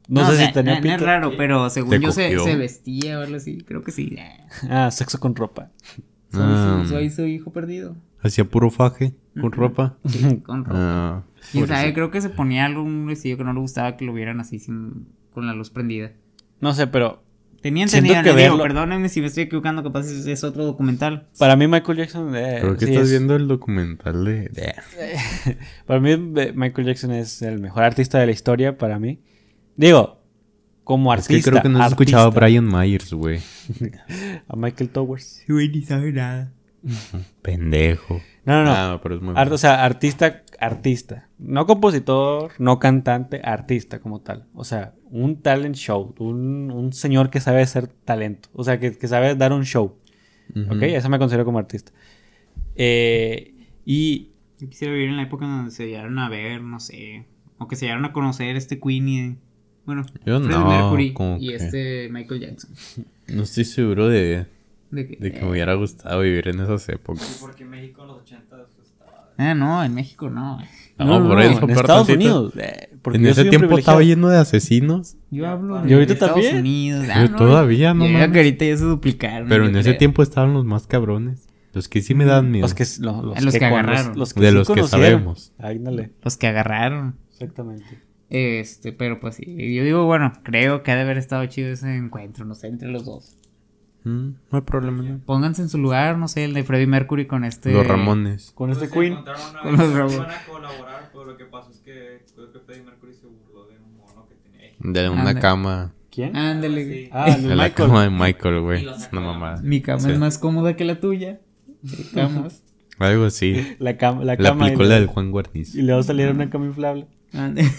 No, 0.08 0.26
sé 0.30 0.36
sea, 0.36 0.48
si 0.48 0.54
tenía 0.54 0.80
no, 0.82 0.86
no 0.88 0.94
es 0.96 1.02
raro, 1.02 1.32
pero 1.38 1.70
según 1.70 1.92
¿Te 1.92 2.00
yo 2.02 2.12
se, 2.12 2.38
se 2.38 2.56
vestía 2.58 3.18
o 3.20 3.22
algo 3.22 3.38
así, 3.38 3.62
creo 3.66 3.82
que 3.84 3.92
sí. 3.92 4.18
Ah, 4.70 4.92
sexo 4.92 5.20
con 5.20 5.36
ropa. 5.36 5.70
Soy, 6.32 6.42
Ah, 6.44 6.82
su, 6.84 6.90
soy 6.90 7.10
su 7.10 7.26
hijo 7.28 7.52
perdido. 7.52 7.96
Hacía 8.22 8.46
puro 8.46 8.70
faje 8.72 9.14
con 9.40 9.52
ropa. 9.52 9.98
Sí, 10.06 10.38
con 10.46 10.64
ropa. 10.66 10.78
Ah, 10.80 11.24
Quién 11.52 11.68
sabe, 11.68 11.94
creo 11.94 12.10
que 12.12 12.22
se 12.22 12.30
ponía 12.30 12.66
algún 12.66 13.06
vestido 13.06 13.38
que 13.38 13.44
no 13.44 13.52
le 13.54 13.60
gustaba 13.60 13.98
que 13.98 14.06
lo 14.06 14.14
vieran 14.14 14.40
así 14.40 14.60
sin, 14.60 15.08
con 15.34 15.46
la 15.46 15.54
luz 15.54 15.70
prendida. 15.72 16.12
No 16.62 16.74
sé, 16.74 16.88
pero 16.88 17.24
Tenía 17.62 17.88
Siento 17.88 18.12
entendido, 18.12 18.36
que 18.36 18.42
digo, 18.42 18.56
verlo- 18.56 18.64
perdónenme 18.64 19.08
si 19.08 19.22
me 19.22 19.28
estoy 19.28 19.44
equivocando, 19.44 19.84
capaz 19.84 20.08
es, 20.08 20.26
es 20.26 20.44
otro 20.44 20.66
documental. 20.66 21.28
para 21.38 21.56
mí 21.56 21.68
Michael 21.68 21.96
Jackson... 22.00 22.36
eh, 22.36 22.58
Creo 22.60 22.76
que 22.76 22.86
sí 22.88 22.92
estás 22.92 23.04
es- 23.06 23.12
viendo 23.12 23.36
el 23.36 23.48
documental 23.48 24.26
de... 24.26 24.50
de- 24.50 24.74
Para 25.86 26.00
mí, 26.00 26.18
Michael 26.18 26.88
Jackson 26.88 27.12
es 27.12 27.42
el 27.44 27.60
mejor 27.60 27.84
artista 27.84 28.18
de 28.18 28.26
la 28.26 28.32
historia, 28.32 28.80
para 28.80 28.98
mí. 28.98 29.20
Digo, 29.76 30.24
como 30.84 31.14
Es 31.14 31.20
artista. 31.22 31.52
que 31.52 31.52
creo 31.52 31.62
que 31.62 31.70
no 31.70 31.84
has 31.84 31.92
escuchado 31.92 32.28
a. 32.28 32.32
Brian 32.32 32.66
Myers, 32.68 33.14
güey. 33.14 33.40
A 34.48 34.56
Michael 34.56 34.90
Towers. 34.90 35.44
Güey, 35.48 35.70
ni 35.70 35.84
sabe 35.84 36.12
nada. 36.14 36.52
Pendejo. 37.44 38.22
No, 38.46 38.54
no, 38.56 38.66
no. 38.66 38.72
Ah, 38.74 39.00
pero 39.04 39.16
es 39.18 39.22
muy 39.22 39.34
Ar- 39.38 39.54
o 39.54 39.58
sea, 39.60 39.86
artista, 39.86 40.42
artista. 40.62 41.28
No 41.40 41.66
compositor, 41.66 42.52
no 42.60 42.80
cantante, 42.80 43.42
artista 43.44 44.00
como 44.00 44.22
tal. 44.22 44.46
O 44.54 44.64
sea, 44.64 44.94
un 45.10 45.42
talent 45.42 45.76
show. 45.76 46.16
Un, 46.20 46.72
un 46.72 46.94
señor 46.94 47.30
que 47.30 47.40
sabe 47.42 47.62
hacer 47.62 47.88
talento. 47.88 48.48
O 48.54 48.64
sea, 48.64 48.80
que, 48.80 48.98
que 48.98 49.08
sabe 49.08 49.36
dar 49.36 49.52
un 49.54 49.64
show. 49.66 49.98
Ujú. 50.56 50.74
¿Ok? 50.76 50.84
Eso 50.84 51.10
me 51.10 51.20
considero 51.20 51.44
como 51.46 51.60
artista. 51.60 51.92
Eh, 52.76 53.54
y 53.86 54.30
Yo 54.60 54.70
quisiera 54.70 54.94
vivir 54.94 55.10
en 55.10 55.18
la 55.18 55.24
época 55.24 55.46
donde 55.46 55.72
se 55.72 55.88
llegaron 55.88 56.18
a 56.20 56.30
ver, 56.30 56.62
no 56.62 56.80
sé, 56.80 57.26
o 57.58 57.68
que 57.68 57.76
se 57.76 57.86
llegaron 57.86 58.06
a 58.06 58.14
conocer 58.14 58.56
este 58.56 58.80
Queen 58.80 59.10
y, 59.10 59.38
bueno, 59.86 60.04
Yo 60.26 60.40
Freddie 60.40 60.58
no, 60.60 60.68
Mercury 60.68 61.14
como 61.14 61.38
y 61.40 61.48
que- 61.50 61.56
este 61.56 62.10
Michael 62.12 62.42
Jackson. 62.42 62.72
No 63.28 63.44
estoy 63.44 63.64
seguro 63.64 64.10
de, 64.10 64.46
De 64.90 65.08
que, 65.08 65.16
De 65.16 65.32
que 65.32 65.40
me 65.42 65.52
hubiera 65.52 65.74
gustado 65.76 66.20
vivir 66.22 66.50
en 66.50 66.60
esas 66.60 66.84
Sí, 66.84 66.92
épocas. 66.92 67.38
porque 67.40 67.64
México 67.64 68.02
en 68.02 68.10
los 68.10 68.18
80 68.22 68.42
estaba. 68.44 68.68
Ah, 69.42 69.54
no, 69.56 69.84
en 69.84 69.94
México 69.94 70.30
no. 70.30 70.60
No, 70.98 71.28
por 71.28 71.42
eso, 71.42 71.64
en 71.64 71.70
Estados 71.72 72.08
tantito- 72.08 72.14
Unidos. 72.42 72.54
eh, 72.58 72.90
porque 73.02 73.18
En 73.18 73.26
ese 73.26 73.46
tiempo 73.46 73.76
estaba 73.78 74.02
lleno 74.04 74.30
de 74.30 74.38
asesinos. 74.38 75.16
Yo 75.32 75.48
hablo 75.48 75.84
¿Y 75.84 75.88
de 75.90 75.94
ahorita 75.96 76.14
Estados 76.14 76.36
también? 76.36 76.58
Unidos. 76.58 77.06
Ah, 77.10 77.14
Pero 77.22 77.30
no, 77.32 77.38
todavía, 77.38 77.94
no 77.96 78.06
yo 78.06 78.14
mames. 78.14 78.32
que 78.32 78.38
ahorita 78.38 78.66
ya 78.66 78.78
se 78.78 78.84
duplicaron. 78.86 79.50
Pero 79.50 79.66
en 79.68 79.76
ese 79.76 79.94
tiempo 79.96 80.22
estaban 80.22 80.54
los 80.54 80.64
más 80.66 80.86
cabrones. 80.86 81.48
Los 81.74 81.88
que 81.88 82.02
sí 82.02 82.14
me 82.14 82.26
dan 82.26 82.52
miedo. 82.52 82.64
Los 82.66 82.74
que, 82.76 82.86
lo- 83.00 83.24
los 83.24 83.42
Los 83.44 83.56
que 83.56 83.66
agarraron. 83.66 84.18
Los, 84.20 84.36
De 84.36 84.50
sí 84.50 84.54
los 84.56 84.70
que 84.70 84.84
sabemos. 84.84 85.54
Los 86.24 86.38
que 86.38 86.48
agarraron. 86.48 87.16
exactamente. 87.32 87.86
Este, 88.30 88.94
pero 88.94 89.20
pues 89.20 89.36
sí. 89.36 89.46
Yo 89.46 89.84
digo, 89.84 90.06
bueno, 90.06 90.34
creo 90.44 90.84
que 90.84 90.92
ha 90.92 90.96
de 90.96 91.02
haber 91.02 91.18
estado 91.18 91.46
chido 91.48 91.70
ese 91.70 91.96
encuentro, 91.96 92.46
no 92.46 92.56
sé, 92.56 92.68
entre 92.68 92.90
los 92.90 93.06
dos. 93.06 93.36
Mm, 94.04 94.30
no 94.52 94.58
hay 94.58 94.62
problema. 94.62 95.04
¿no? 95.04 95.20
Pónganse 95.26 95.62
en 95.62 95.70
su 95.70 95.78
lugar, 95.78 96.18
no 96.18 96.28
sé, 96.28 96.44
el 96.46 96.54
de 96.54 96.64
Freddie 96.64 96.88
Mercury 96.88 97.28
con 97.28 97.44
este. 97.44 97.72
Los 97.72 97.86
Ramones. 97.88 98.52
Con 98.56 98.72
este 98.72 98.88
Pues 98.88 99.10
Queen. 99.12 99.24
Con 99.64 99.78
los 99.78 99.94
robots. 99.94 100.14
iban 100.16 100.32
a 100.32 100.46
colaborar, 100.46 101.10
pero 101.12 101.26
lo 101.26 101.38
que 101.38 101.46
pasó 101.46 101.72
es 101.72 101.78
que 101.80 102.26
creo 102.36 102.52
que 102.52 102.60
Freddie 102.60 102.84
Mercury 102.84 103.14
se 103.14 103.28
burló 103.28 103.68
de 103.68 103.78
un 103.78 103.98
mono 103.98 104.28
que 104.28 104.36
tenía. 104.36 104.72
De 104.80 105.10
una 105.10 105.20
Ándale. 105.22 105.40
cama. 105.40 105.94
¿Quién? 106.10 106.36
Ándale. 106.36 106.86
Sí. 106.86 107.10
Ah, 107.14 107.30
De 107.36 107.42
la 107.56 107.64
Michael. 107.64 107.74
cama 107.74 108.04
de 108.04 108.10
Michael, 108.10 108.60
güey. 108.62 108.86
La 108.86 109.20
mamada. 109.22 109.62
Mi 109.62 109.82
cama 109.82 110.00
Sí. 110.00 110.12
es 110.12 110.20
más 110.20 110.38
cómoda 110.38 110.76
que 110.76 110.84
la 110.84 111.00
tuya. 111.00 111.40
Digamos. 111.82 112.64
Algo 113.00 113.26
así. 113.26 113.76
La, 113.80 113.98
cam 113.98 114.20
la 114.20 114.26
La 114.36 114.38
cama. 114.38 114.66
y 114.66 114.70
película 114.72 114.96
del 114.96 115.08
Juan 115.08 115.32
Guarniz. 115.32 115.74
Y 115.74 115.82
luego 115.84 116.04
salieron 116.04 116.36
una 116.36 116.50
cama 116.50 116.66
inflable. 116.66 117.08
Ande. 117.34 117.64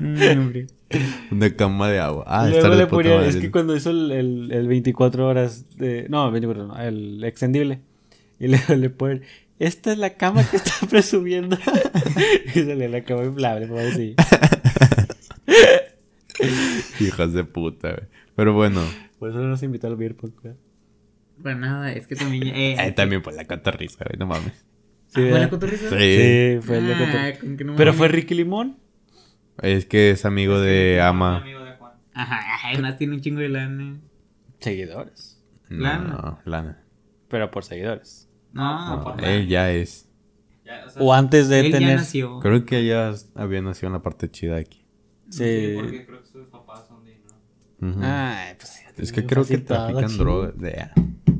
Mm. 0.00 0.66
Una 1.30 1.54
cama 1.54 1.90
de 1.90 2.00
agua. 2.00 2.24
Ah, 2.26 2.48
luego 2.48 2.68
le 2.68 2.86
madre. 2.86 3.28
es 3.28 3.36
que 3.36 3.50
cuando 3.50 3.76
hizo 3.76 3.90
el, 3.90 4.10
el, 4.10 4.50
el 4.50 4.66
24 4.66 5.28
horas 5.28 5.66
de... 5.76 6.06
No, 6.08 6.30
24 6.30 6.66
no, 6.68 6.80
el 6.80 7.22
extendible. 7.22 7.80
Y 8.38 8.48
luego 8.48 8.74
le 8.76 8.88
ponen, 8.90 9.22
esta 9.58 9.92
es 9.92 9.98
la 9.98 10.14
cama 10.14 10.42
que 10.48 10.56
está 10.56 10.72
presumiendo. 10.90 11.58
y 12.54 12.60
sale 12.60 12.88
la 12.88 13.02
cama 13.02 13.24
inflable, 13.24 13.66
por 13.66 13.78
así. 13.80 14.14
Hijas 17.00 17.34
de 17.34 17.44
puta, 17.44 17.90
güey. 17.90 18.08
Pero 18.34 18.54
bueno. 18.54 18.80
Por 19.18 19.28
eso 19.28 19.38
no 19.38 19.48
nos 19.48 19.62
invitó 19.62 19.86
al 19.86 19.96
beer. 19.96 20.16
Pues 20.16 21.56
nada, 21.58 21.92
es 21.92 22.06
que 22.06 22.16
también. 22.16 22.46
Eh, 22.46 22.92
también 22.96 23.20
pues 23.20 23.36
la 23.36 23.44
cotorriza, 23.44 24.04
güey. 24.04 24.18
No 24.18 24.26
mames. 24.26 24.64
Sí, 25.12 25.28
¿Fue 25.28 25.40
la 25.40 25.50
cotorriza? 25.50 25.90
Sí. 25.90 25.96
Sí, 25.96 26.58
fue 26.62 26.78
el 26.78 26.86
de 26.86 26.94
Ah, 26.94 27.32
con 27.40 27.56
que 27.56 27.64
no 27.64 27.76
Pero 27.76 27.92
fue 27.92 28.08
Ricky 28.08 28.34
Limón. 28.34 28.78
Es 29.60 29.84
que 29.84 30.10
es 30.12 30.24
amigo 30.24 30.58
de 30.60 31.00
Ama. 31.02 31.38
amigo 31.38 31.62
de 31.64 31.72
Juan. 31.72 31.92
Ajá, 32.14 32.40
además 32.68 32.96
tiene 32.96 33.14
un 33.14 33.20
chingo 33.20 33.40
de 33.40 33.48
lana. 33.48 34.00
Seguidores. 34.60 35.42
No, 35.68 35.82
Lana. 35.82 36.04
no, 36.08 36.38
Lana. 36.44 36.82
Pero 37.28 37.50
por 37.50 37.64
seguidores. 37.64 38.28
No, 38.52 38.96
No, 38.96 39.04
por 39.04 39.24
él 39.24 39.46
ya 39.48 39.70
es. 39.72 40.08
Ya, 40.64 40.84
o 40.86 40.90
sea, 40.90 41.02
O 41.02 41.12
antes 41.12 41.48
de 41.48 41.60
él 41.60 41.72
ya 41.72 41.78
tener... 41.78 41.96
nació. 41.96 42.38
Creo 42.40 42.64
que 42.64 42.84
ya 42.86 43.12
había 43.34 43.62
nacido 43.62 43.88
en 43.88 43.92
la 43.94 44.02
parte 44.02 44.30
chida 44.30 44.56
aquí. 44.56 44.84
Sí, 45.28 45.38
Sí. 45.38 45.72
porque 45.76 46.06
creo 46.06 46.22
que 46.22 46.28
sus 46.28 46.46
papás 46.48 46.86
son 46.88 47.04
de 47.04 47.20
¿no? 47.80 47.88
Ujú. 47.90 48.00
Ay, 48.02 48.54
pues 48.58 48.80
es 48.96 49.12
que 49.12 49.24
creo 49.26 49.44
que 49.44 49.58
trafican 49.58 50.16
drogas. 50.18 50.56
De... 50.58 50.88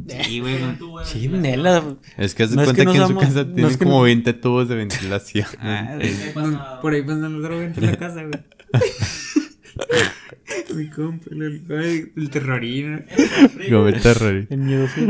Sí, 0.08 0.40
güey. 0.40 0.56
Chinela. 1.04 1.96
Es 2.16 2.34
que 2.34 2.44
haz 2.44 2.50
de 2.50 2.56
No 2.56 2.62
es 2.62 2.72
cuenta 2.72 2.92
que 2.92 2.98
en 2.98 3.08
su 3.08 3.16
casa 3.16 3.44
no 3.44 3.54
tienen 3.54 3.70
es 3.70 3.76
que 3.76 3.84
como 3.84 3.98
no- 3.98 4.02
20 4.04 4.32
tubos 4.34 4.68
de 4.68 4.76
ventilación. 4.76 5.46
Ah, 5.60 5.96
¿Qué 6.00 6.08
eh, 6.08 6.32
por 6.80 6.92
ahí 6.92 7.02
pasan 7.02 7.32
los 7.34 7.42
drogas 7.42 7.76
en 7.76 7.86
la 7.86 7.96
casa, 7.96 8.22
güey. 8.22 8.32
Mi 10.74 10.88
compa, 10.88 11.26
el, 11.30 11.62
ay, 11.70 12.12
el 12.16 12.30
terrorino. 12.30 13.00
Como 13.68 13.88
el 13.88 14.00
terror. 14.00 14.46
El 14.48 14.58
miedo 14.58 14.86
sí. 14.94 15.06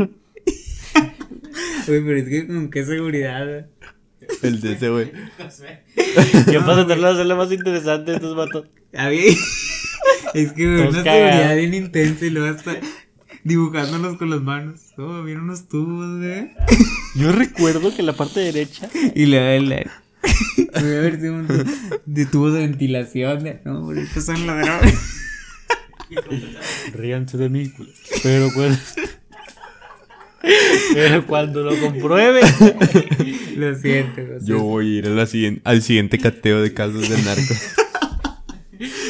Güey, 1.87 2.05
pero 2.05 2.17
es 2.17 2.29
que 2.29 2.47
con 2.47 2.69
qué 2.69 2.85
seguridad, 2.85 3.45
güey. 3.45 3.63
El 4.43 4.61
de 4.61 4.73
ese, 4.73 4.89
güey. 4.89 5.11
Yo 6.51 6.59
para 6.61 6.75
tratarlo 6.85 7.07
de 7.07 7.13
hacerlo 7.13 7.35
más 7.37 7.51
interesante 7.51 8.13
estos 8.13 8.35
vatos. 8.35 8.67
Es 10.33 10.53
que, 10.53 10.65
güey, 10.65 10.87
una 10.87 11.03
seguridad 11.03 11.55
bien 11.57 11.73
intensa 11.73 12.25
y 12.25 12.29
luego 12.29 12.55
hasta 12.55 12.77
dibujándolos 13.43 14.17
con 14.17 14.29
las 14.29 14.41
manos. 14.41 14.81
Oh, 14.97 15.23
vienen 15.23 15.43
unos 15.45 15.67
tubos, 15.67 16.17
güey. 16.19 16.51
Yo 17.15 17.31
recuerdo 17.31 17.95
que 17.95 18.03
la 18.03 18.13
parte 18.13 18.39
derecha 18.39 18.89
Y 19.15 19.25
luego 19.25 19.45
el... 19.47 19.89
Voy 20.73 20.81
a 20.95 20.99
ver 21.01 21.19
si 21.19 21.27
un 21.27 21.47
de 22.05 22.25
tubos 22.27 22.53
de 22.53 22.59
ventilación. 22.59 23.43
De... 23.43 23.59
No, 23.65 23.87
pero 23.87 24.01
estos 24.01 24.25
son 24.25 24.45
la 24.47 24.55
droga. 24.61 24.81
ríanse 26.93 27.37
de 27.37 27.49
mí, 27.49 27.71
pero 28.21 28.49
cuando 28.53 28.77
pero 30.93 31.25
cuando 31.27 31.63
lo 31.63 31.79
comprueben 31.79 32.43
Lo 33.55 33.75
siento, 33.75 34.21
lo 34.21 34.43
Yo 34.43 34.59
voy 34.59 34.95
a 34.95 34.97
ir 34.99 35.05
a 35.05 35.09
la 35.11 35.25
siguiente- 35.27 35.61
al 35.63 35.81
siguiente 35.81 36.17
cateo 36.17 36.61
de 36.61 36.73
casos 36.73 37.07
de 37.09 37.21
narcos. 37.21 37.61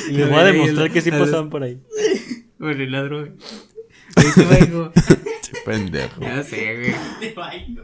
y 0.10 0.14
les 0.14 0.30
voy 0.30 0.40
a 0.40 0.44
demostrar 0.44 0.92
que 0.92 1.02
sí 1.02 1.10
pasaban 1.12 1.50
por 1.50 1.64
ahí. 1.64 1.78
Bueno, 2.60 2.84
la 2.86 3.04
droga. 3.04 3.32
Che 4.16 5.54
pendejo. 5.66 6.22
Ya 6.22 6.44
sé, 6.44 6.76
güey. 6.78 6.94
Te 7.20 7.34
bailo. 7.34 7.84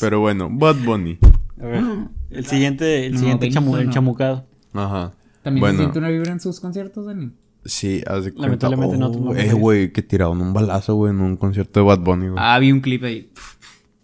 Pero 0.00 0.20
bueno, 0.20 0.48
Bad 0.50 0.76
Bunny. 0.84 1.18
A 1.60 1.66
ver, 1.66 1.82
el 2.30 2.46
siguiente, 2.46 3.06
el 3.06 3.12
No, 3.14 3.18
siguiente 3.18 3.46
Benito 3.46 3.60
chamu- 3.60 3.78
el 3.78 3.86
no. 3.86 3.92
chamucado. 3.92 4.46
Ajá. 4.72 5.12
¿También 5.42 5.62
se 5.64 5.68
bueno, 5.72 5.78
siente 5.78 5.98
una 5.98 6.08
vibra 6.08 6.32
en 6.32 6.40
sus 6.40 6.60
conciertos, 6.60 7.06
Dani? 7.06 7.30
sí, 7.64 8.02
haz 8.06 8.24
de 8.24 8.32
cuenta. 8.32 8.68
Lamentablemente 8.70 8.96
no 8.98 9.06
Oh, 9.08 9.34
eh, 9.36 9.52
güey, 9.52 9.92
que 9.92 10.00
tiraron 10.02 10.40
un 10.40 10.52
balazo, 10.54 10.94
güey, 10.94 11.12
en 11.12 11.20
un 11.20 11.36
concierto 11.36 11.80
de 11.80 11.86
Bad 11.86 11.98
Bunny, 12.00 12.28
güey. 12.28 12.38
Ah, 12.42 12.58
vi 12.58 12.72
un 12.72 12.80
clip 12.80 13.04
ahí. 13.04 13.30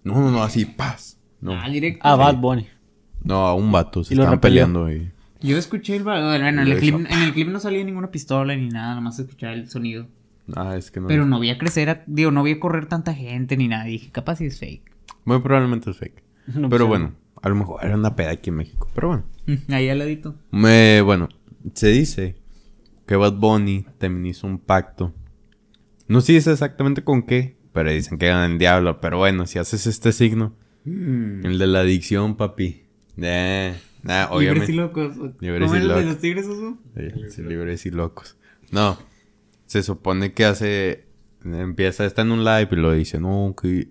No, 0.05 0.15
no, 0.21 0.31
no, 0.31 0.43
así, 0.43 0.65
paz. 0.67 1.19
No, 1.41 1.53
Ah, 1.55 1.69
directo. 1.71 2.01
Ah, 2.03 2.17
Bad 2.17 2.37
Bunny. 2.37 2.67
no, 3.23 3.47
a 3.47 3.55
un 3.55 3.71
vato. 3.73 4.05
Se 4.05 4.13
Y 4.13 4.17
lo 4.17 4.23
estaban 4.25 4.37
repelió. 4.39 4.55
peleando, 4.65 4.83
güey. 4.83 5.11
Yo 5.41 5.57
escuché 5.59 5.97
el... 5.97 6.03
ba- 6.05 6.23
Bueno, 6.27 6.47
en 6.49 6.57
Lo 6.57 6.63
el, 6.63 6.79
clip, 6.79 6.95
hizo. 7.01 7.15
en 7.15 7.23
el 7.23 7.33
clip 7.33 7.49
no 7.49 7.61
salía 7.61 7.85
ninguna 7.85 8.11
pistola 8.11 8.55
ni 8.57 8.69
nada, 8.69 8.95
nomás 8.95 9.19
escuchaba 9.19 9.53
el 9.55 9.69
sonido. 9.71 10.07
Ah, 10.55 10.77
es 10.77 10.91
que 10.91 11.01
no. 11.01 11.09
Pero 11.09 11.27
no 11.27 11.41
vi 11.41 11.51
a 11.51 11.59
crecer, 11.59 11.89
a- 11.91 12.05
digo, 12.07 12.31
no 12.31 12.43
vi 12.43 12.53
a 12.53 12.61
correr 12.61 12.87
tanta 12.87 13.15
gente 13.15 13.57
ni 13.57 13.69
nada. 13.69 13.85
Dije, 13.85 14.11
capaz 14.13 14.37
sí 14.37 14.47
es 14.47 14.59
fake. 14.59 14.93
Muy 15.25 15.41
probablemente 15.41 15.91
es 15.91 15.97
fake. 15.97 16.23
No, 16.55 16.69
Pero 16.69 16.87
pues, 16.87 17.01
bueno, 17.01 17.15
a 17.43 17.49
lo 17.49 17.55
mejor 17.57 17.85
era 17.85 17.97
una 17.97 18.15
peda 18.15 18.31
aquí 18.31 18.51
en 18.51 18.57
México. 18.57 18.89
Pero 18.95 19.09
bueno. 19.09 19.25
Ahí 19.69 19.89
al 19.89 19.99
ladito. 19.99 20.37
Me, 20.53 21.01
bueno, 21.01 21.29
se 21.75 21.89
dice 21.89 22.37
que 23.07 23.17
Bad 23.17 23.35
Bunny 23.35 23.87
también 23.99 24.27
hizo 24.27 24.47
un 24.47 24.59
pacto. 24.59 25.13
No 26.09 26.21
se 26.21 26.35
dice 26.35 26.53
exactamente 26.53 27.03
con 27.03 27.23
qué, 27.25 27.57
pero 27.73 27.91
dicen 27.91 28.19
que 28.19 28.29
gana 28.29 28.47
el 28.47 28.59
diablo. 28.59 29.01
Pero 29.01 29.19
bueno, 29.19 29.47
si 29.47 29.59
haces 29.59 29.87
este 29.89 30.13
signo, 30.13 30.55
el 30.85 31.59
de 31.59 31.67
la 31.67 31.81
adicción, 31.81 32.37
papi. 32.37 32.85
Eh, 33.19 33.75
nah, 34.05 34.27
Libres 34.27 34.31
y 34.31 34.37
obviamente. 34.37 34.73
locos. 34.75 35.17
Libres 35.41 35.63
¿Cómo 35.69 35.75
y 35.75 35.79
el 35.79 35.83
de 35.83 35.89
locos. 35.89 36.05
los 36.05 36.19
tigres, 36.19 36.47
Oso? 36.47 36.79
Sí, 36.97 37.31
sí, 37.31 37.43
libres 37.43 37.87
y 37.87 37.91
locos. 37.91 38.37
No, 38.71 38.97
se 39.67 39.83
supone 39.83 40.33
que 40.33 40.45
hace. 40.45 41.05
Empieza, 41.45 42.05
está 42.05 42.23
en 42.23 42.33
un 42.33 42.45
live 42.45 42.69
y 42.73 42.77
lo 42.77 42.93
dice, 42.93 43.21
no, 43.21 43.55
que 43.61 43.89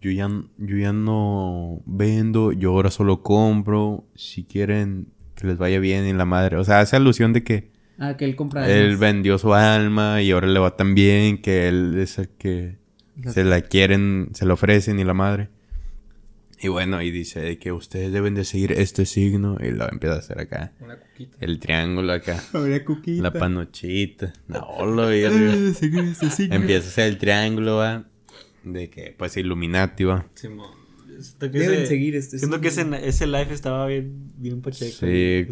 yo 0.00 0.10
ya, 0.10 0.28
yo 0.58 0.76
ya 0.76 0.92
no 0.92 1.80
vendo, 1.86 2.50
yo 2.52 2.70
ahora 2.70 2.90
solo 2.90 3.22
compro. 3.22 4.04
Si 4.16 4.44
quieren 4.44 5.06
que 5.36 5.46
les 5.46 5.58
vaya 5.58 5.78
bien 5.78 6.06
y 6.06 6.12
la 6.12 6.24
madre. 6.24 6.56
O 6.56 6.64
sea, 6.64 6.80
hace 6.80 6.96
alusión 6.96 7.32
de 7.32 7.44
que 7.44 7.70
Ah, 7.98 8.16
que 8.16 8.24
él 8.24 8.34
compra. 8.34 8.68
él 8.68 8.84
armas. 8.86 8.98
vendió 9.00 9.38
su 9.38 9.54
alma 9.54 10.22
y 10.22 10.32
ahora 10.32 10.48
le 10.48 10.58
va 10.58 10.76
tan 10.76 10.94
bien 10.94 11.40
que 11.40 11.68
él 11.68 11.96
es 11.98 12.18
el 12.18 12.28
que 12.30 12.78
se 13.28 13.44
la 13.44 13.60
quieren, 13.60 14.30
se 14.32 14.44
la 14.46 14.54
ofrecen 14.54 14.98
y 14.98 15.04
la 15.04 15.14
madre. 15.14 15.50
Y 16.64 16.68
bueno, 16.68 17.02
y 17.02 17.10
dice 17.10 17.40
de 17.40 17.58
que 17.58 17.72
ustedes 17.72 18.12
deben 18.12 18.34
de 18.34 18.44
seguir 18.44 18.72
este 18.72 19.04
signo 19.04 19.56
y 19.60 19.72
lo 19.72 19.88
empieza 19.90 20.14
a 20.16 20.18
hacer 20.20 20.38
acá. 20.40 20.72
El 21.40 21.58
triángulo 21.58 22.12
acá. 22.12 22.40
Ahora 22.52 22.84
cuquita. 22.84 23.22
La 23.22 23.32
panochita. 23.32 24.32
No, 24.46 24.86
lo 24.86 25.06
verga. 25.08 25.52
Empieza 26.50 26.86
a 26.86 26.90
hacer 26.90 27.08
el 27.08 27.18
triángulo, 27.18 27.76
va. 27.76 28.04
De 28.62 28.88
que, 28.90 29.14
pues, 29.18 29.36
Illuminati, 29.36 30.04
va. 30.04 30.26
Simón. 30.34 30.70
Que 31.40 31.48
Deben 31.48 31.74
ese- 31.80 31.86
seguir 31.86 32.16
este 32.16 32.38
Siento 32.38 32.60
que 32.60 32.68
ese, 32.68 32.82
signo. 32.82 32.96
ese 32.96 33.26
live 33.26 33.52
estaba 33.52 33.86
bien, 33.86 34.32
bien 34.38 34.60
pacheco. 34.62 34.92
Sí. 35.00 35.46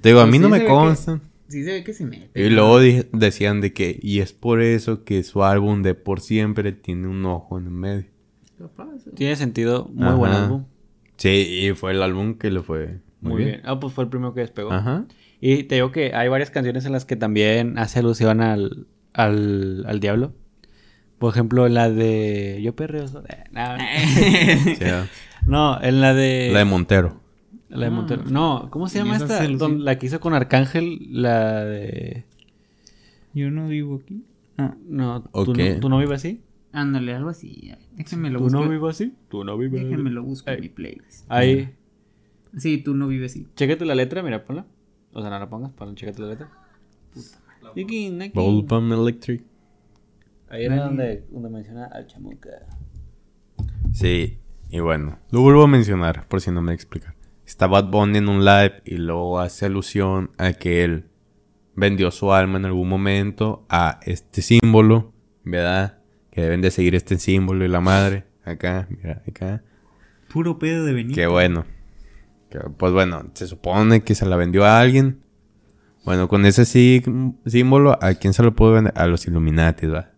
Te 0.00 0.08
digo, 0.10 0.20
a 0.20 0.26
mí 0.26 0.34
sí 0.34 0.38
no 0.38 0.48
me 0.50 0.60
que- 0.60 0.66
consta. 0.66 1.20
Sí 1.48 1.62
se 1.64 1.72
ve 1.72 1.84
que 1.84 1.92
se 1.94 2.04
mete. 2.04 2.28
Y 2.44 2.50
luego 2.50 2.80
decían 3.12 3.60
de 3.60 3.72
que, 3.72 3.98
y 4.02 4.18
es 4.20 4.32
por 4.32 4.60
eso 4.60 5.04
que 5.04 5.22
su 5.22 5.44
álbum 5.44 5.82
de 5.82 5.94
Por 5.94 6.20
Siempre 6.20 6.72
tiene 6.72 7.06
un 7.08 7.24
ojo 7.24 7.58
en 7.58 7.64
el 7.66 7.70
medio. 7.70 8.06
Capaz. 8.58 9.04
Tiene 9.14 9.36
sentido. 9.36 9.88
Muy 9.92 10.14
buen 10.14 10.32
álbum. 10.32 10.64
Sí, 11.16 11.28
y 11.68 11.72
fue 11.74 11.92
el 11.92 12.02
álbum 12.02 12.34
que 12.34 12.50
le 12.50 12.62
fue 12.62 13.00
muy, 13.20 13.32
Muy 13.32 13.44
bien. 13.44 13.60
Ah, 13.64 13.78
pues 13.80 13.92
fue 13.92 14.04
el 14.04 14.10
primero 14.10 14.34
que 14.34 14.40
despegó. 14.40 14.72
Ajá. 14.72 15.04
Y 15.40 15.64
te 15.64 15.76
digo 15.76 15.92
que 15.92 16.14
hay 16.14 16.28
varias 16.28 16.50
canciones 16.50 16.84
en 16.86 16.92
las 16.92 17.04
que 17.04 17.16
también 17.16 17.78
hace 17.78 17.98
alusión 18.00 18.40
al, 18.40 18.86
al, 19.12 19.84
al 19.86 20.00
diablo. 20.00 20.32
Por 21.18 21.32
ejemplo, 21.32 21.68
la 21.68 21.90
de 21.90 22.60
Yo 22.62 22.74
perreo. 22.76 23.04
eh, 23.04 23.44
no, 23.52 23.76
Sí, 24.78 24.84
ah. 24.84 25.06
no, 25.46 25.82
en 25.82 26.00
la 26.00 26.12
de. 26.14 26.50
La 26.52 26.58
de 26.60 26.64
Montero. 26.66 27.20
la 27.68 27.84
de 27.86 27.90
Montero. 27.90 28.24
No, 28.30 28.68
¿cómo 28.70 28.88
se 28.88 28.98
¿Y 28.98 29.02
llama 29.02 29.16
esta? 29.16 29.46
Don- 29.48 29.84
la 29.84 29.98
que 29.98 30.06
hizo 30.06 30.20
con 30.20 30.34
Arcángel, 30.34 30.98
la 31.10 31.64
de. 31.64 32.24
Yo 33.34 33.50
no 33.50 33.68
vivo 33.68 34.00
aquí. 34.02 34.22
No. 34.58 34.74
No, 34.88 35.22
¿tú, 35.44 35.52
no, 35.54 35.80
¿tú 35.80 35.88
no 35.90 35.98
vives 35.98 36.16
así? 36.20 36.40
Ándale, 36.76 37.14
algo 37.14 37.30
así. 37.30 37.72
Déjenme 37.92 38.28
lo 38.30 38.38
¿Tú 38.38 38.44
busco. 38.44 38.60
no 38.60 38.68
vives 38.68 38.90
así? 38.90 39.14
¿Tú 39.30 39.44
no 39.44 39.56
vives 39.56 39.80
así? 39.80 39.88
Déjenme 39.88 40.10
lo 40.10 40.22
busco 40.22 40.50
en 40.50 40.60
mi 40.60 40.68
playlist. 40.68 41.24
Ahí, 41.30 41.74
Sí, 42.58 42.78
tú 42.78 42.94
no 42.94 43.08
vives 43.08 43.32
así. 43.32 43.46
chécate 43.54 43.84
la 43.86 43.94
letra, 43.94 44.22
mira, 44.22 44.44
ponla. 44.44 44.66
O 45.12 45.20
sea, 45.22 45.30
no 45.30 45.38
la 45.38 45.48
pongas, 45.48 45.72
ponla, 45.72 45.94
chécate 45.94 46.20
la 46.20 46.28
letra. 46.28 46.50
Aquí, 47.70 48.14
aquí. 48.20 48.30
Bulbam 48.34 48.92
Electric. 48.92 49.42
Ahí 50.48 50.64
era 50.66 50.84
donde, 50.84 51.24
donde 51.30 51.48
menciona 51.48 51.86
al 51.86 52.06
chamuca. 52.06 52.50
Sí, 53.92 54.38
y 54.68 54.80
bueno, 54.80 55.18
lo 55.30 55.40
vuelvo 55.40 55.62
a 55.64 55.68
mencionar 55.68 56.28
por 56.28 56.40
si 56.42 56.50
no 56.50 56.60
me 56.62 56.74
explica. 56.74 57.14
Está 57.46 57.66
Bad 57.66 57.90
Bunny 57.90 58.18
en 58.18 58.28
un 58.28 58.44
live 58.44 58.82
y 58.84 58.96
luego 58.96 59.38
hace 59.40 59.66
alusión 59.66 60.30
a 60.36 60.52
que 60.52 60.84
él 60.84 61.06
vendió 61.74 62.10
su 62.10 62.32
alma 62.32 62.58
en 62.58 62.66
algún 62.66 62.88
momento 62.88 63.64
a 63.68 63.98
este 64.04 64.42
símbolo, 64.42 65.12
¿verdad? 65.44 65.95
Que 66.36 66.42
deben 66.42 66.60
de 66.60 66.70
seguir 66.70 66.94
este 66.94 67.18
símbolo 67.18 67.64
y 67.64 67.68
la 67.68 67.80
madre. 67.80 68.24
Acá, 68.44 68.86
mira, 68.90 69.22
acá. 69.26 69.62
Puro 70.30 70.58
pedo 70.58 70.84
de 70.84 70.92
venir. 70.92 71.14
Qué 71.14 71.26
bueno. 71.26 71.64
Que, 72.50 72.58
pues 72.76 72.92
bueno, 72.92 73.30
se 73.32 73.46
supone 73.46 74.02
que 74.02 74.14
se 74.14 74.26
la 74.26 74.36
vendió 74.36 74.66
a 74.66 74.78
alguien. 74.78 75.22
Bueno, 76.04 76.28
con 76.28 76.44
ese 76.44 76.66
sí- 76.66 77.02
símbolo, 77.46 77.98
¿a 78.02 78.12
quién 78.12 78.34
se 78.34 78.42
lo 78.42 78.54
puede 78.54 78.74
vender? 78.74 78.92
A 78.96 79.06
los 79.06 79.26
Illuminati, 79.26 79.86
¿va? 79.86 80.10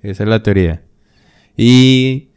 Esa 0.00 0.22
es 0.22 0.28
la 0.28 0.44
teoría. 0.44 0.84
Y, 1.56 2.28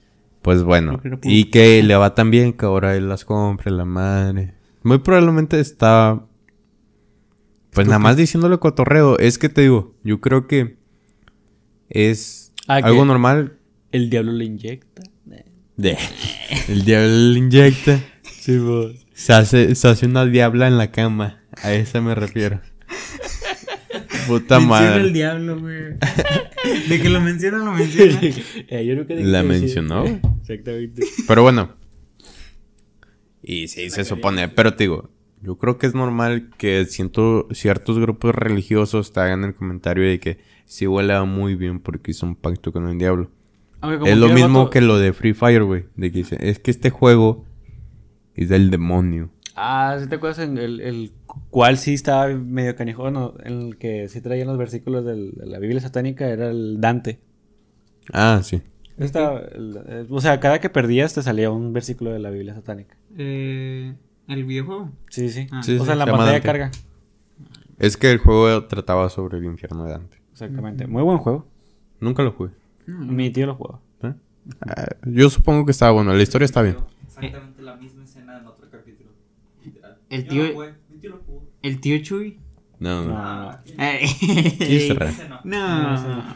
pues 0.42 0.64
bueno, 0.64 1.00
y 1.22 1.52
que 1.52 1.84
le 1.84 1.96
va 1.96 2.16
tan 2.16 2.32
bien 2.32 2.54
que 2.54 2.66
ahora 2.66 2.96
él 2.96 3.08
las 3.08 3.24
compre, 3.24 3.70
la 3.70 3.86
madre. 3.86 4.56
Muy 4.82 4.98
probablemente 4.98 5.60
está, 5.60 6.26
pues 7.72 7.86
nada 7.86 8.00
más 8.00 8.18
diciéndole 8.18 8.58
cotorreo. 8.58 9.20
Es 9.20 9.38
que 9.38 9.48
te 9.50 9.62
digo, 9.62 9.94
yo 10.04 10.22
creo 10.22 10.48
que 10.48 10.78
es 11.90 12.47
Ah, 12.68 12.76
algo 12.84 13.01
que- 13.01 13.07
normal 13.07 13.53
El 13.91 14.09
diablo 14.09 14.32
le 14.34 14.45
inyecta. 14.45 15.03
de... 15.78 15.97
El 16.68 16.84
diablo 16.86 17.07
le 17.34 17.39
inyecta. 17.39 17.99
Sí. 18.24 18.57
Se 19.13 19.34
hace, 19.34 19.76
se 19.76 19.88
hace 19.88 20.05
una 20.05 20.26
diabla 20.26 20.68
en 20.68 20.78
la 20.78 20.91
cama. 20.91 21.43
A 21.63 21.74
esa 21.74 22.01
me 22.01 22.13
refiero. 22.15 22.61
Puta 24.28 24.59
Menciona 24.59 24.88
el 24.95 24.99
madre. 25.01 25.11
diablo, 25.13 25.59
güey. 25.59 25.84
De 26.89 27.01
que 27.01 27.09
lo 27.09 27.22
menciona, 27.22 27.59
lo 27.59 27.72
menciona. 27.72 28.20
Eh, 28.70 28.86
yo 28.86 28.95
nunca 28.95 29.13
La 29.15 29.43
mencionó. 29.43 30.03
Exactamente. 30.41 31.03
Pero 31.28 31.43
bueno. 31.43 31.76
Y 33.41 33.68
sí, 33.70 33.89
se 33.89 34.03
supone. 34.03 34.49
Pero 34.49 34.74
te 34.76 34.84
digo, 34.84 35.09
yo 35.41 35.57
creo 35.57 35.78
que 35.78 35.88
es 35.88 35.95
normal 35.95 36.49
que 36.57 36.86
siento 36.86 37.47
ciertos 37.51 37.99
grupos 37.99 38.36
religiosos 38.36 39.13
te 39.13 39.20
hagan 39.22 39.43
el 39.45 39.55
comentario 39.55 40.03
de 40.07 40.20
que 40.20 40.38
sí 40.68 40.86
huele 40.86 41.20
muy 41.24 41.55
bien 41.55 41.80
porque 41.80 42.11
hizo 42.11 42.26
un 42.28 42.36
pacto 42.36 42.72
con 42.72 42.88
el 42.88 42.97
diablo. 42.99 43.32
Aunque 43.82 44.11
Es 44.11 44.18
lo 44.18 44.30
mismo 44.30 44.59
vato- 44.65 44.70
que 44.70 44.82
lo 44.82 44.99
de 44.99 45.13
Free 45.13 45.34
Fire, 45.34 45.63
güey. 45.63 45.86
De 45.95 46.11
que 46.11 46.20
dice, 46.20 46.38
es 46.39 46.59
que 46.59 46.70
este 46.72 46.89
juego 46.91 47.45
es 48.36 48.49
del 48.49 48.70
demonio. 48.70 49.30
Ah, 49.55 49.97
¿sí 49.99 50.07
te 50.07 50.15
acuerdas 50.15 50.39
en 50.39 50.57
el, 50.59 50.80
el 50.82 51.11
cual 51.49 51.78
sí 51.80 51.93
estaba 51.95 52.28
medio 52.28 52.76
canijo? 52.76 53.09
No, 53.09 53.34
en 53.43 53.61
el 53.70 53.78
que 53.78 54.07
sí 54.09 54.22
traían 54.22 54.47
los 54.47 54.57
versículos 54.59 55.03
del- 55.05 55.32
de 55.32 55.45
la 55.47 55.57
Biblia 55.57 55.80
satánica 55.80 56.28
era 56.28 56.49
el 56.51 56.80
Dante. 56.80 57.20
Ah, 58.13 58.41
sí. 58.43 58.61
El- 58.97 59.80
eh, 59.88 60.05
o 60.09 60.22
sea, 60.22 60.39
cada 60.39 60.59
que 60.59 60.70
perdías 60.70 61.13
te 61.13 61.22
salía 61.24 61.49
un 61.51 61.72
versículo 61.74 62.11
de 62.11 62.20
la 62.20 62.30
Biblia 62.32 62.53
satánica. 62.55 62.97
Eh, 63.18 63.95
¿El 64.28 64.43
videojuego? 64.45 64.91
Sí, 65.09 65.30
sí. 65.30 65.47
Ah. 65.51 65.61
Sí, 65.63 65.78
o 65.78 65.84
sea, 65.86 65.93
en 65.93 65.99
la 65.99 66.05
se 66.05 66.11
pantalla 66.11 66.34
de 66.34 66.41
carga. 66.41 66.72
Es 67.80 67.95
que 67.95 68.11
el 68.11 68.18
juego 68.18 68.65
trataba 68.65 69.09
sobre 69.09 69.38
el 69.38 69.45
infierno 69.45 69.86
de 69.86 69.91
Dante. 69.91 70.18
Exactamente. 70.38 70.86
Muy 70.86 71.02
buen 71.02 71.18
juego. 71.18 71.48
Nunca 72.00 72.22
lo 72.22 72.32
jugué. 72.32 72.52
Mi 72.86 73.32
tío 73.32 73.48
lo 73.48 73.56
jugó. 73.56 73.82
¿eh? 74.04 74.14
Ah, 74.62 74.86
yo 75.06 75.30
supongo 75.32 75.66
que 75.66 75.72
estaba 75.72 75.92
bueno. 75.94 76.14
La 76.14 76.22
historia 76.22 76.46
está 76.46 76.62
bien. 76.62 76.78
Exactamente 77.08 77.62
la 77.64 77.76
misma 77.76 78.04
escena 78.04 78.38
en 78.38 78.46
otro 78.46 78.70
capítulo. 78.70 79.10
Literal. 79.66 79.98
El 80.10 80.24
Yo 80.26 80.30
tío- 80.30 80.44
lo 80.48 80.54
jugué, 80.54 80.74
mi 80.92 80.98
tío 81.00 81.10
lo 81.10 81.18
jugó. 81.26 81.44
¿El 81.64 81.80
tío 81.82 81.98
Chuy? 82.04 82.38
No, 82.80 83.04
no. 83.06 83.58
No. 85.44 86.08
No. 86.08 86.36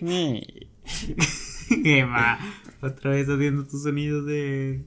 Ni- 0.00 0.42
Qué 1.84 2.04
va. 2.04 2.38
Otra 2.82 3.10
vez 3.12 3.28
haciendo 3.28 3.64
tus 3.64 3.84
sonidos 3.84 4.26
de. 4.26 4.82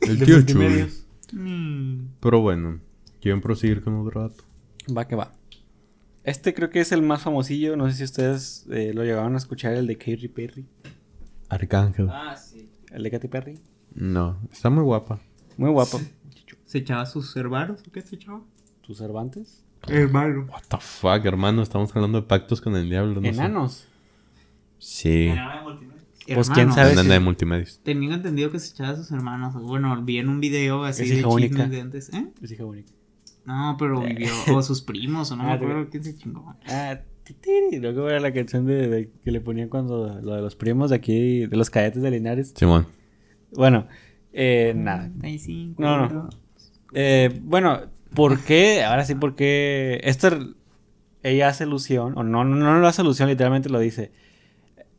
El 0.00 0.24
tío 0.24 0.40
Chuy. 0.42 0.86
Mm. 1.32 2.06
Pero 2.20 2.40
bueno, 2.40 2.80
¿quieren 3.20 3.40
proseguir 3.40 3.82
con 3.82 3.94
otro 4.00 4.22
dato? 4.22 4.42
Va 4.96 5.06
que 5.06 5.14
va. 5.16 5.32
Este 6.24 6.54
creo 6.54 6.70
que 6.70 6.80
es 6.80 6.90
el 6.92 7.02
más 7.02 7.22
famosillo. 7.22 7.76
No 7.76 7.88
sé 7.88 7.96
si 7.96 8.04
ustedes 8.04 8.66
eh, 8.70 8.92
lo 8.94 9.04
llegaron 9.04 9.34
a 9.34 9.38
escuchar, 9.38 9.74
el 9.74 9.86
de 9.86 9.96
Katy 9.96 10.28
Perry. 10.28 10.66
Arcángel. 11.48 12.08
Ah, 12.10 12.34
sí. 12.36 12.68
El 12.90 13.02
de 13.02 13.10
Katy 13.10 13.28
Perry. 13.28 13.58
No, 13.94 14.38
está 14.50 14.70
muy 14.70 14.82
guapa. 14.82 15.20
Muy 15.56 15.70
guapo. 15.70 16.00
¿Se 16.66 16.78
echaba 16.78 17.06
sus 17.06 17.36
herbaros 17.36 17.82
o 17.86 17.92
qué 17.92 18.00
se 18.00 18.16
echaba? 18.16 18.40
¿Tus 18.80 18.98
Cervantes? 18.98 19.62
Hermano. 19.86 20.46
What 20.50 20.62
the 20.68 20.78
fuck, 20.80 21.24
hermano, 21.26 21.62
estamos 21.62 21.94
hablando 21.94 22.20
de 22.20 22.26
pactos 22.26 22.60
con 22.60 22.74
el 22.74 22.88
diablo. 22.88 23.14
No 23.14 23.20
sé. 23.22 23.28
Enanos. 23.28 23.84
Sí. 24.78 25.26
De. 25.28 26.34
Pues, 26.34 26.48
quién 26.50 26.72
sabe. 26.72 26.92
Enana 26.92 27.02
si- 27.02 27.08
de 27.12 27.20
multimedios. 27.20 27.80
Tenía 27.82 28.14
entendido 28.14 28.50
que 28.50 28.58
se 28.58 28.72
echaba 28.72 28.90
a 28.90 28.96
sus 28.96 29.10
hermanos. 29.12 29.54
Bueno, 29.62 30.02
vi 30.02 30.18
en 30.18 30.28
un 30.30 30.40
video 30.40 30.84
así 30.84 31.02
Es 31.02 31.10
de 31.10 31.14
hija 31.16 31.28
chismes 31.28 31.50
única. 31.50 31.66
de 31.68 31.80
antes. 31.82 32.12
¿Eh? 32.14 32.26
Es 32.42 32.50
hija 32.50 32.64
única. 32.64 32.90
No, 33.46 33.76
pero 33.78 34.00
vivió. 34.02 34.28
O 34.54 34.62
sus 34.62 34.80
primos, 34.82 35.30
o 35.30 35.36
no 35.36 35.42
me 35.44 35.50
Ah, 35.50 35.54
acuerdo 35.54 35.84
te- 35.84 35.90
quién 35.90 36.04
se 36.04 36.16
chingó. 36.16 36.54
Ah, 36.66 36.98
titiri. 37.24 37.78
Luego 37.80 38.08
era 38.08 38.20
la 38.20 38.32
canción 38.32 38.66
de, 38.66 38.88
de- 38.88 39.10
que 39.22 39.30
le 39.30 39.40
ponían 39.40 39.68
cuando 39.68 40.20
lo 40.22 40.34
de 40.34 40.40
los 40.42 40.56
primos 40.56 40.90
de 40.90 40.96
aquí, 40.96 41.46
de 41.46 41.56
los 41.56 41.70
cadetes 41.70 42.02
de 42.02 42.10
Linares. 42.10 42.52
Simón. 42.56 42.86
Bueno, 43.52 43.86
eh, 44.32 44.72
nada. 44.76 45.10
35, 45.20 45.80
No, 45.82 46.08
no. 46.08 46.28
Eh, 46.92 47.40
bueno, 47.42 47.80
¿por 48.14 48.40
qué? 48.40 48.82
Ahora 48.84 49.04
sí, 49.04 49.14
¿por 49.14 49.34
qué? 49.34 50.00
Esto 50.04 50.28
ella 51.22 51.48
hace 51.48 51.64
alusión, 51.64 52.12
o 52.16 52.22
no, 52.22 52.44
no, 52.44 52.56
no 52.56 52.78
lo 52.78 52.86
hace 52.86 53.00
alusión, 53.02 53.28
literalmente 53.28 53.68
lo 53.68 53.78
dice. 53.78 54.12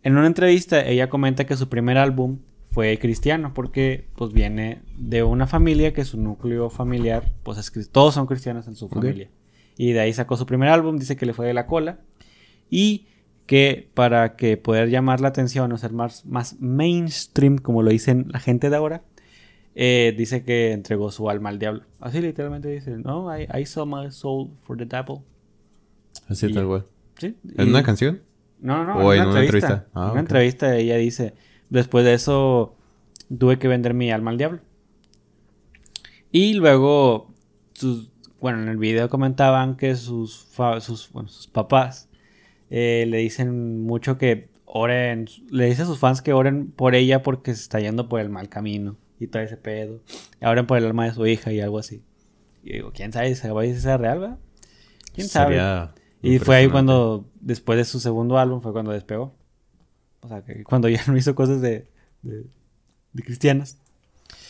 En 0.04 0.18
una 0.18 0.28
entrevista 0.28 0.84
ella 0.86 1.10
comenta 1.10 1.46
que 1.46 1.56
su 1.56 1.68
primer 1.70 1.98
álbum 1.98 2.40
fue 2.76 3.00
cristiano, 3.00 3.54
porque 3.54 4.06
pues 4.18 4.34
viene 4.34 4.82
de 4.98 5.24
una 5.24 5.48
familia 5.48 5.94
que 5.94 6.04
su 6.04 6.20
núcleo 6.20 6.70
familiar, 6.70 7.32
pues 7.44 7.58
es, 7.58 7.90
todos 7.90 8.14
son 8.16 8.28
cristianos 8.28 8.68
en 8.68 8.76
su 8.76 8.90
familia. 8.90 9.30
Y 9.78 9.94
de 9.94 10.02
ahí 10.02 10.12
sacó 10.12 10.36
su 10.36 10.46
primer 10.46 10.68
álbum, 10.68 10.98
dice 10.98 11.16
que 11.16 11.26
le 11.26 11.32
fue 11.34 11.48
de 11.48 11.54
la 11.54 11.68
cola. 11.68 12.00
Y 12.70 13.08
que 13.46 13.88
para 13.94 14.36
que 14.36 14.58
poder 14.58 14.90
llamar 14.90 15.22
la 15.22 15.30
atención 15.30 15.72
o 15.72 15.78
ser 15.78 15.94
más, 15.94 16.26
más 16.26 16.58
mainstream, 16.60 17.60
como 17.60 17.82
lo 17.82 17.92
dicen 17.92 18.26
la 18.34 18.40
gente 18.42 18.70
de 18.70 18.76
ahora, 18.76 19.04
eh, 19.76 20.14
dice 20.18 20.44
que 20.44 20.74
entregó 20.74 21.12
su 21.12 21.30
alma 21.30 21.48
al 21.50 21.60
diablo. 21.60 21.84
Así 22.02 22.20
literalmente 22.20 22.68
dice, 22.68 22.98
no, 22.98 23.30
I, 23.40 23.48
I 23.58 23.66
sold 23.66 23.94
my 23.94 24.12
soul 24.12 24.50
for 24.64 24.76
the 24.78 24.86
devil. 24.86 25.20
Así 26.28 26.48
Y 26.48 26.54
tal 26.54 26.68
cual. 26.68 26.84
¿Sí? 27.20 27.38
¿En 27.58 27.68
Y- 27.68 27.70
una 27.70 27.84
canción? 27.84 28.22
No, 28.60 28.84
no, 28.84 28.98
¿O 28.98 29.14
en 29.14 29.20
en 29.22 29.28
una 29.28 29.32
una 29.32 29.42
entrevista. 29.46 29.68
entrevista? 29.68 29.90
Ah, 29.94 30.06
en 30.08 30.12
una 30.12 30.12
ok. 30.12 30.18
entrevista 30.20 30.76
ella 30.76 30.98
dice, 30.98 31.34
después 31.70 32.06
de 32.06 32.14
eso 32.14 32.76
tuve 33.38 33.60
que 33.60 33.68
vender 33.68 33.94
mi 33.94 34.12
alma 34.12 34.32
al 34.32 34.38
diablo. 34.38 34.62
Y 36.32 36.54
luego, 36.56 37.34
sus, 37.74 38.12
bueno, 38.40 38.62
en 38.62 38.68
el 38.68 38.78
video 38.78 39.10
comentaban 39.10 39.78
que 39.78 39.96
sus, 39.96 40.48
sus, 40.80 41.12
bueno, 41.12 41.30
sus 41.30 41.48
papás 41.48 42.10
eh, 42.70 43.06
le 43.08 43.18
dicen 43.18 43.84
mucho 43.84 44.18
que 44.18 44.50
oren, 44.66 45.28
le 45.50 45.68
dice 45.68 45.84
a 45.84 45.86
sus 45.86 46.00
fans 46.00 46.22
que 46.22 46.34
oren 46.34 46.72
por 46.72 46.96
ella 46.96 47.22
porque 47.22 47.54
se 47.56 47.62
está 47.62 47.80
yendo 47.80 48.10
por 48.10 48.20
el 48.20 48.30
mal 48.30 48.50
camino 48.50 48.98
y 49.20 49.28
todo 49.28 49.42
ese 49.42 49.58
pedo. 49.58 50.02
Oren 50.42 50.68
por 50.68 50.78
el 50.78 50.86
alma 50.86 51.06
de 51.06 51.14
su 51.14 51.26
hija 51.26 51.54
y 51.54 51.62
algo 51.62 51.80
así. 51.80 52.04
Y 52.64 52.74
digo, 52.74 52.92
¿quién 52.94 53.14
sabe 53.14 53.34
si 53.34 53.80
sea 53.80 53.98
real, 53.98 54.20
verdad? 54.20 54.40
¿Quién 55.14 55.30
sabe? 55.30 55.62
Y 56.22 56.40
fue 56.40 56.56
ahí 56.56 56.68
cuando, 56.68 57.30
después 57.40 57.78
de 57.78 57.86
su 57.86 58.00
segundo 58.00 58.38
álbum, 58.38 58.62
fue 58.62 58.74
cuando 58.74 58.92
despegó. 58.92 59.36
O 60.26 60.28
sea, 60.28 60.42
que 60.44 60.64
cuando 60.64 60.90
ya 60.90 61.02
no 61.08 61.16
hizo 61.18 61.36
cosas 61.36 61.62
de, 61.62 61.88
de, 62.24 62.44
de 63.14 63.24
cristianas. 63.24 63.78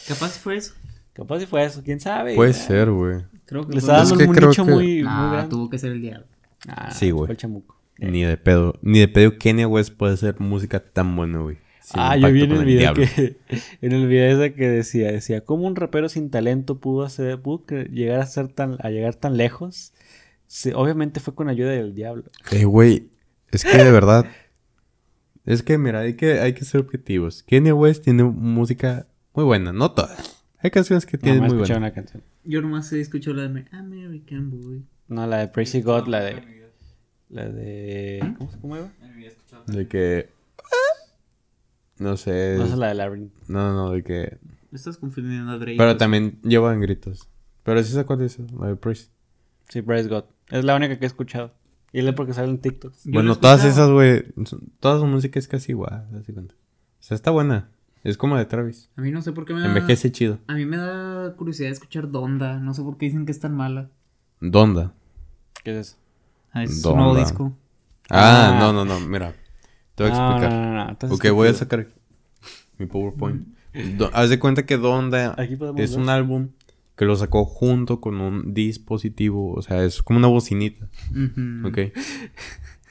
Capaz 0.08 0.30
si 0.30 0.40
fue 0.40 0.56
eso. 0.58 0.74
Capaz 1.14 1.40
si 1.40 1.46
fue 1.46 1.64
eso, 1.66 1.82
quién 1.84 2.00
sabe. 2.00 2.36
Puede 2.36 2.54
ser, 2.54 2.90
güey. 2.92 3.24
Creo 3.46 3.66
que 3.68 3.74
Le 3.74 3.80
está 3.80 4.02
Es 4.02 4.10
dando 4.10 4.24
que 4.24 4.30
un 4.30 4.36
nicho 4.50 4.66
que- 4.66 4.72
muy, 4.72 4.86
muy 4.96 5.04
Nah, 5.04 5.32
grande. 5.34 5.50
tuvo 5.50 5.70
que 5.70 5.78
ser 5.78 5.92
el 5.92 6.02
diablo. 6.02 6.26
Ah, 6.68 6.92
Sí, 6.92 7.12
güey. 7.12 7.28
fue 7.28 7.34
el 7.34 7.38
chamuco. 7.38 7.76
Eh. 8.00 8.10
Ni 8.12 8.24
de 8.24 8.38
pedo. 8.38 8.78
Ni 8.82 9.00
de 9.00 9.08
pedo 9.08 9.38
Kenya 9.38 9.68
West 9.68 9.94
puede 9.96 10.14
hacer 10.14 10.40
música 10.40 10.80
tan 10.80 11.16
buena, 11.16 11.40
güey. 11.40 11.58
ah, 11.94 12.18
yo 12.18 12.32
vi 12.32 12.44
en 12.44 12.52
el 12.54 12.66
video 12.66 12.94
diablo. 12.94 13.06
que 13.16 13.38
en 13.82 13.92
el 13.92 14.08
video 14.08 14.42
ese 14.44 14.54
que 14.56 14.68
decía, 14.68 15.12
decía, 15.12 15.42
¿cómo 15.42 15.68
un 15.68 15.76
rapero 15.76 16.10
sin 16.10 16.30
talento 16.32 16.80
pudo 16.80 17.04
hacer, 17.06 17.40
pudo 17.42 17.64
llegar 17.92 18.20
a 18.22 18.26
ser 18.26 18.48
tan, 18.50 18.78
a 18.82 18.90
llegar 18.90 19.16
tan 19.16 19.38
lejos? 19.38 19.94
Sí, 20.48 20.72
obviamente 20.76 21.20
fue 21.20 21.36
con 21.36 21.48
ayuda 21.50 21.70
del 21.72 21.94
diablo. 21.96 22.24
Eh, 22.52 22.66
güey. 22.66 23.10
Es 23.52 23.64
que 23.64 23.78
de 23.78 23.92
verdad. 23.92 24.26
Es 25.46 25.64
que, 25.64 25.78
mira, 25.78 26.00
hay 26.02 26.16
que, 26.16 26.40
hay 26.40 26.54
que 26.54 26.66
ser 26.66 26.82
objetivos. 26.82 27.44
Kenya 27.44 27.74
West 27.74 28.04
tiene 28.04 28.24
música 28.24 29.08
muy 29.34 29.46
buena. 29.46 29.72
No 29.74 29.92
todas. 29.92 30.44
Hay 30.60 30.72
canciones 30.72 31.06
que 31.06 31.18
No, 31.18 31.24
tienen 31.24 31.42
me 31.44 31.50
muy 31.50 31.58
buena. 31.60 31.78
una 31.78 31.92
canción. 31.94 32.24
Yo 32.44 32.62
nomás 32.62 32.92
he 32.94 33.00
escuchado 33.02 33.36
la 33.36 33.48
de 33.48 33.66
American 33.72 34.50
Boy. 34.50 34.84
No, 35.08 35.28
la 35.28 35.38
de 35.40 35.48
Praise 35.50 35.82
God, 35.82 36.08
la 36.08 36.22
de... 36.22 36.56
La 37.30 37.50
de. 37.50 38.36
¿Cómo 38.38 38.52
se 38.52 38.60
cómo 38.60 38.78
iba? 38.78 38.92
De 39.66 39.88
que. 39.88 40.30
No 41.98 42.18
sé. 42.18 42.56
No 42.58 42.66
es 42.66 42.78
la 42.78 42.90
de 42.90 42.94
Labyrinth. 42.96 43.34
No, 43.48 43.74
no, 43.74 43.92
de 43.92 44.04
que. 44.04 44.38
Estás 44.72 44.98
confundiendo 44.98 45.52
a 45.52 45.58
Drake. 45.58 45.78
Pero 45.78 45.98
también 45.98 46.40
llevan 46.44 46.82
gritos. 46.82 47.28
Pero 47.64 47.82
sí 47.84 47.94
se 47.94 48.06
cuál 48.06 48.22
es 48.22 48.38
la 48.40 48.68
de 48.68 48.76
Priest. 48.76 49.12
Sí, 49.70 49.82
Praise 49.82 50.08
God. 50.10 50.26
Es 50.50 50.64
la 50.64 50.76
única 50.76 51.00
que 51.00 51.06
he 51.06 51.08
escuchado. 51.08 51.52
Y 51.96 52.06
es 52.06 52.14
porque 52.14 52.34
sale 52.34 52.50
en 52.50 52.58
TikTok. 52.60 52.94
Yo 53.06 53.12
bueno, 53.14 53.38
todas 53.38 53.64
esas, 53.64 53.90
güey. 53.90 54.26
Toda 54.82 55.00
su 55.00 55.06
música 55.06 55.40
es 55.40 55.48
casi 55.48 55.72
igual. 55.72 56.06
¿te 56.10 56.16
das 56.18 56.26
cuenta? 56.34 56.54
O 56.56 57.04
sea, 57.04 57.16
está 57.16 57.32
buena. 57.32 57.70
Es 58.04 58.18
como 58.18 58.36
de 58.36 58.46
Travis. 58.46 58.90
A 58.98 59.02
mí 59.02 59.12
no 59.12 59.22
sé 59.22 59.32
por 59.32 59.46
qué 59.46 59.54
me 59.54 59.62
da... 59.62 59.68
Envejece 59.68 60.12
chido. 60.12 60.40
A 60.48 60.56
mí 60.56 60.66
me 60.66 60.76
da 60.78 61.34
curiosidad 61.38 61.72
escuchar 61.72 62.12
Donda. 62.12 62.60
No 62.60 62.74
sé 62.74 62.82
por 62.84 62.98
qué 62.98 63.06
dicen 63.06 63.26
que 63.26 63.32
es 63.32 63.40
tan 63.40 63.56
mala. 63.56 63.90
Donda. 64.42 64.94
¿Qué 65.64 65.72
es 65.80 65.88
eso? 65.88 65.98
Ah, 66.52 66.64
es 66.64 66.82
Donda. 66.82 67.00
un 67.00 67.06
nuevo 67.14 67.20
disco. 67.26 67.58
Ah, 68.10 68.52
Ah. 68.56 68.60
no, 68.60 68.74
no, 68.74 68.84
no. 68.86 69.00
Mira. 69.00 69.34
Te 69.96 70.04
voy 70.04 70.12
a 70.12 70.16
explicar. 70.16 70.52
No, 70.52 70.86
no, 70.86 70.98
no. 71.10 71.16
Ok, 71.16 71.30
voy 71.32 71.48
a 71.48 71.54
sacar 71.54 71.88
mi 72.78 72.86
PowerPoint. 72.88 73.48
Do- 73.98 74.12
Haz 74.14 74.30
de 74.30 74.38
cuenta 74.38 74.66
que 74.66 74.78
Donda 74.78 75.34
Aquí 75.38 75.54
es 75.78 75.92
ver. 75.92 76.00
un 76.00 76.10
álbum 76.10 76.50
que 76.96 77.06
lo 77.06 77.16
sacó 77.16 77.46
junto 77.46 78.00
con 78.02 78.22
un 78.22 78.54
dispositivo. 78.54 79.54
O 79.54 79.62
sea, 79.62 79.84
es 79.84 80.02
como 80.02 80.20
una 80.20 80.28
bocinita. 80.28 80.88
Ujú. 81.12 81.68
Ok. 81.68 81.78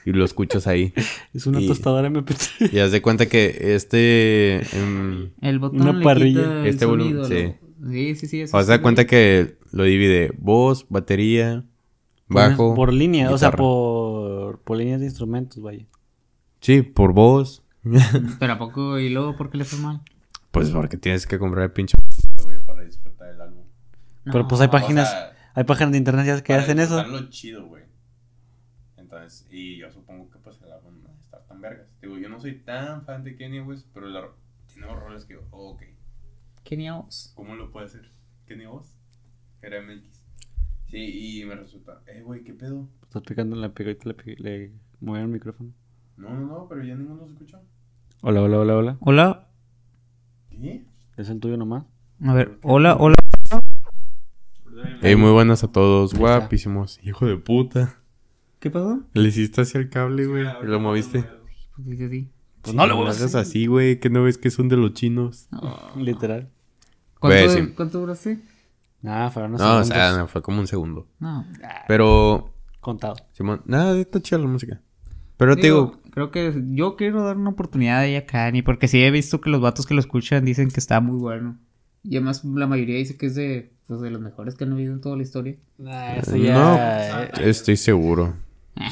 Y 0.05 0.11
lo 0.11 0.23
escuchas 0.23 0.67
ahí. 0.67 0.93
Es 1.33 1.47
una 1.47 1.59
Y- 1.59 1.67
tostadora 1.67 2.07
MP3. 2.09 2.71
Y 2.73 2.79
haz 2.79 2.91
de 2.91 3.01
cuenta 3.01 3.25
que 3.25 3.73
este. 3.75 4.57
em, 4.77 5.31
El 5.41 5.59
botón 5.59 5.81
Una 5.81 5.93
le 5.93 6.03
parrilla. 6.03 6.65
Este 6.67 6.85
volumen, 6.85 7.17
lo- 7.17 7.25
Sí, 7.27 8.15
sí, 8.15 8.27
sí. 8.27 8.41
eso 8.41 8.57
haz 8.57 8.65
sí 8.65 8.71
de 8.71 8.77
lo 8.77 8.83
cuenta 8.83 9.05
que 9.05 9.57
lo 9.71 9.83
divide 9.83 10.31
voz, 10.37 10.85
batería, 10.89 11.63
bajo. 12.27 12.73
Por 12.75 12.93
línea, 12.93 13.29
o 13.31 13.37
sea, 13.37 13.51
por, 13.51 14.59
por 14.59 14.77
líneas 14.77 14.99
de 15.01 15.07
instrumentos, 15.07 15.61
vaya. 15.61 15.85
Sí, 16.61 16.81
por 16.83 17.13
voz. 17.13 17.63
Pero 18.39 18.53
¿a 18.53 18.57
poco? 18.57 18.97
¿Y 18.99 19.09
luego 19.09 19.35
por 19.35 19.49
qué 19.51 19.57
le 19.59 19.65
fue 19.65 19.79
mal? 19.79 20.01
Pues 20.51 20.69
porque 20.71 20.97
tienes 20.97 21.27
que 21.27 21.37
comprar 21.37 21.65
el 21.65 21.71
pinche. 21.71 21.95
Pero 24.25 24.47
pues 24.47 24.59
hay 24.61 24.67
No, 24.67 24.71
páginas, 24.71 25.07
o 25.07 25.11
sea, 25.11 25.33
hay 25.53 25.63
páginas 25.63 25.91
de 25.91 25.97
internet 25.99 26.25
ya 26.25 26.43
que 26.43 26.53
Para 26.53 26.63
hacen 26.63 26.79
eso. 26.79 26.95
disfrutarlo 26.97 27.29
chido, 27.29 27.65
güey. 27.67 27.83
Entonces, 28.97 29.47
y 29.51 29.77
yo 29.77 29.91
supongo 29.91 30.29
que 30.29 30.39
pues 30.39 30.59
el 30.61 30.71
álbum 30.71 31.01
no 31.01 31.09
va 31.09 31.15
a 31.15 31.19
estar 31.19 31.41
tan 31.45 31.61
vergas. 31.61 31.87
Digo, 32.01 32.17
yo 32.17 32.27
no 32.29 32.39
soy 32.39 32.59
tan 32.59 33.03
fan 33.05 33.23
de 33.23 33.35
Kanye 33.37 33.61
West, 33.61 33.87
pero 33.93 34.07
la, 34.07 34.27
tiene 34.67 34.87
roles 34.87 35.25
que 35.25 35.35
digo, 35.35 35.45
oh, 35.51 35.71
ok, 35.71 35.83
Genials. 36.63 37.31
¿cómo 37.35 37.55
lo 37.55 37.71
puede 37.71 37.85
hacer? 37.85 38.09
¿Kanye 38.47 38.67
West? 38.67 38.95
Era 39.61 39.81
MX. 39.81 40.23
Sí, 40.89 41.39
y 41.41 41.45
me 41.45 41.55
resulta, 41.55 42.01
eh, 42.07 42.21
güey, 42.21 42.43
¿qué 42.43 42.53
pedo? 42.53 42.87
Estás 43.03 43.23
picando 43.23 43.55
en 43.55 43.61
la 43.61 43.69
pica 43.73 43.89
y 43.91 43.95
te 43.95 44.09
le, 44.09 44.35
le 44.37 44.71
movieron 44.99 45.29
el 45.29 45.33
micrófono. 45.33 45.71
No, 46.17 46.29
no, 46.29 46.47
no, 46.47 46.67
pero 46.67 46.83
ya 46.83 46.95
ninguno 46.95 47.25
se 47.25 47.33
escuchó. 47.33 47.59
Hola, 48.21 48.41
hola, 48.41 48.59
hola, 48.59 48.75
hola. 48.77 48.97
Hola. 49.01 49.47
¿Qué? 50.49 50.85
¿Es 51.17 51.29
el 51.29 51.39
tuyo 51.39 51.57
nomás? 51.57 51.85
A 52.23 52.33
ver, 52.33 52.59
hola, 52.63 52.95
hola. 52.95 53.15
Hey, 55.01 55.15
muy 55.15 55.31
buenas 55.31 55.63
a 55.63 55.71
todos, 55.71 56.13
guapísimos. 56.13 56.99
Hijo 57.03 57.25
de 57.25 57.37
puta. 57.37 58.01
¿Qué 58.59 58.71
pasó? 58.71 59.03
Le 59.13 59.27
hiciste 59.27 59.61
hacia 59.61 59.79
el 59.79 59.89
cable, 59.89 60.25
güey. 60.25 60.45
Y 60.63 60.65
lo 60.65 60.79
moviste. 60.79 61.23
Pues. 61.75 62.09
Pues 62.61 62.75
no 62.75 62.87
lo 62.87 63.01
hagas 63.03 63.35
así, 63.35 63.67
güey. 63.67 63.99
Que 63.99 64.09
no 64.09 64.23
ves 64.23 64.37
que 64.37 64.49
son 64.49 64.69
de 64.69 64.77
los 64.77 64.93
chinos. 64.93 65.47
Literal. 65.95 66.49
¿Cuánto, 67.19 67.37
Pues, 67.37 67.53
sí. 67.53 67.73
¿Cuánto 67.75 67.99
duraste? 67.99 68.39
Nada, 69.01 69.29
fueron 69.29 69.51
unos 69.51 69.61
No, 69.61 69.77
o 69.77 69.83
sea, 69.83 70.17
no, 70.17 70.27
fue 70.27 70.41
como 70.41 70.59
un 70.59 70.67
segundo. 70.67 71.07
No. 71.19 71.45
Pero, 71.87 72.53
contado. 72.79 73.15
Simón, 73.33 73.61
nada, 73.65 73.95
está 73.99 74.19
chida 74.19 74.39
la 74.39 74.47
música. 74.47 74.81
Pero 75.37 75.55
te 75.55 75.63
digo, 75.63 75.99
creo 76.11 76.31
que 76.31 76.53
yo 76.69 76.95
quiero 76.95 77.23
dar 77.23 77.37
una 77.37 77.51
oportunidad 77.51 77.99
ahí 77.99 78.15
a 78.15 78.25
Kanye 78.25 78.63
porque 78.63 78.87
sí 78.87 79.03
he 79.03 79.11
visto 79.11 79.41
que 79.41 79.49
los 79.49 79.61
vatos 79.61 79.85
que 79.85 79.93
lo 79.93 79.99
escuchan 79.99 80.45
dicen 80.45 80.71
que 80.71 80.79
está 80.79 81.01
muy 81.01 81.19
bueno. 81.19 81.59
Y 82.03 82.15
además 82.15 82.43
la 82.45 82.67
mayoría 82.67 82.97
dice 82.97 83.17
que 83.17 83.25
es 83.25 83.35
de, 83.35 83.74
pues, 83.87 84.01
de 84.01 84.09
los 84.09 84.21
mejores 84.21 84.55
que 84.55 84.63
han 84.63 84.73
habido 84.73 84.93
en 84.93 85.01
toda 85.01 85.15
la 85.17 85.23
historia. 85.23 85.55
Nah, 85.77 86.15
eso 86.15 86.31
no, 86.35 86.43
ya. 86.43 87.23
estoy 87.41 87.77
seguro. 87.77 88.35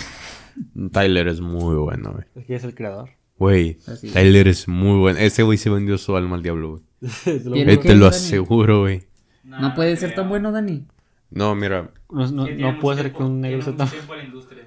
Tyler 0.91 1.27
es 1.27 1.41
muy 1.41 1.75
bueno, 1.75 2.11
güey. 2.13 2.25
Es 2.35 2.45
que 2.45 2.55
es 2.55 2.63
el 2.63 2.75
creador. 2.75 3.09
Güey. 3.37 3.77
Tyler 4.13 4.47
es 4.47 4.67
muy 4.67 4.99
bueno. 4.99 5.19
Ese 5.19 5.43
güey 5.43 5.57
se 5.57 5.69
vendió 5.69 5.97
su 5.97 6.15
alma 6.15 6.35
al 6.35 6.43
diablo, 6.43 6.69
güey. 6.71 6.83
Eh, 7.25 7.63
¿Pero 7.65 7.79
te 7.81 7.95
lo 7.95 8.07
aseguro, 8.07 8.81
güey. 8.81 9.03
No, 9.43 9.73
puede 9.73 9.95
ser 9.97 10.15
tan 10.15 10.29
bueno, 10.29 10.51
Dani. 10.51 10.85
No, 11.31 11.55
mira. 11.55 11.91
No, 12.09 12.31
no, 12.31 12.47
no 12.47 12.79
puede 12.79 13.01
ser 13.01 13.13
que 13.13 13.23
un 13.23 13.41
negro 13.41 13.61
sea 13.61 13.75
tan. 13.75 13.89
tiempo 13.89 14.13
en 14.13 14.19
la 14.19 14.25
industria. 14.25 14.63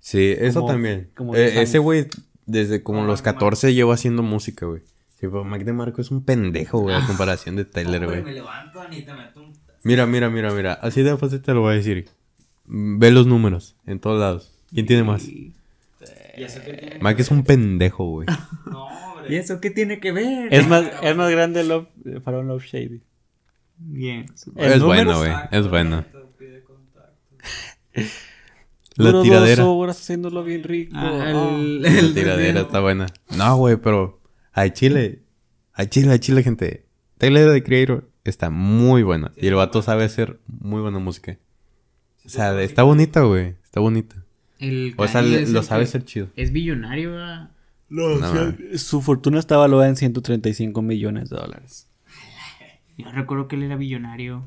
Sí, 0.00 0.34
eso 0.38 0.60
Como- 0.60 0.72
también. 0.72 1.10
como 1.16 1.34
Eh, 1.34 1.38
10 1.42 1.52
años. 1.56 1.68
ese 1.68 1.78
güey, 1.78 2.06
desde 2.46 2.82
como 2.82 3.02
No, 3.02 3.06
los 3.06 3.20
Mac 3.20 3.34
14 3.34 3.72
lleva 3.74 3.94
haciendo 3.94 4.22
música, 4.22 4.66
güey. 4.66 4.80
Sí, 5.10 5.26
pero 5.26 5.44
Mac 5.44 5.62
DeMarco 5.64 6.00
es 6.00 6.10
un 6.10 6.24
pendejo, 6.24 6.80
güey, 6.80 6.96
a 6.96 7.06
comparación 7.06 7.54
de 7.56 7.64
Tyler, 7.66 8.06
güey. 8.06 8.22
me 8.22 8.32
levanto 8.32 8.80
y 8.90 9.02
te 9.02 9.12
meto 9.12 9.42
un... 9.42 9.52
Mira, 9.82 10.06
mira, 10.06 10.28
mira, 10.30 10.52
mira. 10.52 10.72
Así 10.74 11.02
de 11.02 11.16
fácil 11.16 11.40
te 11.40 11.54
lo 11.54 11.60
voy 11.62 11.72
a 11.74 11.76
decir. 11.76 12.08
Ve 12.66 13.10
los 13.10 13.26
números 13.26 13.76
en 13.86 13.98
todos 14.00 14.20
lados. 14.20 14.52
¿Quién 14.72 14.86
tiene 14.86 15.02
más? 15.04 15.26
¿Y 15.28 15.52
eso 16.36 16.60
qué 16.64 16.72
tiene? 16.74 16.98
Mac 17.00 17.18
es 17.18 17.30
un 17.30 17.42
pendejo, 17.44 18.04
güey. 18.10 18.28
No, 18.66 18.84
hombre. 18.86 19.34
¿Y 19.34 19.36
eso 19.36 19.60
qué 19.60 19.70
tiene 19.70 20.00
que 20.00 20.12
ver? 20.12 20.52
Es 20.52 20.66
más, 20.68 20.84
es 21.02 21.16
más 21.16 21.30
grande 21.30 21.64
Love, 21.64 21.88
eh, 22.04 22.20
Faraón 22.24 22.46
Love 22.48 22.64
Shady. 22.64 23.00
Bien. 23.78 24.26
¿En 24.56 24.72
Es 24.72 24.82
bueno, 24.82 25.18
güey. 25.18 25.32
Es 25.50 25.68
bueno. 25.68 26.04
La 28.96 29.06
Duró 29.12 29.22
tiradera. 29.22 29.64
dos 29.64 29.76
horas 29.76 29.98
haciéndolo 30.00 30.44
bien 30.44 30.62
rico. 30.62 30.92
Ah, 30.94 31.22
Ah. 31.24 31.30
el, 31.58 31.82
La 31.82 31.88
el 31.98 32.14
tiradera 32.14 32.60
está 32.62 32.80
buena. 32.80 33.06
No, 33.36 33.56
güey, 33.56 33.76
pero. 33.76 34.20
Ay, 34.52 34.70
Chile. 34.72 35.22
Ay, 35.72 35.86
Chile, 35.86 36.12
ay, 36.12 36.18
Chile, 36.18 36.42
gente. 36.42 36.84
Tyler 37.18 37.52
the 37.52 37.62
Creator 37.62 38.09
está 38.24 38.50
muy 38.50 39.02
buena. 39.02 39.32
Y 39.36 39.46
el 39.46 39.54
vato 39.54 39.82
sabe 39.82 40.04
hacer 40.04 40.40
muy 40.46 40.80
buena 40.80 40.98
música. 40.98 41.38
O 42.24 42.28
sea, 42.28 42.60
está 42.62 42.82
bonita, 42.82 43.22
güey. 43.22 43.54
Está 43.64 43.80
bonita. 43.80 44.16
el 44.58 44.94
O 44.96 45.06
sea, 45.08 45.22
lo 45.22 45.62
sabe 45.62 45.84
hacer 45.84 46.04
chido. 46.04 46.28
Es 46.36 46.52
billonario, 46.52 47.12
¿verdad? 47.12 47.50
No, 47.88 48.18
No, 48.18 48.26
o 48.26 48.32
sea, 48.32 48.54
su 48.78 49.00
fortuna 49.02 49.38
está 49.40 49.56
valuada 49.56 49.88
en 49.88 49.96
135 49.96 50.80
millones 50.82 51.30
de 51.30 51.36
dólares. 51.36 51.88
Yo 52.98 53.10
recuerdo 53.10 53.48
que 53.48 53.56
él 53.56 53.62
era 53.64 53.76
billonario. 53.76 54.46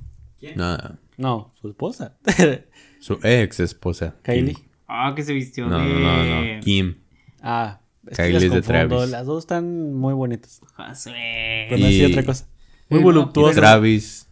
No, 0.56 0.78
No, 1.18 1.54
su 1.60 1.70
esposa. 1.70 2.18
su 3.00 3.20
ex 3.24 3.60
esposa. 3.60 4.16
Kylie. 4.24 4.58
Ah, 4.88 5.14
que 5.16 5.24
se 5.24 5.34
vistió 5.34 5.68
No, 5.68 5.80
de... 5.80 5.86
no, 5.94 6.56
no. 6.56 6.62
Kim. 6.62 6.96
Ah, 7.42 7.82
es 8.08 8.18
Kylie 8.18 8.28
que 8.28 8.34
las 8.34 8.44
es 8.44 8.52
de 8.52 8.56
confundo. 8.62 8.88
Travis. 8.98 9.10
Las 9.12 9.26
dos 9.26 9.44
están 9.44 9.94
muy 9.94 10.14
bonitas. 10.14 10.62
Josué. 10.76 11.66
Pero 11.70 11.78
no 11.82 11.90
Y- 11.90 12.06
otra 12.06 12.24
cosa. 12.24 12.46
Muy 12.94 13.00
Eh, 13.00 13.02
no, 13.02 13.06
voluptuosas. 13.06 13.56
Travis 13.56 14.28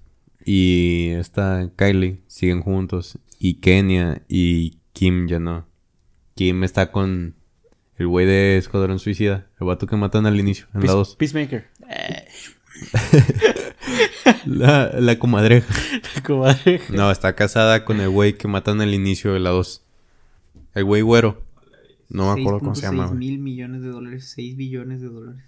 y 0.45 1.09
esta 1.09 1.69
Kylie 1.75 2.21
siguen 2.27 2.61
juntos. 2.61 3.17
Y 3.39 3.55
Kenia 3.55 4.21
y 4.27 4.77
Kim 4.93 5.27
ya 5.27 5.39
no. 5.39 5.65
Kim 6.35 6.63
está 6.63 6.91
con 6.91 7.35
el 7.97 8.07
güey 8.07 8.25
de 8.25 8.57
Escuadrón 8.57 8.99
Suicida. 8.99 9.47
El 9.59 9.67
vato 9.67 9.87
que 9.87 9.95
matan 9.95 10.25
al 10.25 10.39
inicio, 10.39 10.65
en 10.73 10.81
la 10.81 10.87
Peace- 10.87 10.97
2. 10.97 11.15
Peacemaker. 11.17 11.67
La, 14.45 14.91
la 14.99 15.19
comadreja. 15.19 15.73
Comadre. 16.25 16.81
No, 16.89 17.11
está 17.11 17.35
casada 17.35 17.85
con 17.85 17.99
el 17.99 18.09
güey 18.09 18.37
que 18.37 18.47
matan 18.47 18.81
al 18.81 18.93
inicio 18.93 19.33
de 19.33 19.39
la 19.39 19.49
2. 19.51 19.83
El 20.75 20.83
güey 20.85 21.01
güero. 21.01 21.41
No 22.09 22.33
me 22.33 22.41
acuerdo 22.41 22.59
cómo 22.59 22.75
se 22.75 22.81
llama. 22.83 23.05
6.6 23.05 23.07
güey. 23.09 23.19
mil 23.19 23.39
millones 23.39 23.81
de 23.81 23.87
dólares. 23.89 24.31
6 24.35 24.55
billones 24.57 25.01
de 25.01 25.07
dólares. 25.09 25.41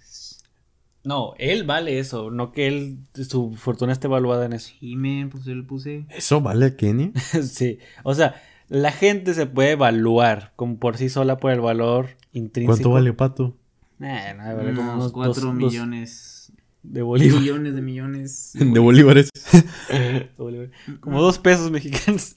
No, 1.04 1.34
él 1.38 1.64
vale 1.64 1.98
eso, 1.98 2.30
no 2.30 2.50
que 2.52 2.66
él, 2.66 2.98
su 3.28 3.54
fortuna 3.56 3.92
esté 3.92 4.08
valuada 4.08 4.46
en 4.46 4.54
eso. 4.54 4.72
Sí, 4.80 4.96
men, 4.96 5.28
pues 5.30 5.44
yo 5.44 5.54
le 5.54 5.62
puse... 5.62 6.06
¿Eso 6.08 6.40
vale 6.40 6.66
a 6.66 6.76
Kenia? 6.76 7.12
sí, 7.42 7.78
o 8.04 8.14
sea, 8.14 8.42
la 8.68 8.90
gente 8.90 9.34
se 9.34 9.44
puede 9.46 9.72
evaluar 9.72 10.52
como 10.56 10.78
por 10.78 10.96
sí 10.96 11.10
sola 11.10 11.36
por 11.36 11.52
el 11.52 11.60
valor 11.60 12.08
intrínseco. 12.32 12.74
¿Cuánto 12.76 12.90
vale 12.90 13.12
Pato? 13.12 13.54
Eh, 14.00 14.34
no, 14.36 14.56
vale 14.56 14.74
como 14.74 14.92
Unos 14.94 14.94
unos 14.94 15.12
4 15.12 15.28
dos- 15.34 15.42
dos 15.42 15.54
millones. 15.54 16.52
de 16.82 17.02
bolívar. 17.02 17.40
Millones 17.40 17.74
de 17.74 17.82
millones. 17.82 18.50
De 18.58 18.78
bolívares. 18.80 19.28
De 19.90 20.30
bolívar. 20.38 20.70
Como 21.00 21.20
dos 21.20 21.38
pesos 21.38 21.70
mexicanos. 21.70 22.36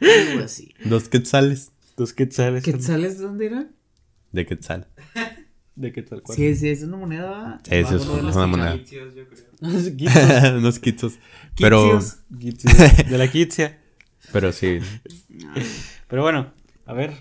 Algo 0.00 0.44
así. 0.44 0.72
Dos 0.84 1.08
quetzales. 1.08 1.72
Dos 1.96 2.12
quetzales. 2.12 2.62
¿Quetzales 2.64 3.18
de 3.18 3.24
dónde 3.24 3.46
era? 3.46 3.66
De 4.32 4.46
quetzal. 4.46 4.86
De 5.80 5.92
quetzal. 5.92 6.22
Sí, 6.34 6.54
sí, 6.54 6.68
es 6.68 6.82
una 6.82 6.98
moneda. 6.98 7.58
Sí, 7.64 7.70
sí, 7.70 7.76
es 7.76 7.90
los 8.06 8.36
una 8.36 8.46
moneda. 8.46 8.74
Egipcios, 8.74 9.14
yo 9.14 9.24
creo. 9.26 9.44
Unos 10.58 10.78
quitzos. 10.78 11.18
Pero. 11.58 12.00
De 12.28 13.18
la 13.18 13.28
quitzia. 13.32 13.80
pero 14.32 14.52
sí. 14.52 14.78
Pero 16.08 16.22
bueno, 16.22 16.52
a 16.84 16.92
ver. 16.92 17.14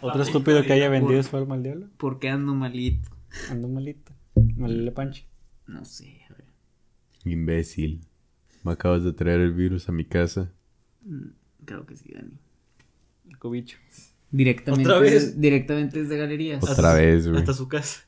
Otro 0.00 0.22
estúpido 0.22 0.62
que 0.64 0.72
haya 0.72 0.88
vendido 0.88 1.22
su 1.22 1.36
alma 1.36 1.54
al 1.54 1.62
diablo. 1.62 1.88
¿Por 1.96 2.18
qué 2.18 2.28
ando 2.30 2.52
malito? 2.54 3.08
Ando 3.48 3.68
malito. 3.68 4.12
Malele 4.56 4.90
panche. 4.90 5.26
No 5.66 5.84
sé. 5.84 6.22
a 6.28 6.34
ver. 6.34 6.44
Imbécil. 7.24 8.00
Me 8.64 8.72
acabas 8.72 9.04
de 9.04 9.12
traer 9.12 9.40
el 9.40 9.52
virus 9.52 9.88
a 9.88 9.92
mi 9.92 10.04
casa. 10.04 10.52
Mm, 11.02 11.28
Creo 11.64 11.86
que 11.86 11.96
sí, 11.96 12.10
Dani. 12.12 12.32
El 13.28 13.38
cobicho. 13.38 13.78
Directamente, 14.30 14.88
¿Otra 14.88 15.00
vez? 15.00 15.40
directamente 15.40 16.02
desde 16.02 16.16
galerías. 16.16 16.62
Otra 16.62 16.94
vez, 16.94 17.26
güey. 17.26 17.40
Hasta 17.40 17.52
su 17.52 17.68
casa. 17.68 18.02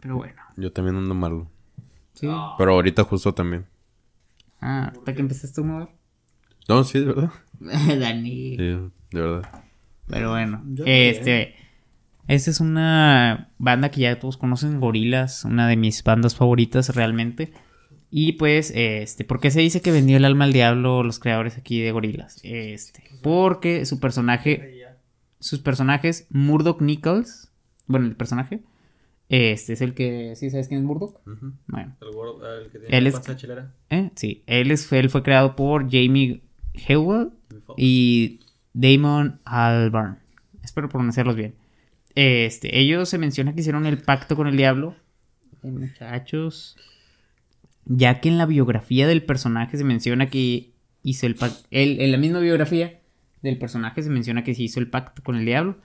Pero 0.00 0.16
bueno. 0.16 0.40
Yo 0.56 0.72
también 0.72 0.96
ando 0.96 1.14
malo. 1.14 1.50
Sí. 2.14 2.28
Pero 2.58 2.72
ahorita 2.72 3.04
justo 3.04 3.34
también. 3.34 3.66
Ah, 4.60 4.92
¿hasta 4.94 5.14
que 5.14 5.20
empezaste 5.20 5.60
a 5.60 5.64
mover? 5.64 5.88
No, 6.68 6.84
sí, 6.84 6.98
es 6.98 7.06
verdad. 7.06 7.30
Dani. 7.60 8.56
Sí, 8.56 8.56
de 8.56 8.90
verdad. 9.12 9.64
Pero 10.06 10.30
bueno, 10.30 10.62
Yo 10.68 10.84
este. 10.86 11.54
Esta 12.28 12.50
es 12.50 12.60
una 12.60 13.50
banda 13.58 13.90
que 13.90 14.02
ya 14.02 14.18
todos 14.20 14.36
conocen, 14.36 14.78
Gorilas, 14.78 15.44
una 15.44 15.66
de 15.66 15.76
mis 15.76 16.04
bandas 16.04 16.36
favoritas 16.36 16.94
realmente. 16.94 17.52
Y 18.10 18.32
pues, 18.32 18.72
este, 18.74 19.24
¿por 19.24 19.40
qué 19.40 19.50
se 19.50 19.60
dice 19.60 19.80
que 19.80 19.92
vendió 19.92 20.16
el 20.16 20.24
alma 20.24 20.44
al 20.44 20.52
diablo 20.52 21.02
los 21.04 21.18
creadores 21.20 21.56
aquí 21.56 21.80
de 21.80 21.92
Gorilas? 21.92 22.40
Este, 22.42 23.04
porque 23.22 23.84
su 23.86 24.00
personaje, 24.00 24.84
sus 25.38 25.60
personajes, 25.60 26.26
Murdoch 26.30 26.80
Nichols, 26.80 27.50
bueno, 27.86 28.06
el 28.06 28.16
personaje, 28.16 28.60
este 29.28 29.74
es 29.74 29.80
el 29.80 29.94
que, 29.94 30.34
¿sí 30.34 30.50
sabes 30.50 30.66
quién 30.66 30.80
es 30.80 30.86
Murdoch? 30.86 31.20
Bueno, 31.68 31.96
El 32.00 32.10
gordo, 32.12 32.58
el 32.58 32.64
que 32.70 32.80
tiene 32.80 32.96
Él 32.98 33.04
la 33.04 33.10
es- 33.10 33.36
chilera. 33.36 33.74
¿eh? 33.90 34.10
sí, 34.16 34.42
él, 34.46 34.72
es, 34.72 34.90
él 34.92 35.08
fue 35.08 35.22
creado 35.22 35.54
por 35.54 35.84
Jamie 35.84 36.42
Hewell 36.74 37.30
y 37.76 38.40
Damon 38.72 39.38
Albarn. 39.44 40.18
Espero 40.64 40.88
pronunciarlos 40.88 41.36
bien. 41.36 41.54
Este, 42.16 42.76
ellos 42.80 43.08
se 43.08 43.18
menciona 43.18 43.54
que 43.54 43.60
hicieron 43.60 43.86
el 43.86 43.98
pacto 44.02 44.34
con 44.34 44.48
el 44.48 44.56
diablo. 44.56 44.96
Eh, 45.62 45.68
muchachos. 45.70 46.76
Ya 47.84 48.20
que 48.20 48.28
en 48.28 48.38
la 48.38 48.46
biografía 48.46 49.06
del 49.06 49.22
personaje 49.22 49.76
se 49.76 49.84
menciona 49.84 50.28
que 50.28 50.70
hizo 51.02 51.26
el 51.26 51.34
pacto. 51.34 51.66
En 51.70 52.10
la 52.12 52.18
misma 52.18 52.40
biografía 52.40 53.00
del 53.42 53.58
personaje 53.58 54.02
se 54.02 54.10
menciona 54.10 54.44
que 54.44 54.54
se 54.54 54.62
hizo 54.62 54.80
el 54.80 54.88
pacto 54.88 55.22
con 55.22 55.36
el 55.36 55.44
diablo. 55.44 55.78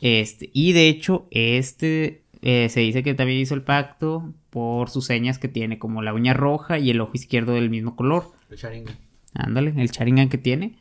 Este, 0.00 0.50
y 0.52 0.72
de 0.72 0.88
hecho, 0.88 1.28
este 1.30 2.24
eh, 2.42 2.68
se 2.68 2.80
dice 2.80 3.02
que 3.02 3.14
también 3.14 3.40
hizo 3.40 3.54
el 3.54 3.62
pacto 3.62 4.34
por 4.50 4.90
sus 4.90 5.06
señas 5.06 5.38
que 5.38 5.48
tiene, 5.48 5.78
como 5.78 6.02
la 6.02 6.14
uña 6.14 6.34
roja 6.34 6.78
y 6.78 6.90
el 6.90 7.00
ojo 7.00 7.12
izquierdo 7.14 7.52
del 7.52 7.70
mismo 7.70 7.96
color. 7.96 8.32
El 8.50 8.56
Sharingan. 8.56 8.96
Ándale, 9.34 9.74
el 9.76 9.88
Sharingan 9.88 10.28
que 10.28 10.38
tiene. 10.38 10.78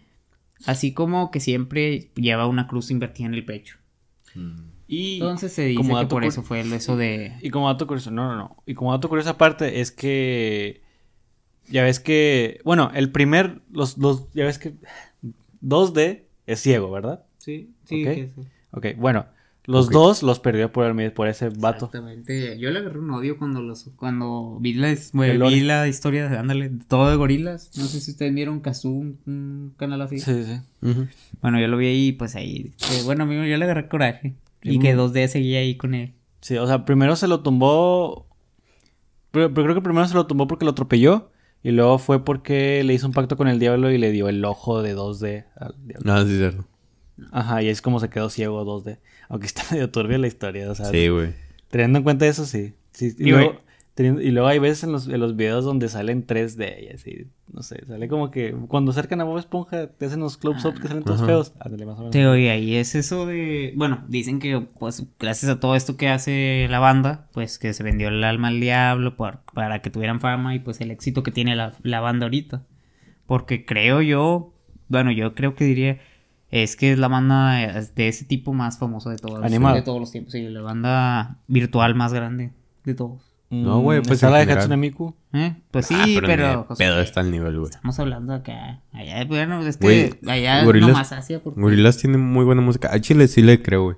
Así 0.66 0.94
como 0.94 1.32
que 1.32 1.40
siempre 1.40 2.12
lleva 2.16 2.48
una 2.48 2.68
cruz 2.68 2.92
invertida 2.92 3.28
en 3.28 3.34
el 3.34 3.46
pecho. 3.46 3.78
Y 4.88 5.16
Entonces 5.16 5.54
se 5.54 5.66
dice 5.66 5.78
como 5.78 5.96
que 5.96 6.04
dato 6.04 6.10
por 6.10 6.26
eso 6.26 6.44
fue 6.44 6.62
eso 6.62 6.98
de... 6.98 7.38
Y 7.42 7.50
como 7.50 7.68
dato 7.68 7.88
curioso, 7.88 8.12
no, 8.12 8.28
no, 8.28 8.36
no. 8.36 8.58
Y 8.66 8.74
como 8.74 8.92
dato 8.92 9.10
curioso 9.10 9.30
aparte 9.30 9.80
es 9.80 9.92
que 9.92 10.82
ya 11.68 11.84
ves 11.84 12.00
que, 12.00 12.60
bueno, 12.64 12.92
el 12.94 13.12
primer, 13.12 13.62
los, 13.72 13.98
los, 13.98 14.32
ya 14.34 14.46
ves 14.46 14.60
que 14.60 14.76
2D 15.62 16.24
es 16.46 16.60
ciego, 16.60 16.92
¿verdad? 16.92 17.24
Sí, 17.38 17.72
sí, 17.86 17.98
sí. 17.98 18.04
que 18.04 18.32
Ok, 18.72 18.88
bueno, 18.98 19.28
los 19.66 19.90
dos 19.90 20.24
los 20.24 20.40
perdió 20.40 20.72
por, 20.72 20.86
el, 20.86 21.14
por 21.14 21.28
ese 21.28 21.50
vato. 21.50 21.86
Exactamente. 21.86 22.60
Yo 22.60 22.70
le 22.72 22.80
agarré 22.80 23.00
un 23.00 23.12
odio 23.12 23.38
cuando 23.38 23.62
los 23.62 23.90
cuando 23.96 24.58
vi 24.60 24.74
la, 24.74 24.94
bueno, 25.14 25.48
vi 25.48 25.62
la 25.62 25.88
historia 25.88 26.28
de, 26.28 26.38
ándale, 26.38 26.70
todo 26.88 27.10
de 27.10 27.16
gorilas. 27.16 27.72
No 27.78 27.86
sé 27.86 28.02
si 28.02 28.12
ustedes 28.12 28.34
vieron 28.34 28.60
Kazoo, 28.60 28.92
un, 28.92 29.20
un 29.26 29.74
canal 29.78 30.02
así. 30.02 30.20
Sí, 30.20 30.44
sí. 30.44 30.60
Bueno, 31.42 31.62
yo 31.62 31.68
lo 31.68 31.78
vi 31.78 31.88
ahí, 31.88 32.12
pues 32.12 32.36
ahí. 32.36 32.74
que, 32.78 33.04
bueno, 33.04 33.24
amigo, 33.24 33.44
yo 33.46 33.56
le 33.56 33.64
agarré 33.64 33.88
coraje. 33.88 34.34
Y 34.64 34.80
que 34.80 34.96
mm. 34.96 35.00
2D 35.00 35.28
seguía 35.28 35.60
ahí 35.60 35.76
con 35.76 35.94
él. 35.94 36.14
Sí, 36.42 36.58
o 36.58 36.68
sea, 36.68 36.86
primero 36.86 37.16
se 37.16 37.28
lo 37.28 37.42
tumbó. 37.42 38.28
Pero, 39.32 39.54
pero 39.54 39.66
creo 39.66 39.76
que 39.76 39.82
primero 39.82 40.08
se 40.08 40.14
lo 40.16 40.28
tumbó 40.28 40.48
porque 40.48 40.66
lo 40.66 40.72
atropelló. 40.72 41.32
Y 41.64 41.72
luego 41.72 41.98
fue 41.98 42.24
porque 42.26 42.84
le 42.84 42.94
hizo 42.94 43.08
un 43.08 43.14
pacto 43.14 43.38
con 43.38 43.48
el 43.48 43.58
diablo 43.58 43.90
y 43.90 43.98
le 43.98 44.12
dio 44.12 44.28
el 44.28 44.44
ojo 44.44 44.82
de 44.82 44.96
2D 44.96 45.46
al 45.56 45.76
diablo. 45.86 46.14
Ah, 46.14 46.24
sí, 46.26 46.34
es 46.34 46.38
cierto. 46.38 46.66
Ajá, 47.32 47.62
y 47.62 47.70
es 47.70 47.82
como 47.82 48.00
se 48.00 48.10
quedó 48.10 48.30
ciego 48.30 48.66
2D. 48.66 49.00
Aunque 49.30 49.48
está 49.48 49.64
medio 49.72 49.90
turbia 49.90 50.18
la 50.18 50.28
historia, 50.28 50.70
o 50.70 50.76
sea. 50.76 50.88
Sí, 50.88 51.08
güey. 51.08 51.34
Teniendo 51.70 52.00
en 52.00 52.04
cuenta 52.04 52.28
eso, 52.28 52.46
sí. 52.46 52.74
Sí, 52.92 53.16
y, 53.18 53.30
Y, 53.30 53.32
luego, 53.32 53.62
y 53.96 54.32
luego 54.32 54.48
hay 54.48 54.58
veces 54.58 54.86
en 54.86 54.92
los, 54.92 55.08
en 55.08 55.20
los 55.20 55.36
videos 55.36 55.66
donde 55.66 55.88
salen 55.88 56.26
3D 56.26 56.84
y 56.84 56.88
así. 56.96 57.28
No 57.52 57.62
sé, 57.62 57.86
sale 57.86 58.08
como 58.08 58.32
que 58.32 58.52
cuando 58.68 58.90
acercan 58.92 59.22
a 59.22 59.24
Bob 59.24 59.38
Esponja 59.38 59.86
te 59.88 60.08
hacen 60.08 60.20
los 60.22 60.38
close-ups 60.38 60.80
que 60.80 60.88
salen 60.88 61.04
todos 61.04 61.24
feos. 61.24 61.54
Ándale, 61.60 61.86
más 61.86 61.96
o 61.96 62.00
menos. 62.00 62.12
Te 62.12 62.26
oye, 62.26 62.58
y 62.60 62.76
es 62.78 62.96
eso 62.96 63.28
de. 63.28 63.72
Bueno, 63.76 64.04
dicen 64.08 64.40
que, 64.40 64.62
pues, 64.80 65.06
gracias 65.20 65.52
a 65.52 65.60
todo 65.60 65.76
esto 65.76 65.96
que 65.96 66.10
hace 66.10 66.66
la 66.72 66.80
banda, 66.80 67.28
pues 67.34 67.60
que 67.60 67.72
se 67.74 67.84
vendió 67.84 68.08
el 68.08 68.24
alma 68.24 68.48
al 68.48 68.60
diablo 68.60 69.16
por- 69.16 69.42
para 69.54 69.84
que 69.84 69.92
tuvieran 69.92 70.20
fama 70.20 70.56
y 70.56 70.60
pues 70.60 70.82
el 70.82 70.90
éxito 70.90 71.22
que 71.22 71.30
tiene 71.32 71.56
la, 71.56 71.74
la 71.84 72.00
banda 72.00 72.26
ahorita. 72.26 72.64
Porque 73.28 73.64
creo 73.66 74.02
yo. 74.02 74.54
Bueno, 74.88 75.12
yo 75.12 75.36
creo 75.36 75.54
que 75.54 75.66
diría. 75.66 76.00
Es 76.50 76.76
que 76.76 76.92
es 76.92 77.00
la 77.00 77.08
banda 77.08 77.58
de 77.96 78.08
ese 78.08 78.26
tipo 78.26 78.54
más 78.54 78.78
famosa 78.78 79.10
de 79.10 79.18
todos, 79.18 79.44
Animada. 79.44 79.76
de 79.76 79.82
todos 79.82 80.00
los 80.00 80.12
tiempos. 80.12 80.34
Sí, 80.34 80.42
la 80.50 80.62
banda 80.62 81.40
virtual 81.48 81.96
más 81.96 82.14
grande 82.14 82.52
de 82.86 82.94
todos. 82.94 83.33
No, 83.62 83.80
güey, 83.82 84.00
pues, 84.02 84.14
está 84.14 84.30
la 84.30 84.46
de. 84.46 84.52
Hatsune 84.54 84.78
Miku. 84.78 85.16
¿Eh? 85.34 85.56
Pues 85.72 85.88
sí, 85.88 85.96
Ah, 85.98 86.06
pero. 86.26 86.58
ni 86.58 86.64
pues, 86.64 86.80
pedo 86.80 87.00
está 87.02 87.20
al 87.20 87.32
nivel, 87.32 87.60
güey. 87.60 87.70
Estamos 87.70 88.00
hablando 88.00 88.34
acá. 88.34 88.82
Allá, 88.94 89.26
bueno, 89.26 89.62
es 89.66 89.78
que 89.78 89.86
Güey, 89.86 90.32
allá 90.32 90.64
Gorillaz- 90.64 90.88
nomás 90.88 91.12
Asia. 91.12 91.42
Porque, 91.44 91.60
Gorilas 91.62 91.98
tiene 91.98 92.18
muy 92.18 92.46
buena 92.46 92.62
música. 92.62 92.90
A 92.94 93.00
Chile 93.00 93.28
sí 93.28 93.42
le 93.42 93.62
creo, 93.62 93.84
güey. 93.84 93.98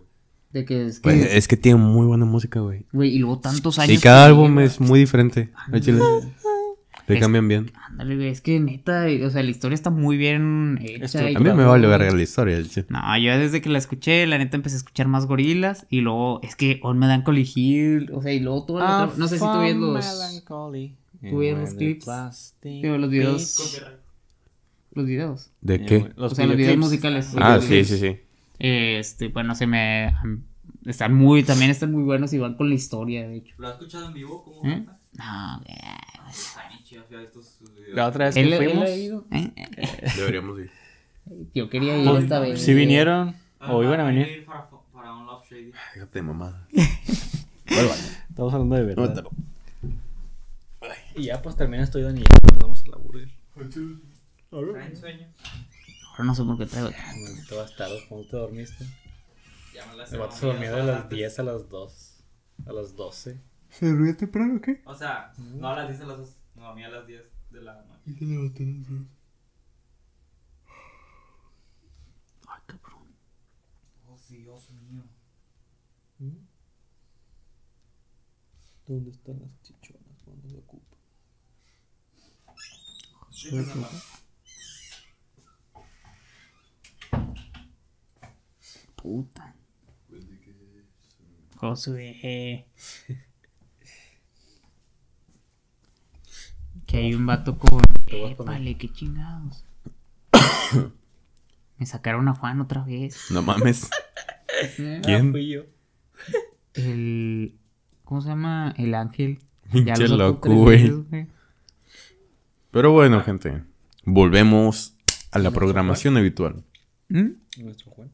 de 0.51 0.63
que 0.65 0.85
es 0.85 0.99
que. 1.01 1.37
Es 1.37 1.47
que 1.47 1.57
tiene 1.57 1.77
muy 1.79 2.05
buena 2.07 2.25
música, 2.25 2.59
güey. 2.61 2.85
Güey, 2.93 3.15
y 3.15 3.19
luego 3.19 3.39
tantos 3.39 3.77
años. 3.79 3.97
Y 3.97 4.01
cada 4.01 4.25
álbum 4.25 4.57
es 4.59 4.79
muy 4.79 4.99
diferente. 4.99 5.51
A 5.71 5.79
Chile. 5.79 5.99
Le 7.07 7.15
Es- 7.15 7.21
cambian 7.21 7.47
bien. 7.47 7.71
Ándale, 7.89 8.15
güey, 8.15 8.29
es 8.29 8.41
que 8.41 8.59
neta, 8.59 9.05
o 9.23 9.29
sea, 9.29 9.43
la 9.43 9.49
historia 9.51 9.75
está 9.75 9.89
muy 9.91 10.17
bien 10.17 10.79
hecha. 10.81 11.19
A 11.19 11.39
mí 11.39 11.51
me 11.51 11.63
vale 11.65 11.87
verga 11.87 12.11
la 12.11 12.21
historia. 12.21 12.57
No, 12.89 13.17
yo 13.19 13.37
desde 13.37 13.61
que 13.61 13.69
la 13.69 13.77
escuché, 13.77 14.25
la 14.25 14.37
neta 14.39 14.55
empecé 14.57 14.75
a 14.75 14.79
escuchar 14.79 15.07
más 15.07 15.27
gorilas. 15.27 15.85
Y 15.89 16.01
luego, 16.01 16.39
es 16.41 16.55
que 16.55 16.79
On 16.83 16.97
Melancholy 16.97 17.47
Hill, 17.53 18.11
o 18.13 18.21
sea, 18.21 18.33
y 18.33 18.39
luego 18.39 18.65
todo 18.65 18.77
el 18.79 18.83
Ah, 18.87 19.03
otro- 19.05 19.17
No 19.19 19.27
sé 19.27 19.37
si 19.37 19.43
tú 19.45 19.59
ves 19.59 19.75
los. 19.75 20.05
tú 21.29 21.37
ves 21.37 21.57
los 21.57 21.73
clips, 21.75 22.07
los 22.97 23.09
videos. 23.09 23.81
Los 24.93 25.05
videos. 25.05 25.51
¿De 25.61 25.85
qué? 25.85 26.11
o 26.17 26.29
sea, 26.29 26.45
los 26.47 26.55
videos 26.57 26.77
musicales. 26.77 27.35
Ah, 27.37 27.59
sí, 27.61 27.67
videos. 27.69 27.87
sí, 27.87 27.97
sí. 27.99 28.17
Este, 28.59 29.27
bueno, 29.27 29.53
se 29.53 29.67
me. 29.67 30.13
Están 30.85 31.13
muy. 31.13 31.43
También 31.43 31.69
están 31.69 31.91
muy 31.91 32.03
buenos 32.03 32.31
y 32.33 32.37
van 32.37 32.55
con 32.55 32.69
la 32.69 32.75
historia, 32.75 33.27
de 33.27 33.37
hecho. 33.37 33.55
¿Lo 33.57 33.67
has 33.67 33.73
escuchado 33.73 34.07
en 34.07 34.13
vivo? 34.13 34.43
¿Cómo 34.43 34.71
¿Eh? 34.71 34.85
No, 35.17 35.61
güey. 35.65 35.77
Ya 37.09 37.21
estos 37.21 37.57
videos. 37.75 37.95
La 37.95 38.07
otra 38.07 38.25
vez 38.25 38.35
¿Él, 38.37 38.49
que 38.49 38.55
él 38.55 38.69
fuimos, 38.71 38.89
ido? 38.89 39.25
¿Eh? 39.31 39.53
Deberíamos 40.17 40.59
ir. 40.59 40.71
Yo 41.53 41.69
quería 41.69 41.97
ir 41.97 42.07
pues, 42.09 42.23
esta 42.23 42.39
vez. 42.39 42.61
sí 42.61 42.73
vinieron 42.73 43.35
Ah, 43.59 43.73
o 43.73 43.83
iban 43.83 43.99
a 43.99 44.03
venir. 44.03 44.27
ir 44.27 44.45
Para, 44.45 44.69
para 44.93 45.13
un 45.13 45.25
Love 45.25 45.43
Shady. 45.49 45.71
Fíjate, 45.93 46.21
mamada. 46.21 46.67
Estamos 48.29 48.53
hablando 48.53 48.75
de 48.75 48.83
verdad. 48.83 49.23
No, 49.23 50.87
Y 51.15 51.23
ya 51.23 51.41
pues 51.41 51.55
termina 51.55 51.83
esto 51.83 51.99
y 51.99 52.03
ya 52.03 52.11
nos 52.11 52.59
vamos 52.59 52.83
a 52.83 52.89
la 52.89 52.97
burger. 52.97 53.29
Traen 54.49 54.95
sueño. 54.97 55.27
Ahora 56.11 56.23
no 56.25 56.35
sé 56.35 56.43
por 56.43 56.57
qué 56.57 56.65
traigo. 56.65 56.89
Todas 57.49 57.75
tardes, 57.75 58.03
¿cómo 58.07 58.23
te 58.23 58.37
dormiste? 58.37 58.85
Ya 59.73 59.85
me 59.87 59.95
las 59.95 60.13
El 60.13 60.19
vato 60.19 60.35
se 60.35 60.45
dormía 60.45 60.71
de 60.71 60.83
las 60.83 61.09
10 61.09 61.39
a 61.39 61.43
las 61.43 61.69
2. 61.69 62.23
A 62.67 62.71
las 62.73 62.95
12. 62.95 63.41
¿Se 63.69 63.85
durmió 63.87 64.15
temprano 64.15 64.57
o 64.57 64.61
qué? 64.61 64.81
O 64.85 64.93
sea, 64.95 65.33
no 65.37 65.69
a 65.69 65.75
las 65.75 65.89
10 65.89 66.01
a 66.01 66.05
las 66.05 66.17
2. 66.19 66.29
No, 66.65 66.71
a 66.71 66.73
mí 66.73 66.83
a 66.83 66.89
las 66.89 67.05
10 67.05 67.21
de 67.51 67.61
la 67.61 67.75
noche. 67.83 68.01
Ay, 72.47 72.61
cabrón. 72.65 73.07
Oh, 74.07 74.17
Dios 74.27 74.71
mío. 74.71 75.03
¿Dónde 78.87 79.11
están 79.11 79.39
las 79.41 79.61
chichonas 79.61 80.17
cuando 80.25 80.49
se 80.49 80.57
ocupan? 80.57 80.99
Puta. 88.95 89.55
Josué. 91.57 92.65
Que 96.95 97.01
hay 97.01 97.13
un 97.13 97.25
vato 97.25 97.57
con. 97.57 97.81
Vale, 98.45 98.77
qué 98.77 98.87
chingados. 98.87 99.65
Me 101.77 101.85
sacaron 101.85 102.29
a 102.29 102.35
Juan 102.35 102.61
otra 102.61 102.85
vez. 102.85 103.31
No 103.31 103.41
mames. 103.41 103.89
¿Eh? 104.79 105.01
¿Quién? 105.03 105.27
Ah, 105.27 105.31
fui 105.31 105.49
yo. 105.49 105.63
El. 106.73 107.57
¿Cómo 108.05 108.21
se 108.21 108.29
llama? 108.29 108.73
El 108.77 108.95
ángel. 108.95 109.39
Pinche 109.69 110.07
loco, 110.07 110.49
güey. 110.53 110.89
Pero 112.71 112.93
bueno, 112.93 113.21
gente. 113.23 113.61
Volvemos 114.05 114.95
a 115.31 115.39
la 115.39 115.51
programación 115.51 116.15
habitual. 116.15 116.63
¿Mm? 117.09 117.31
Nuestro 117.57 117.91
Juan. 117.91 118.09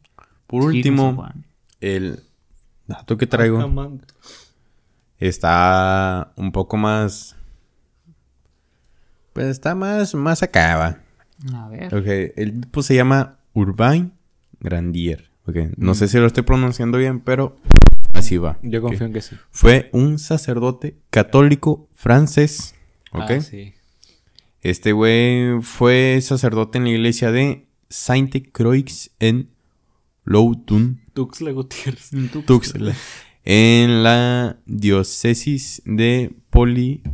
Por 0.47 0.63
último, 0.63 1.13
Juan. 1.13 1.45
el 1.81 2.23
dato 2.87 3.15
que 3.15 3.27
traigo 3.27 3.59
está 5.19 6.33
un 6.35 6.51
poco 6.51 6.77
más. 6.77 7.35
Pues 9.33 9.47
está 9.47 9.75
más, 9.75 10.13
más 10.15 10.43
acá, 10.43 10.75
va. 10.77 10.99
A 11.53 11.69
ver. 11.69 11.93
Ok, 11.95 12.05
el 12.35 12.61
tipo 12.61 12.83
se 12.83 12.95
llama 12.95 13.39
Urbain 13.53 14.13
Grandier. 14.59 15.29
Ok, 15.45 15.57
no 15.77 15.95
sé 15.95 16.07
si 16.07 16.17
lo 16.17 16.27
estoy 16.27 16.43
pronunciando 16.43 16.97
bien, 16.97 17.19
pero 17.19 17.57
así 18.13 18.37
va. 18.37 18.59
Yo 18.61 18.81
confío 18.81 19.07
en 19.07 19.13
que 19.13 19.21
sí. 19.21 19.35
Fue 19.49 19.89
un 19.93 20.19
sacerdote 20.19 20.97
católico 21.09 21.87
francés. 21.93 22.75
Ok. 23.11 23.31
Ah, 23.31 23.41
sí. 23.41 23.73
Este 24.61 24.91
güey 24.91 25.61
fue 25.61 26.19
sacerdote 26.21 26.77
en 26.77 26.83
la 26.83 26.91
iglesia 26.91 27.31
de 27.31 27.65
Sainte-Croix 27.89 29.09
en 29.19 29.49
Loudoun, 30.23 31.01
Tuxtla 31.13 31.51
Gutiérrez. 31.51 32.11
Tuxtla, 32.45 32.93
en 33.43 34.03
la 34.03 34.59
diócesis 34.65 35.81
de 35.85 36.35
Poitiers. 36.51 37.09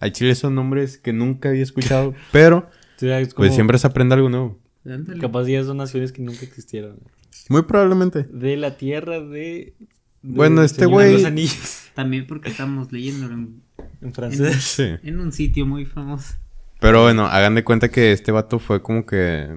A 0.00 0.10
Chile 0.10 0.34
son 0.34 0.54
nombres 0.54 0.98
que 0.98 1.12
nunca 1.12 1.48
había 1.50 1.62
escuchado, 1.62 2.14
pero 2.32 2.68
Sí, 2.96 3.08
es 3.08 3.34
pues 3.34 3.54
siempre 3.54 3.78
se 3.78 3.86
aprende 3.86 4.14
algo 4.14 4.28
nuevo. 4.30 4.58
Ándale. 4.84 5.20
Capaz 5.20 5.46
ya 5.46 5.62
son 5.64 5.76
naciones 5.78 6.12
que 6.12 6.22
nunca 6.22 6.40
existieron. 6.44 6.98
Muy 7.48 7.62
probablemente. 7.62 8.22
De 8.24 8.56
la 8.56 8.76
tierra 8.76 9.20
de... 9.20 9.74
de 9.74 9.74
Bueno, 10.22 10.62
este 10.62 10.86
güey- 10.86 11.06
de 11.08 11.12
los 11.14 11.24
Anillos. 11.24 11.82
También 11.94 12.26
porque 12.26 12.50
estamos 12.50 12.90
leyéndolo 12.92 13.34
en, 13.34 13.62
En 14.00 14.12
francés. 14.14 14.62
Sí. 14.62 14.94
en 15.02 15.20
un 15.20 15.32
sitio 15.32 15.66
muy 15.66 15.84
famoso. 15.84 16.34
Pero 16.80 17.02
bueno, 17.02 17.26
hagan 17.26 17.54
de 17.54 17.64
cuenta 17.64 17.88
que 17.90 18.12
este 18.12 18.32
vato 18.32 18.58
fue 18.58 18.82
como 18.82 19.04
que 19.06 19.48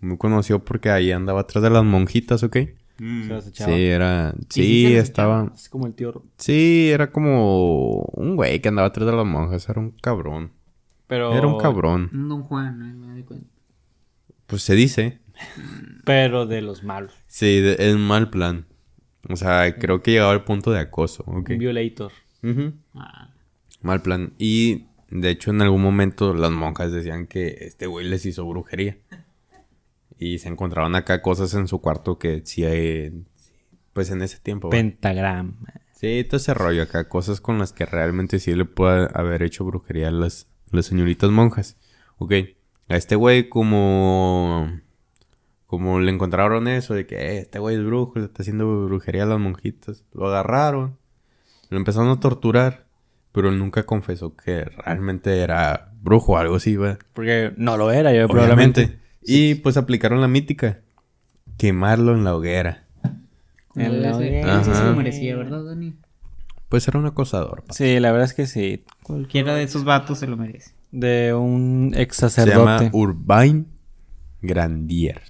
muy 0.00 0.16
conocido 0.18 0.64
porque 0.64 0.90
ahí 0.90 1.10
andaba 1.12 1.40
atrás 1.40 1.62
de 1.62 1.70
las 1.70 1.82
monjitas, 1.84 2.42
¿ok? 2.42 2.56
Se 2.98 3.28
las 3.28 3.46
echaba. 3.46 3.74
Sí, 3.76 3.82
era... 3.84 4.34
¿Y 4.38 4.42
sí 4.54 4.62
Sí, 4.86 4.94
estaba... 4.94 5.42
Así 5.52 5.68
como 5.68 5.86
el 5.86 5.94
tío. 5.94 6.22
Sí, 6.38 6.88
era 6.90 7.10
como 7.10 8.00
un 8.14 8.36
güey 8.36 8.60
que 8.60 8.68
andaba 8.68 8.88
atrás 8.88 9.06
de 9.06 9.14
las 9.16 9.26
monjas, 9.26 9.68
era 9.68 9.80
un 9.80 9.90
cabrón. 9.90 10.52
Pero... 11.06 11.32
Era 11.34 11.46
un 11.46 11.58
cabrón. 11.58 12.10
Un 12.12 12.28
Don 12.28 12.42
Juan, 12.42 12.78
¿no? 12.78 13.06
Me 13.06 13.12
doy 13.14 13.22
cuenta. 13.22 13.46
Pues 14.46 14.62
se 14.62 14.74
dice. 14.74 15.20
Pero 16.04 16.46
de 16.46 16.62
los 16.62 16.82
malos. 16.84 17.12
Sí, 17.26 17.60
de- 17.60 17.76
es 17.78 17.96
mal 17.96 18.30
plan. 18.30 18.66
O 19.28 19.36
sea, 19.36 19.76
creo 19.76 20.02
que 20.02 20.12
llegaba 20.12 20.32
al 20.32 20.44
punto 20.44 20.70
de 20.70 20.80
acoso, 20.80 21.22
¿ok? 21.26 21.50
Un 21.50 21.58
violator. 21.58 22.12
Ujú. 22.42 22.72
Ah, 22.94 23.30
Mal 23.82 24.00
plan. 24.02 24.32
Y 24.38 24.86
de 25.10 25.30
hecho, 25.30 25.50
en 25.50 25.62
algún 25.62 25.82
momento 25.82 26.32
las 26.34 26.50
monjas 26.50 26.92
decían 26.92 27.26
que 27.26 27.56
este 27.60 27.86
güey 27.86 28.06
les 28.08 28.24
hizo 28.24 28.46
brujería. 28.46 28.96
Y 30.18 30.38
se 30.38 30.48
encontraron 30.48 30.94
acá 30.94 31.20
cosas 31.22 31.52
en 31.54 31.68
su 31.68 31.80
cuarto 31.80 32.18
que 32.18 32.42
sí 32.44 32.64
hay. 32.64 33.24
Pues 33.92 34.10
en 34.10 34.22
ese 34.22 34.38
tiempo. 34.38 34.68
¿va? 34.68 34.70
Pentagram. 34.72 35.56
Sí, 35.92 36.24
todo 36.28 36.36
ese 36.36 36.54
rollo 36.54 36.82
acá. 36.82 37.08
Cosas 37.08 37.40
con 37.40 37.58
las 37.58 37.72
que 37.72 37.86
realmente 37.86 38.38
sí 38.38 38.54
le 38.54 38.64
puede 38.64 39.08
haber 39.14 39.42
hecho 39.42 39.64
brujería 39.64 40.08
a 40.08 40.12
las, 40.12 40.48
las 40.70 40.86
señoritas 40.86 41.30
monjas. 41.30 41.76
Ok. 42.18 42.32
A 42.88 42.96
este 42.96 43.16
güey, 43.16 43.48
como. 43.48 44.80
Como 45.66 45.98
le 45.98 46.12
encontraron 46.12 46.68
eso 46.68 46.94
de 46.94 47.06
que 47.06 47.16
"Eh, 47.16 47.38
este 47.38 47.58
güey 47.58 47.74
es 47.76 47.84
brujo, 47.84 48.20
le 48.20 48.26
está 48.26 48.42
haciendo 48.42 48.84
brujería 48.86 49.24
a 49.24 49.26
las 49.26 49.40
monjitas. 49.40 50.04
Lo 50.12 50.28
agarraron. 50.28 50.96
Lo 51.70 51.76
empezaron 51.78 52.08
a 52.10 52.20
torturar. 52.20 52.86
Pero 53.32 53.50
él 53.50 53.58
nunca 53.58 53.82
confesó 53.84 54.34
que 54.36 54.64
realmente 54.64 55.40
era 55.40 55.92
brujo 56.00 56.32
o 56.32 56.36
algo 56.38 56.56
así, 56.56 56.76
¿va? 56.76 56.98
Porque 57.12 57.52
no 57.58 57.76
lo 57.76 57.90
era, 57.90 58.14
yo 58.14 58.28
probablemente. 58.28 58.98
Y 59.26 59.56
pues 59.56 59.76
aplicaron 59.76 60.20
la 60.20 60.28
mítica. 60.28 60.80
Quemarlo 61.58 62.14
en 62.14 62.24
la 62.24 62.34
hoguera. 62.34 62.84
En 63.74 64.02
la 64.02 64.16
hoguera. 64.16 64.60
Ese 64.60 64.74
se 64.74 64.84
lo 64.84 64.94
merecía, 64.94 65.36
¿verdad, 65.36 65.64
Dani? 65.64 65.96
Pues 66.68 66.86
era 66.88 66.98
un 66.98 67.06
acosador. 67.06 67.64
Sí, 67.70 67.98
la 68.00 68.12
verdad 68.12 68.26
es 68.26 68.34
que 68.34 68.46
sí. 68.46 68.84
Cualquiera 69.02 69.54
de 69.54 69.64
esos 69.64 69.84
vatos 69.84 70.18
se 70.18 70.26
lo 70.26 70.36
merece. 70.36 70.72
De 70.92 71.34
un 71.34 71.92
ex 71.96 72.16
Se 72.16 72.22
llama 72.22 72.30
sacerdote. 72.30 72.90
Urbain 72.92 73.66
Grandier. 74.42 75.22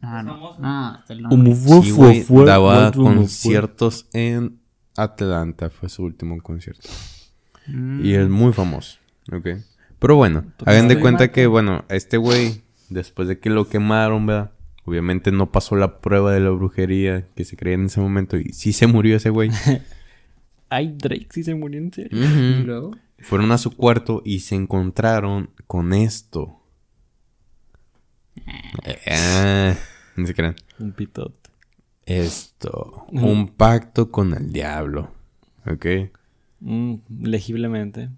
Ah, 0.00 0.22
no. 0.22 0.34
famoso. 0.34 0.60
No, 0.60 0.88
hasta 0.88 1.12
el 1.12 1.22
nombre. 1.22 1.54
Sí, 1.54 1.90
güey, 1.90 2.24
daba 2.46 2.92
conciertos 2.92 4.08
en 4.12 4.60
Atlanta, 4.96 5.70
fue 5.70 5.88
su 5.88 6.04
último 6.04 6.40
concierto. 6.40 6.88
Mm. 7.66 8.04
Y 8.04 8.14
es 8.14 8.28
muy 8.28 8.52
famoso, 8.52 8.98
¿ok? 9.32 9.48
Pero 9.98 10.16
bueno, 10.16 10.44
hagan 10.64 10.88
de 10.88 11.00
cuenta 11.00 11.32
que, 11.32 11.46
bueno, 11.46 11.84
este 11.88 12.16
güey, 12.16 12.62
después 12.88 13.28
de 13.28 13.38
que 13.38 13.50
lo 13.50 13.68
quemaron, 13.68 14.26
¿verdad? 14.26 14.52
Obviamente 14.84 15.32
no 15.32 15.52
pasó 15.52 15.76
la 15.76 16.00
prueba 16.00 16.32
de 16.32 16.40
la 16.40 16.50
brujería 16.50 17.28
que 17.34 17.44
se 17.44 17.56
creía 17.56 17.74
en 17.74 17.86
ese 17.86 18.00
momento 18.00 18.38
y 18.38 18.52
sí 18.52 18.72
se 18.72 18.86
murió 18.86 19.16
ese 19.16 19.30
güey. 19.30 19.50
Ay, 20.70 20.94
Drake 20.96 21.28
sí 21.30 21.44
se 21.44 21.54
murió 21.54 21.80
en 21.80 21.92
serio. 21.92 22.90
Fueron 23.20 23.52
a 23.52 23.58
su 23.58 23.70
cuarto 23.76 24.22
y 24.24 24.40
se 24.40 24.54
encontraron 24.54 25.50
con 25.66 25.92
esto. 25.92 26.62
Ah, 29.06 29.74
no 30.16 30.26
se 30.26 30.34
crean. 30.34 30.56
Un 30.78 30.92
pitote. 30.92 31.50
Esto. 32.06 33.06
Un 33.12 33.48
pacto 33.48 34.10
con 34.10 34.32
el 34.32 34.52
diablo. 34.52 35.12
¿Ok? 35.66 35.86
Mm, 36.60 36.94
legiblemente. 37.20 38.08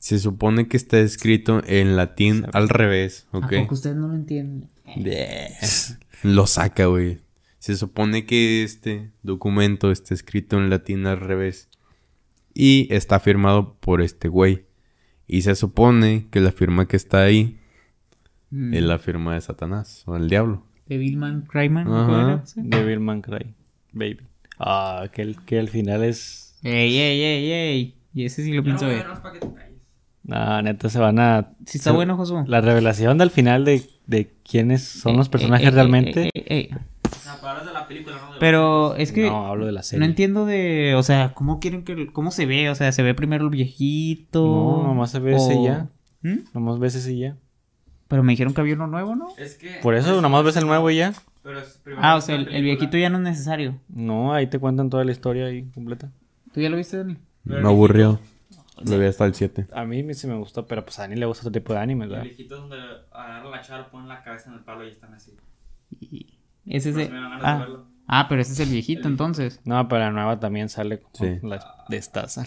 Se 0.00 0.18
supone 0.18 0.66
que 0.66 0.76
está 0.76 0.98
escrito 0.98 1.62
en 1.66 1.94
latín 1.96 2.46
al 2.52 2.68
revés. 2.68 3.28
¿A 3.32 3.38
¿Ok? 3.38 3.52
poco 3.60 3.74
ustedes 3.74 3.94
no 3.96 4.08
lo 4.08 4.14
entienden? 4.14 4.68
Lo 6.24 6.46
saca, 6.46 6.86
güey. 6.86 7.18
Se 7.58 7.76
supone 7.76 8.24
que 8.24 8.62
este 8.64 9.12
documento 9.22 9.90
está 9.92 10.14
escrito 10.14 10.56
en 10.58 10.70
latín 10.70 11.06
al 11.06 11.20
revés. 11.20 11.68
Y 12.54 12.92
está 12.92 13.20
firmado 13.20 13.76
por 13.78 14.00
este 14.02 14.28
güey. 14.28 14.64
Y 15.26 15.42
se 15.42 15.54
supone 15.54 16.26
que 16.30 16.40
la 16.40 16.50
firma 16.50 16.88
que 16.88 16.96
está 16.96 17.22
ahí 17.22 17.56
Mm. 18.52 18.74
es 18.74 18.82
la 18.82 18.98
firma 18.98 19.34
de 19.34 19.40
Satanás 19.42 20.02
o 20.06 20.16
el 20.16 20.28
diablo. 20.28 20.66
Devilman 20.88 21.42
Cryman. 21.42 21.86
Ajá. 21.86 22.42
Sí. 22.46 22.60
Devilman 22.64 23.22
Cry. 23.22 23.54
Baby. 23.92 24.26
Ah, 24.58 25.08
que, 25.12 25.22
el, 25.22 25.36
que 25.44 25.60
al 25.60 25.68
final 25.68 26.02
es. 26.02 26.58
Ey, 26.64 26.98
ey, 26.98 27.22
ey, 27.22 27.52
ey. 27.52 27.94
Y 28.12 28.24
ese 28.24 28.42
sí 28.42 28.52
lo 28.52 28.64
pienso 28.64 28.86
ver. 28.88 29.06
Ah, 30.30 30.60
neta, 30.62 30.88
se 30.88 30.98
van 30.98 31.18
a. 31.18 31.52
Si 31.66 31.78
está 31.78 31.90
se- 31.90 31.96
bueno, 31.96 32.16
Josué. 32.16 32.44
La 32.46 32.60
revelación 32.60 33.18
del 33.18 33.30
final 33.30 33.64
de, 33.64 33.82
de 34.06 34.32
quiénes 34.48 34.82
son 34.82 35.16
los 35.16 35.26
Eh, 35.28 35.30
personajes 35.30 35.66
eh, 35.66 35.68
eh, 35.68 35.72
realmente. 35.72 36.22
eh, 36.26 36.30
eh, 36.34 36.44
eh. 36.48 36.70
O 37.04 37.14
sea, 37.22 37.40
palabras 37.40 37.66
de 37.66 37.72
la 37.72 37.86
película, 37.88 38.16
¿no? 38.24 38.32
De 38.34 38.38
Pero 38.40 38.94
es 38.96 39.12
que 39.12 39.26
No, 39.26 39.46
hablo 39.46 39.66
de 39.66 39.72
la 39.72 39.82
serie. 39.82 40.00
no 40.00 40.06
entiendo 40.06 40.46
de, 40.46 40.94
o 40.96 41.02
sea, 41.02 41.32
cómo 41.34 41.58
quieren 41.60 41.84
que, 41.84 42.06
cómo 42.12 42.30
se 42.30 42.46
ve, 42.46 42.70
o 42.70 42.74
sea, 42.74 42.92
se 42.92 43.02
ve 43.02 43.14
primero 43.14 43.44
el 43.44 43.50
viejito. 43.50 44.44
No, 44.44 44.82
nomás 44.88 45.10
se 45.10 45.18
ve 45.18 45.36
ese 45.36 45.56
y 45.56 45.64
ya. 45.64 45.88
¿Mm? 46.22 46.38
Nomás 46.54 46.78
ves 46.78 46.94
ese 46.94 47.12
y 47.12 47.18
ya. 47.20 47.36
Pero 48.08 48.22
me 48.22 48.32
dijeron 48.32 48.54
que 48.54 48.60
había 48.60 48.74
uno 48.74 48.86
nuevo, 48.86 49.14
¿no? 49.16 49.28
Es 49.38 49.54
que... 49.54 49.78
Por 49.82 49.94
eso 49.94 50.20
nomás 50.20 50.44
ves 50.44 50.56
el 50.56 50.66
nuevo 50.66 50.90
y 50.90 50.96
ya. 50.96 51.12
Pero 51.42 51.58
es 51.60 51.80
primero 51.82 52.04
Ah, 52.04 52.16
o 52.16 52.20
sea, 52.20 52.34
el, 52.34 52.48
el 52.52 52.62
viejito 52.62 52.96
ya 52.98 53.08
no 53.08 53.18
es 53.18 53.24
necesario. 53.24 53.76
No, 53.88 54.32
ahí 54.34 54.46
te 54.48 54.58
cuentan 54.58 54.90
toda 54.90 55.04
la 55.04 55.12
historia 55.12 55.46
ahí 55.46 55.62
completa. 55.74 56.10
¿Tú 56.52 56.60
ya 56.60 56.68
lo 56.70 56.76
viste, 56.76 56.96
Dani? 56.98 57.16
Me 57.44 57.66
aburrió. 57.68 58.18
Lo 58.86 58.98
vi 58.98 59.06
hasta 59.06 59.24
el 59.26 59.34
7. 59.34 59.66
A 59.72 59.84
mí 59.84 60.14
sí 60.14 60.26
me 60.26 60.36
gustó, 60.36 60.66
pero 60.66 60.84
pues 60.84 60.98
a 60.98 61.02
Dani 61.02 61.16
le 61.16 61.26
gusta 61.26 61.42
otro 61.42 61.52
tipo 61.60 61.72
de 61.72 61.80
anime, 61.80 62.04
Y 62.04 62.06
el 62.06 62.10
¿verdad? 62.10 62.24
viejito 62.24 62.54
es 62.54 62.60
donde 62.62 62.76
agarran 63.12 63.50
la 63.50 63.60
chava, 63.60 63.90
ponen 63.90 64.08
la 64.08 64.22
cabeza 64.22 64.48
en 64.50 64.56
el 64.56 64.60
palo 64.64 64.84
y 64.86 64.90
están 64.90 65.14
así. 65.14 65.36
Y 66.00 66.38
ese 66.66 66.90
es 66.90 66.96
de 66.96 67.10
Ah, 67.12 67.66
ah, 68.06 68.26
pero 68.28 68.40
ese 68.42 68.52
es 68.52 68.60
el 68.60 68.68
viejito, 68.70 69.08
entonces. 69.08 69.60
No, 69.64 69.88
pero 69.88 70.00
la 70.00 70.10
nueva 70.10 70.40
también 70.40 70.68
sale 70.68 71.00
con 71.00 71.12
Sí. 71.40 71.46
la 71.46 71.84
destaza. 71.88 72.44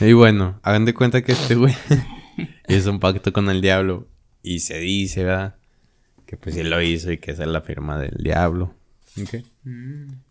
Y 0.00 0.12
bueno, 0.12 0.58
hagan 0.62 0.84
de 0.84 0.94
cuenta 0.94 1.22
que 1.22 1.32
este 1.32 1.54
güey 1.54 1.74
hizo 2.68 2.90
un 2.90 3.00
pacto 3.00 3.32
con 3.32 3.48
el 3.50 3.60
diablo. 3.60 4.08
Y 4.42 4.60
se 4.60 4.78
dice, 4.78 5.24
¿verdad? 5.24 5.56
Que 6.26 6.36
pues 6.36 6.56
él 6.56 6.70
lo 6.70 6.80
hizo 6.82 7.10
y 7.12 7.18
que 7.18 7.32
esa 7.32 7.42
es 7.42 7.48
la 7.48 7.60
firma 7.62 7.98
del 7.98 8.16
diablo. 8.22 8.74
¿Ok? 9.20 9.34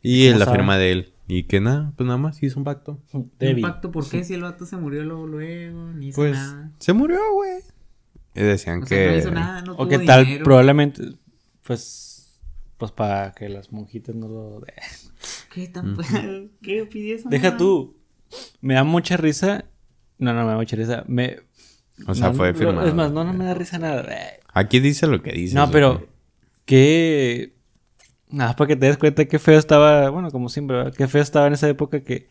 Y 0.01 0.25
es 0.27 0.33
¿Cómo 0.33 0.39
la 0.39 0.45
sabe? 0.45 0.57
firma 0.57 0.77
de 0.77 0.91
él. 0.91 1.13
Y 1.27 1.43
que 1.43 1.59
nada, 1.59 1.91
pues 1.95 2.05
nada 2.05 2.17
más 2.17 2.41
hizo 2.43 2.59
un 2.59 2.63
pacto. 2.65 2.99
¿Un 3.13 3.31
pacto 3.61 3.91
por 3.91 4.07
qué? 4.07 4.23
Si 4.23 4.33
el 4.33 4.41
vato 4.41 4.65
se 4.65 4.77
murió 4.77 5.03
luego, 5.03 5.25
luego, 5.27 5.91
ni 5.93 6.07
hizo 6.07 6.17
Pues 6.21 6.33
nada. 6.33 6.71
se 6.79 6.93
murió, 6.93 7.19
güey. 7.33 7.61
Y 8.35 8.41
decían 8.41 8.83
O 8.83 8.85
sea, 8.85 8.97
que... 8.97 9.11
no 9.11 9.17
hizo 9.17 9.31
nada, 9.31 9.61
no 9.61 9.73
O 9.73 9.75
tuvo 9.77 9.87
qué 9.89 9.99
tal, 9.99 10.25
dinero. 10.25 10.43
probablemente, 10.43 11.03
pues, 11.63 12.41
pues 12.77 12.91
para 12.91 13.31
que 13.33 13.49
las 13.49 13.71
monjitas 13.71 14.15
no 14.15 14.27
lo... 14.27 14.63
¿Qué 15.53 15.67
tan... 15.69 15.97
¿Qué 16.61 16.85
pidió 16.85 17.15
eso? 17.15 17.29
Deja 17.29 17.55
tú. 17.57 17.95
Me 18.61 18.73
da 18.73 18.83
mucha 18.83 19.15
risa. 19.17 19.65
No, 20.17 20.33
no 20.33 20.43
me 20.43 20.51
da 20.51 20.57
mucha 20.57 20.75
risa. 20.75 21.03
Me... 21.07 21.37
O 22.07 22.13
sea, 22.13 22.27
no, 22.27 22.33
fue 22.33 22.53
firmado. 22.53 22.85
Es 22.87 22.93
más, 22.93 23.11
no, 23.11 23.23
no 23.23 23.31
me 23.33 23.45
da 23.45 23.53
risa 23.53 23.79
nada. 23.79 24.05
Aquí 24.53 24.81
dice 24.81 25.07
lo 25.07 25.21
que 25.23 25.31
dice. 25.31 25.55
No, 25.55 25.71
pero 25.71 26.07
que 26.65 27.54
nada 28.35 28.55
para 28.55 28.67
que 28.69 28.75
te 28.75 28.85
des 28.87 28.97
cuenta 28.97 29.25
qué 29.25 29.39
feo 29.39 29.57
estaba, 29.59 30.09
bueno, 30.09 30.31
como 30.31 30.49
siempre, 30.49 30.77
¿verdad? 30.77 30.93
qué 30.95 31.07
feo 31.07 31.21
estaba 31.21 31.47
en 31.47 31.53
esa 31.53 31.69
época 31.69 32.03
que 32.03 32.29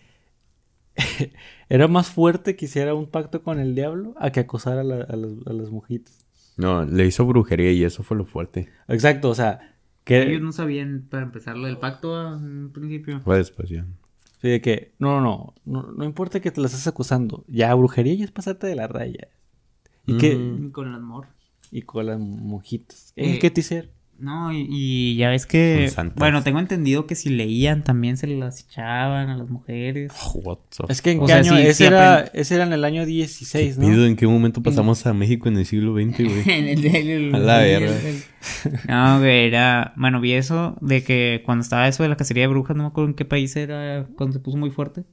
era 1.69 1.89
más 1.89 2.09
fuerte 2.11 2.57
que 2.57 2.67
hiciera 2.67 2.95
un 2.95 3.07
pacto 3.07 3.43
con 3.43 3.59
el 3.59 3.75
diablo 3.75 4.15
a 4.19 4.31
que 4.31 4.41
acosara 4.41 4.83
a, 4.83 4.85
la- 4.85 5.05
a 5.05 5.17
las, 5.17 5.31
a 5.47 5.53
las 5.53 5.71
mujitas. 5.71 6.25
No, 6.57 6.85
le 6.85 7.07
hizo 7.07 7.27
brujería 7.27 7.73
y 7.73 7.83
eso 7.85 8.03
fue 8.05 8.17
lo 8.17 8.25
fuerte. 8.27 8.69
Exacto, 8.87 9.29
o 9.31 9.35
sea, 9.35 9.75
que 10.05 10.23
Ellos 10.23 10.43
no 10.43 10.53
sabían 10.53 11.07
para 11.11 11.25
empezar 11.25 11.57
lo 11.57 11.67
del 11.67 11.79
pacto 11.79 12.15
ah, 12.17 12.39
en 12.41 12.71
principio. 12.71 13.21
Fue 13.23 13.39
después 13.39 13.69
ya. 13.71 13.85
sí, 14.41 14.49
de 14.49 14.61
que 14.61 14.93
no, 14.99 15.21
no, 15.21 15.55
no, 15.65 15.83
no, 15.83 15.93
no 15.93 16.05
importa 16.05 16.41
que 16.41 16.53
te 16.53 16.61
las 16.61 16.73
estés 16.73 16.87
acusando, 16.87 17.45
ya 17.49 17.75
brujería 17.75 18.15
ya 18.15 18.25
es 18.25 18.31
pasarte 18.31 18.67
de 18.69 18.77
la 18.77 18.87
raya. 18.87 19.29
Y 20.07 20.17
que 20.19 20.37
Ujú. 20.37 20.71
Con 20.73 20.89
el 20.89 20.95
amor. 20.95 21.27
y 21.73 21.83
con 21.83 22.07
las 22.07 22.21
monjitas. 22.21 23.13
Eh, 23.17 23.35
¿Eh, 23.35 23.39
¿Qué 23.41 23.51
te 23.51 23.61
hicieron? 23.63 23.91
No, 24.19 24.53
y, 24.53 24.67
y 24.71 25.17
ya 25.17 25.29
ves 25.29 25.45
que. 25.45 25.91
Bueno, 26.17 26.43
tengo 26.43 26.59
entendido 26.61 27.07
que 27.07 27.15
si 27.15 27.31
leían 27.31 27.83
también 27.85 28.17
se 28.17 28.27
las 28.29 28.61
echaban 28.65 29.29
a 29.29 29.37
las 29.37 29.49
mujeres. 29.51 30.13
What 30.35 30.59
the 30.77 30.85
Es 30.93 31.03
que 31.03 31.13
en 31.13 31.19
O 31.19 31.23
qué 31.27 31.33
sea, 31.33 31.37
año, 31.39 31.57
sí- 31.57 31.63
ese, 31.63 31.75
sí 31.75 31.85
era, 31.85 32.21
ese 32.33 32.55
era 32.55 32.65
en 32.65 32.73
el 32.73 32.85
año 32.85 33.05
16, 33.07 33.79
¿no? 33.79 33.89
Pido, 33.89 34.07
¿En 34.07 34.17
qué 34.17 34.27
momento 34.27 34.63
pasamos 34.63 35.05
a 35.07 35.13
México 35.15 35.49
en 35.49 35.59
el 35.59 35.67
siglo 35.67 35.95
XX, 35.95 36.19
güey? 36.25 36.43
En 36.47 36.69
el- 36.69 36.87
en 36.87 37.09
el- 37.11 37.35
A 37.35 37.39
la 37.39 37.59
verga. 37.59 37.93
No, 38.89 39.19
güey, 39.19 39.47
era. 39.47 39.93
Bueno, 39.97 40.21
vi 40.21 40.33
eso 40.35 40.77
de 40.81 41.03
que 41.03 41.43
cuando 41.45 41.63
estaba 41.63 41.89
eso 41.89 42.03
de 42.03 42.09
la 42.09 42.17
cacería 42.17 42.45
de 42.45 42.49
brujas, 42.49 42.77
no 42.77 42.85
me 42.85 42.89
acuerdo 42.89 43.09
en 43.11 43.15
qué 43.17 43.25
país 43.25 43.55
era 43.57 44.07
cuando 44.17 44.33
se 44.35 44.41
puso 44.41 44.57
muy 44.57 44.71
fuerte. 44.71 45.05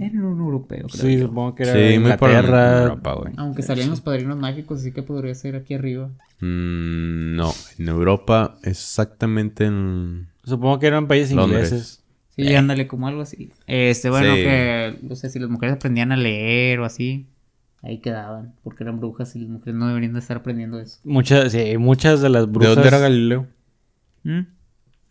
Era 0.00 0.14
en 0.14 0.22
un 0.24 0.40
europeo, 0.40 0.86
creo. 0.88 1.02
Sí, 1.02 1.18
yo. 1.18 1.26
supongo 1.26 1.54
que 1.54 1.62
era 1.64 1.72
Sí, 1.74 1.78
muy 1.78 1.94
Inglaterra. 1.94 2.82
Europa, 2.84 3.12
güey. 3.14 3.32
Aunque 3.36 3.62
salían 3.62 3.90
los 3.90 4.00
padrinos 4.00 4.38
mágicos, 4.38 4.80
así 4.80 4.92
que 4.92 5.02
podría 5.02 5.34
ser 5.34 5.56
aquí 5.56 5.74
arriba. 5.74 6.08
Mm, 6.40 7.36
no, 7.36 7.52
en 7.78 7.88
Europa, 7.88 8.56
exactamente 8.64 9.66
en... 9.66 10.28
Supongo 10.44 10.78
que 10.78 10.86
eran 10.86 11.06
países 11.06 11.32
Londres. 11.36 11.66
ingleses. 11.70 12.04
Sí, 12.34 12.54
ándale, 12.54 12.86
como 12.86 13.06
algo 13.08 13.20
así. 13.20 13.50
Este, 13.66 14.08
bueno, 14.08 14.34
Sí. 14.34 14.42
que, 14.42 14.98
no 15.02 15.14
sé, 15.16 15.28
si 15.28 15.38
las 15.38 15.50
mujeres 15.50 15.74
aprendían 15.76 16.12
a 16.12 16.16
leer 16.16 16.80
o 16.80 16.86
así, 16.86 17.26
ahí 17.82 17.98
quedaban, 17.98 18.54
porque 18.64 18.84
eran 18.84 18.98
brujas 19.00 19.36
y 19.36 19.40
las 19.40 19.48
mujeres 19.50 19.74
no 19.74 19.86
deberían 19.88 20.14
de 20.14 20.20
estar 20.20 20.38
aprendiendo 20.38 20.80
eso. 20.80 20.98
Muchas, 21.04 21.52
sí, 21.52 21.76
muchas 21.76 22.22
de 22.22 22.30
las 22.30 22.46
¿De 22.46 22.52
brujas. 22.52 22.74
dónde 22.74 22.88
era 22.88 22.98
Galileo? 22.98 23.46
¿Mm? 24.24 24.40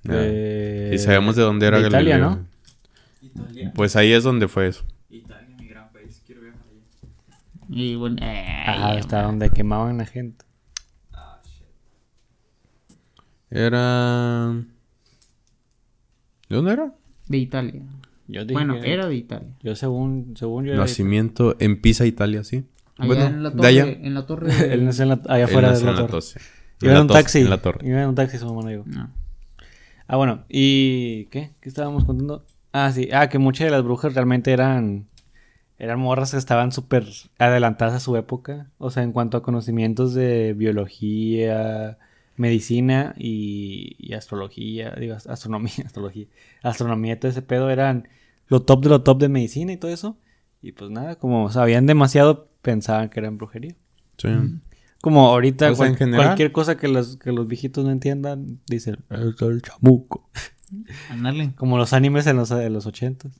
de- 0.03 0.91
Y 0.93 0.97
sabemos 0.97 1.35
de 1.35 1.43
dónde 1.43 1.67
era 1.67 1.79
de 1.79 1.87
Italia, 1.89 2.17
Galileo. 2.17 2.41
¿no? 2.41 2.48
Italia. 3.33 3.71
Pues 3.75 3.95
ahí 3.95 4.11
es 4.13 4.23
donde 4.23 4.47
fue 4.47 4.67
eso. 4.67 4.83
Italia, 5.09 5.55
mi 5.59 5.67
gran 5.67 5.91
país. 5.91 6.21
Quiero 6.25 6.41
viajar 6.41 6.61
allá. 6.61 7.37
Y 7.69 7.95
bueno, 7.95 8.17
eh, 8.21 8.45
ay, 8.67 8.97
hasta 8.97 9.23
donde 9.23 9.49
quemaban 9.49 10.01
a 10.01 10.05
gente. 10.05 10.45
Ah, 11.13 11.41
shit. 11.43 11.65
Era... 13.49 14.53
¿De 16.49 16.55
dónde 16.55 16.71
era? 16.73 16.93
de 17.27 17.37
Italia. 17.37 17.81
Yo 18.27 18.41
dije 18.41 18.53
Bueno, 18.53 18.79
que- 18.81 18.91
era 18.91 19.07
de 19.07 19.15
Italia. 19.15 19.49
Yo 19.61 19.75
según, 19.75 20.33
según 20.37 20.65
yo... 20.65 20.73
era- 20.73 20.81
Nacimiento 20.81 21.55
en 21.59 21.79
Pisa, 21.81 22.05
Italia, 22.07 22.43
sí. 22.43 22.65
Allá 22.97 23.07
bueno, 23.07 23.25
en 23.27 23.43
la 23.43 23.49
de 23.51 23.55
torre, 23.55 23.67
allá. 23.67 23.85
en 23.87 24.13
la 24.13 24.25
torre. 24.25 24.51
Él 24.73 24.85
nació 24.85 25.03
en 25.03 25.09
la- 25.09 25.21
allá 25.27 25.45
afuera 25.45 25.71
de 25.71 25.73
la 25.75 25.79
en 25.79 25.85
la 25.95 26.07
torre. 26.07 26.11
torre. 26.11 26.41
Iba 26.81 26.93
en 26.93 27.01
un 27.01 27.07
taxi. 27.07 27.39
En 27.39 27.49
la 27.49 27.61
torre. 27.61 27.87
Iba 27.87 28.01
en 28.01 28.09
un 28.09 28.15
taxi, 28.15 28.37
su 28.37 28.45
mamá 28.53 28.67
digo. 28.69 28.83
No. 28.87 29.09
Ah, 30.07 30.15
bueno, 30.17 30.43
¿y 30.49 31.25
qué? 31.25 31.51
¿Qué 31.61 31.69
estábamos 31.69 32.03
contando? 32.05 32.45
Ah, 32.71 32.91
sí. 32.91 33.09
Ah, 33.11 33.29
que 33.29 33.39
muchas 33.39 33.65
de 33.65 33.71
las 33.71 33.83
brujas 33.83 34.13
realmente 34.13 34.51
eran... 34.51 35.07
Eran 35.77 35.99
morras 35.99 36.31
que 36.31 36.37
estaban 36.37 36.73
súper 36.73 37.05
adelantadas 37.37 37.93
a 37.93 37.99
su 38.01 38.17
época. 38.17 38.69
O 38.79 38.89
sea, 38.91 39.03
en 39.03 39.13
cuanto 39.13 39.37
a 39.37 39.43
conocimientos 39.43 40.13
de 40.13 40.53
biología, 40.53 41.97
medicina 42.35 43.13
y, 43.17 43.95
y 43.97 44.13
astrología. 44.13 44.91
Digo, 44.99 45.15
ast- 45.15 45.29
astronomía, 45.29 45.71
astrología. 45.85 46.25
Astronomía 46.63 47.13
y 47.13 47.15
todo 47.15 47.31
ese 47.31 47.41
pedo 47.41 47.69
eran 47.69 48.09
lo 48.47 48.61
top 48.63 48.83
de 48.83 48.89
lo 48.89 49.03
top 49.03 49.19
de 49.21 49.29
medicina 49.29 49.71
y 49.71 49.77
todo 49.77 49.91
eso. 49.91 50.17
Y 50.61 50.73
pues 50.73 50.91
nada, 50.91 51.15
como 51.15 51.49
sabían 51.49 51.85
demasiado, 51.85 52.49
pensaban 52.61 53.09
que 53.09 53.19
eran 53.21 53.37
brujería. 53.37 53.75
Sí. 54.17 54.27
Como 55.01 55.29
ahorita 55.29 55.71
O 55.71 55.75
sea, 55.75 55.85
en 55.85 55.93
cual- 55.93 55.97
general. 55.97 56.25
cualquier 56.25 56.51
cosa 56.51 56.75
que 56.75 56.89
los, 56.89 57.15
que 57.15 57.31
los 57.31 57.47
viejitos 57.47 57.85
no 57.85 57.91
entiendan, 57.91 58.59
dicen, 58.67 58.97
es 59.09 59.41
el 59.41 59.61
chamuco. 59.61 60.29
Como 61.55 61.77
los 61.77 61.93
animes 61.93 62.27
en 62.27 62.37
los, 62.37 62.49
de 62.49 62.69
los 62.69 62.85
ochentas. 62.85 63.39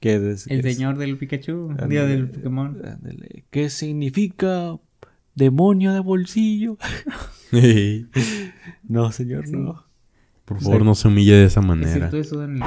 Que 0.00 0.14
es- 0.32 0.46
El 0.46 0.64
es- 0.64 0.74
señor 0.76 0.96
del 0.98 1.18
Pikachu, 1.18 1.68
Ándale. 1.70 1.88
digo, 1.94 2.06
del 2.06 2.30
Pokémon. 2.30 2.78
¿Qué 3.50 3.68
significa 3.70 4.76
demonio 5.34 5.92
de 5.92 6.00
bolsillo? 6.00 6.78
No, 8.88 9.12
señor, 9.12 9.48
no. 9.48 9.84
Por 10.44 10.60
favor, 10.60 10.84
no 10.84 10.94
se 10.94 11.08
humille 11.08 11.32
de 11.34 11.44
esa 11.44 11.60
¿Es 11.60 11.66
manera. 11.66 11.92
cierto 11.92 12.16
eso, 12.16 12.38
Dani? 12.40 12.60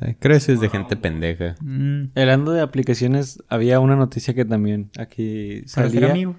Ay, 0.00 0.14
Creces 0.18 0.60
de 0.60 0.68
gente 0.68 0.96
pendeja. 0.96 1.54
Mm, 1.60 2.10
Hablando 2.16 2.52
de 2.52 2.60
aplicaciones, 2.60 3.42
había 3.48 3.80
una 3.80 3.96
noticia 3.96 4.34
que 4.34 4.44
también 4.44 4.90
aquí 4.98 5.62
para 5.74 5.88
salía. 5.88 6.00
ser 6.00 6.10
amigos. 6.10 6.36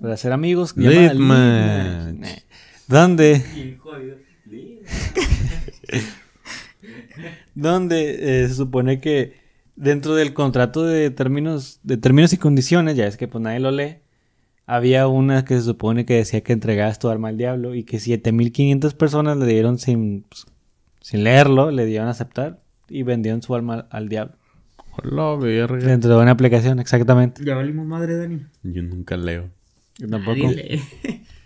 Para 0.00 0.16
ser 0.16 0.32
amigos. 0.32 0.72
que 0.72 0.80
Lead 0.82 1.12
llama 1.14 1.14
Lead 1.14 2.12
Match. 2.14 2.18
Match. 2.20 2.38
Donde, 2.88 3.44
Bien 3.54 3.78
jodido. 3.78 4.16
donde 7.54 8.44
eh, 8.44 8.48
se 8.48 8.54
supone 8.54 9.00
que 9.00 9.34
dentro 9.76 10.14
del 10.14 10.34
contrato 10.34 10.84
de 10.84 11.10
términos, 11.10 11.80
de 11.82 11.96
términos 11.96 12.32
y 12.32 12.36
condiciones, 12.36 12.96
ya 12.96 13.06
es 13.06 13.16
que 13.16 13.28
pues 13.28 13.42
nadie 13.42 13.60
lo 13.60 13.70
lee, 13.70 13.98
había 14.66 15.08
una 15.08 15.44
que 15.44 15.54
se 15.54 15.62
supone 15.62 16.04
que 16.04 16.14
decía 16.14 16.42
que 16.42 16.52
entregabas 16.52 16.98
tu 16.98 17.08
alma 17.08 17.28
al 17.28 17.38
diablo 17.38 17.74
y 17.74 17.84
que 17.84 18.00
7500 18.00 18.94
personas 18.94 19.36
le 19.38 19.46
dieron 19.46 19.78
sin, 19.78 20.24
pues, 20.28 20.46
sin 21.00 21.24
leerlo, 21.24 21.70
le 21.70 21.86
dieron 21.86 22.08
a 22.08 22.10
aceptar 22.10 22.60
y 22.88 23.02
vendieron 23.02 23.42
su 23.42 23.54
alma 23.54 23.86
al 23.90 24.08
diablo. 24.08 24.34
Hola, 25.02 25.36
verga. 25.36 25.86
Dentro 25.86 26.16
de 26.16 26.22
una 26.22 26.32
aplicación, 26.32 26.80
exactamente. 26.80 27.44
Ya 27.44 27.54
valimos 27.54 27.86
madre, 27.86 28.16
Dani. 28.16 28.42
Yo 28.64 28.82
nunca 28.82 29.16
leo. 29.16 29.48
Yo 29.96 30.08
tampoco. 30.08 30.36
Nadie 30.36 30.82
lee. 31.02 31.20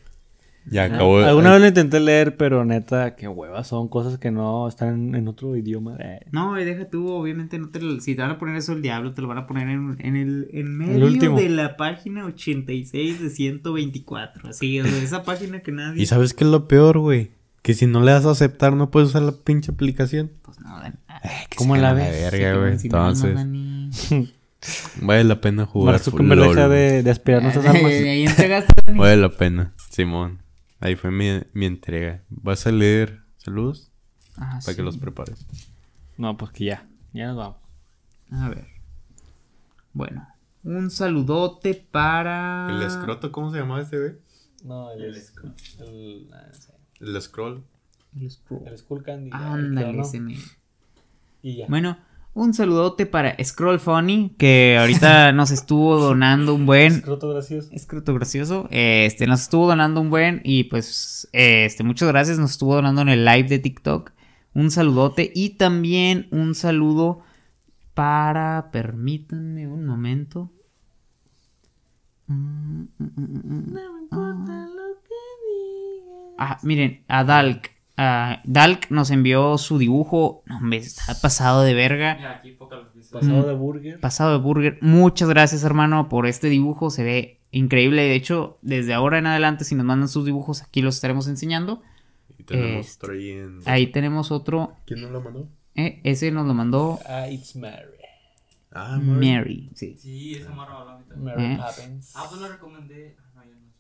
Ya 0.64 0.84
acabo 0.84 1.20
de... 1.20 1.26
Alguna 1.26 1.50
vez 1.52 1.60
lo 1.60 1.66
intenté 1.68 1.98
leer, 1.98 2.36
pero 2.36 2.64
neta, 2.64 3.16
qué 3.16 3.26
huevas, 3.26 3.66
son 3.66 3.88
cosas 3.88 4.18
que 4.18 4.30
no 4.30 4.68
están 4.68 4.88
en, 5.08 5.14
en 5.16 5.28
otro 5.28 5.56
idioma. 5.56 5.96
Eh, 5.98 6.20
No, 6.30 6.58
y 6.60 6.64
deja 6.64 6.84
tú, 6.88 7.08
obviamente 7.08 7.58
no 7.58 7.68
te 7.70 7.80
lo- 7.80 8.00
si 8.00 8.14
te 8.14 8.22
van 8.22 8.30
a 8.30 8.38
poner 8.38 8.56
eso 8.56 8.72
el 8.72 8.80
diablo, 8.82 9.12
te 9.12 9.22
lo 9.22 9.28
van 9.28 9.38
a 9.38 9.46
poner 9.46 9.68
en, 9.68 9.96
en 9.98 10.16
el 10.16 10.48
en 10.52 10.76
medio 10.78 11.04
último. 11.06 11.36
de 11.36 11.48
la 11.48 11.76
página 11.76 12.24
86 12.26 13.20
de 13.20 13.30
124. 13.30 14.48
Así, 14.50 14.80
o 14.80 14.84
sea, 14.84 15.02
esa 15.02 15.24
página 15.24 15.60
que 15.60 15.72
nadie. 15.72 16.00
¿Y 16.02 16.06
sabes 16.06 16.32
qué 16.34 16.44
es 16.44 16.50
lo 16.50 16.68
peor, 16.68 16.98
güey? 16.98 17.30
Que 17.62 17.74
si 17.74 17.86
no 17.86 18.00
le 18.00 18.12
das 18.12 18.26
a 18.26 18.30
aceptar, 18.30 18.72
no 18.74 18.90
puedes 18.90 19.08
usar 19.10 19.22
la 19.22 19.32
pinche 19.32 19.70
aplicación. 19.72 20.30
Pues 20.42 20.58
no, 20.60 20.78
Dani. 20.80 20.96
¿Cómo 21.56 21.74
Se 21.76 21.80
la 21.80 21.92
ves? 21.92 22.10
verga, 22.32 22.56
güey. 22.58 22.78
Si 22.78 22.88
no, 22.88 23.08
Entonces, 23.08 23.36
vale 25.00 25.24
la 25.24 25.40
pena 25.40 25.66
jugar. 25.66 25.94
Mark 25.94 26.04
Zuckerberg 26.04 26.38
LOL, 26.40 26.54
deja 26.56 26.68
de, 26.68 27.02
de 27.02 27.10
aspirar 27.10 27.42
nuestras 27.42 27.64
Dani. 27.64 28.26
Vale 28.96 29.16
la 29.16 29.28
pena, 29.30 29.72
Simón. 29.90 30.38
Ahí 30.83 30.97
fue 30.97 31.12
mi, 31.12 31.41
mi 31.53 31.66
entrega. 31.66 32.24
¿Vas 32.28 32.66
a 32.66 32.72
leer 32.72 33.22
saludos? 33.39 33.93
Ah, 34.37 34.59
Para 34.64 34.74
que 34.76 34.83
los 34.83 34.97
prepares. 34.97 35.47
No, 36.16 36.37
pues 36.37 36.51
que 36.51 36.64
ya. 36.64 36.89
Ya 37.12 37.28
nos 37.28 37.37
vamos. 37.37 37.57
A 38.33 38.49
ver. 38.49 38.66
Bueno, 39.93 40.26
un 40.64 40.91
saludote 40.91 41.74
para. 41.74 42.66
¿cómo 43.30 43.53
se 43.53 43.59
llamaba 43.59 43.83
ese, 43.83 43.97
güey? 43.97 44.12
No, 44.64 44.91
el, 44.91 45.03
El 45.05 45.14
el, 45.78 46.30
ah, 46.33 46.47
no 46.49 46.55
sé. 46.55 46.72
El 46.99 47.22
scroll. 47.22 47.62
El 48.18 48.28
scroll. 48.30 48.66
el 48.66 48.78
Skull 48.78 49.03
Candy. 49.05 49.30
Ándale, 49.33 49.93
¿no? 49.93 50.03
ese 50.03 50.18
me- 50.18 50.37
Y 51.43 51.59
ya. 51.59 51.66
Bueno, 51.68 51.97
un 52.35 52.55
saludote 52.55 53.05
para 53.05 53.37
Scroll 53.43 53.78
Funny, 53.78 54.35
que 54.39 54.76
ahorita 54.78 55.33
nos 55.33 55.51
estuvo 55.51 55.99
donando 55.99 56.55
un 56.55 56.64
buen. 56.64 56.93
Escroto 56.93 57.28
gracioso. 57.28 57.68
Escroto 57.72 58.14
gracioso. 58.14 58.68
Este, 58.70 59.26
nos 59.26 59.43
estuvo 59.43 59.66
donando 59.66 60.01
un 60.01 60.11
buen. 60.11 60.41
Y 60.45 60.64
pues, 60.64 61.28
este, 61.33 61.85
muchas 61.85 62.09
gracias. 62.09 62.39
Nos 62.39 62.53
estuvo 62.53 62.74
donando 62.74 63.03
en 63.03 63.11
el 63.11 63.24
live 63.24 63.49
de 63.49 63.59
TikTok. 63.59 64.12
Un 64.55 64.70
saludote. 64.70 65.30
Y 65.35 65.51
también 65.51 66.28
un 66.30 66.55
saludo 66.55 67.20
para. 67.95 68.70
Permítanme 68.72 69.68
un 69.68 69.85
momento. 69.85 70.51
Mm, 72.28 72.85
mm, 72.99 73.11
mm, 73.16 73.74
mm, 73.74 73.76
Ah, 76.39 76.59
miren, 76.62 77.05
a 77.09 77.24
Dalk. 77.24 77.70
Ah, 77.97 78.40
Dalk 78.45 78.90
nos 78.90 79.11
envió 79.11 79.59
su 79.59 79.78
dibujo. 79.78 80.43
No, 80.47 80.61
me 80.61 80.76
está 80.78 81.14
pasado 81.20 81.62
de 81.62 81.74
verga. 81.74 82.36
Aquí. 82.38 82.57
Pasado 83.11 83.47
de 83.47 83.55
burger. 83.55 84.01
Pasado 84.01 84.32
de 84.32 84.38
burger. 84.38 84.78
Muchas 84.80 85.28
gracias, 85.28 85.62
hermano, 85.64 86.09
por 86.09 86.26
este 86.26 86.49
dibujo. 86.49 86.88
Se 86.90 87.05
ve 87.05 87.40
increíble. 87.51 88.03
De 88.03 88.14
hecho, 88.14 88.59
desde 88.62 88.95
ahora 88.95 89.18
en 89.18 89.26
adelante, 89.26 89.64
si 89.64 89.74
nos 89.74 89.84
mandan 89.84 90.09
sus 90.09 90.24
dibujos, 90.24 90.62
aquí 90.62 90.80
los 90.80 90.95
estaremos 90.95 91.28
enseñando. 91.28 91.82
Y 92.38 92.45
tenemos 92.45 92.86
Este, 92.86 93.12
ahí 93.12 93.30
en... 93.30 93.59
Ahí 93.66 93.86
tenemos 93.88 94.30
otro. 94.32 94.74
¿Quién 94.86 95.03
nos 95.03 95.11
lo 95.11 95.20
mandó? 95.20 95.49
eh, 95.74 96.01
ese 96.05 96.30
nos 96.32 96.47
lo 96.47 96.55
mandó 96.55 96.99
Ah, 97.09 97.28
it's 97.28 97.55
Mary. 97.57 97.86
Ah, 98.72 98.99
Mary. 99.01 99.34
Mary. 99.36 99.70
Sí. 99.74 99.97
Sí, 99.99 100.34
esa 100.34 100.51
morra 100.51 100.72
hablaba 100.78 100.95
a 100.95 100.99
mí 100.99 101.05
también. 101.07 101.36
Mary 101.36 101.53
¿Eh? 101.53 101.59
Poppins. 101.59 102.12
Ah, 102.16 102.24
pues 102.28 102.40
lo 102.40 102.49
recomendé. 102.49 103.16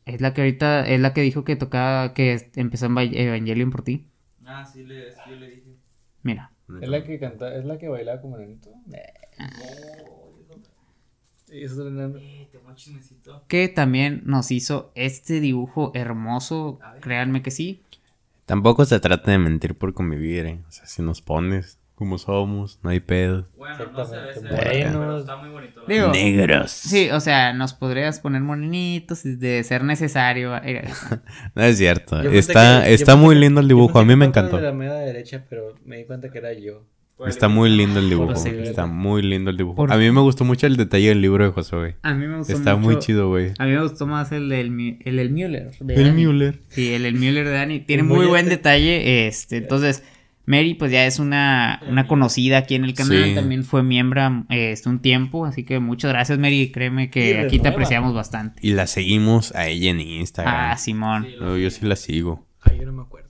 Es 0.04 0.20
la 0.20 0.34
que 0.34 0.40
ahorita, 0.42 0.86
es 0.88 1.00
la 1.00 1.12
que 1.14 1.20
dijo 1.22 1.44
que 1.44 1.56
tocaba, 1.56 2.12
que 2.14 2.50
empezó 2.56 2.86
en 2.86 2.92
Eva- 2.92 3.04
Evangelion 3.04 3.70
por 3.70 3.82
ti. 3.82 4.06
Ah, 4.44 4.64
sí, 4.64 4.84
le, 4.84 5.12
sí, 5.12 5.18
yo 5.30 5.36
le 5.36 5.48
dije. 5.48 5.76
Mira. 6.22 6.50
¿Es 6.80 6.88
la 6.88 7.04
que 7.04 7.18
canta, 7.18 7.54
es 7.56 7.64
la 7.64 7.78
que 7.78 7.88
bailaba 7.88 8.20
como 8.20 8.36
nenito? 8.38 8.70
Es. 8.90 8.98
Eh, 11.50 12.48
chismecito. 12.74 13.44
Que 13.48 13.68
también 13.68 14.22
nos 14.24 14.50
hizo 14.50 14.90
este 14.94 15.40
dibujo 15.40 15.92
hermoso. 15.94 16.80
Créanme 17.00 17.42
que 17.42 17.50
sí. 17.50 17.82
Tampoco 18.46 18.84
se 18.84 19.00
trata 19.00 19.30
de 19.30 19.38
mentir 19.38 19.74
por 19.76 19.94
convivir, 19.94 20.46
¿eh? 20.46 20.58
O 20.68 20.72
sea, 20.72 20.86
si 20.86 21.02
nos 21.02 21.20
pones 21.22 21.78
como 22.02 22.18
somos, 22.18 22.80
no 22.82 22.90
hay 22.90 23.00
pedo. 23.00 23.48
Bueno, 23.56 23.76
no 23.92 24.04
se 24.04 24.16
ve, 24.16 24.34
se 24.34 24.40
ve, 24.40 24.48
Exactamente. 24.48 24.88
pero 24.98 25.18
está 25.18 25.36
muy 25.36 25.50
bonito. 25.50 25.82
Digo, 25.86 26.08
Negros. 26.12 26.70
sí, 26.72 27.08
o 27.10 27.20
sea, 27.20 27.52
nos 27.52 27.74
podrías 27.74 28.18
poner 28.20 28.42
morenitos 28.42 29.24
y 29.24 29.36
de 29.36 29.62
ser 29.62 29.84
necesario. 29.84 30.56
eh, 30.56 30.82
No 31.54 31.62
es 31.62 31.78
cierto. 31.78 32.20
Está, 32.20 32.82
que- 32.84 32.94
está 32.94 33.14
muy 33.16 33.34
que- 33.36 33.40
lindo 33.42 33.60
el 33.60 33.68
dibujo. 33.68 33.98
A 34.00 34.04
mí 34.04 34.16
me 34.16 34.24
encantó. 34.26 34.56
de 34.56 34.62
la 34.64 34.72
media 34.72 34.94
derecha, 34.94 35.44
pero 35.48 35.74
me 35.84 35.98
di 35.98 36.04
cuenta 36.04 36.30
que 36.30 36.38
era 36.38 36.52
yo. 36.52 36.84
Está 37.24 37.46
muy 37.46 37.70
lindo 37.70 38.00
el 38.00 38.08
dibujo. 38.08 38.34
Sí. 38.34 38.48
Está 38.48 38.86
muy 38.86 39.22
lindo 39.22 39.50
el 39.50 39.56
dibujo. 39.56 39.86
A 39.88 39.96
mí 39.96 40.10
me 40.10 40.20
gustó 40.22 40.44
mucho 40.44 40.66
el 40.66 40.76
detalle 40.76 41.10
del 41.10 41.20
libro 41.20 41.44
de 41.44 41.52
José, 41.52 41.76
güey. 41.76 41.94
A 42.02 42.14
mí 42.14 42.26
me 42.26 42.38
gustó 42.38 42.52
Está 42.52 42.74
mucho- 42.74 42.84
muy 42.94 42.98
chido, 42.98 43.28
güey. 43.28 43.52
A 43.60 43.64
mí 43.66 43.70
me 43.70 43.80
gustó 43.82 44.08
más 44.08 44.32
el 44.32 44.48
del 44.48 44.98
el, 45.04 45.16
del 45.16 45.30
Müller. 45.30 45.70
de 45.78 45.94
El 45.94 46.04
Dani. 46.06 46.26
Müller. 46.26 46.58
Sí, 46.70 46.92
el, 46.92 47.06
el 47.06 47.14
Müller 47.14 47.44
de 47.46 47.52
Dani. 47.52 47.78
Tiene 47.78 48.02
El 48.02 48.08
muy 48.08 48.16
Müller 48.16 48.30
buen 48.30 48.48
detalle. 48.48 49.28
Este, 49.28 49.58
entonces, 49.58 50.02
Mary, 50.44 50.74
pues 50.74 50.90
ya 50.90 51.06
es 51.06 51.18
una, 51.20 51.80
una 51.88 52.06
conocida 52.08 52.58
aquí 52.58 52.74
en 52.74 52.84
el 52.84 52.94
canal. 52.94 53.24
Sí. 53.24 53.34
También 53.34 53.62
fue 53.64 53.82
miembro 53.82 54.44
este, 54.48 54.88
un 54.88 54.98
tiempo. 55.00 55.46
Así 55.46 55.64
que 55.64 55.78
muchas 55.78 56.10
gracias, 56.12 56.38
Mary. 56.38 56.70
Créeme 56.72 57.10
que 57.10 57.38
aquí 57.38 57.58
te 57.60 57.68
apreciamos 57.68 58.12
bastante. 58.14 58.60
Y 58.66 58.72
la 58.72 58.86
seguimos 58.86 59.54
a 59.54 59.68
ella 59.68 59.90
en 59.90 60.00
Instagram. 60.00 60.54
Ah, 60.72 60.76
Simón. 60.76 61.26
Sí, 61.28 61.36
No, 61.40 61.56
yo 61.56 61.70
sí 61.70 61.86
la 61.86 61.96
sigo. 61.96 62.46
Ay, 62.60 62.78
yo 62.80 62.86
no 62.86 62.92
me 62.92 63.02
acuerdo. 63.02 63.28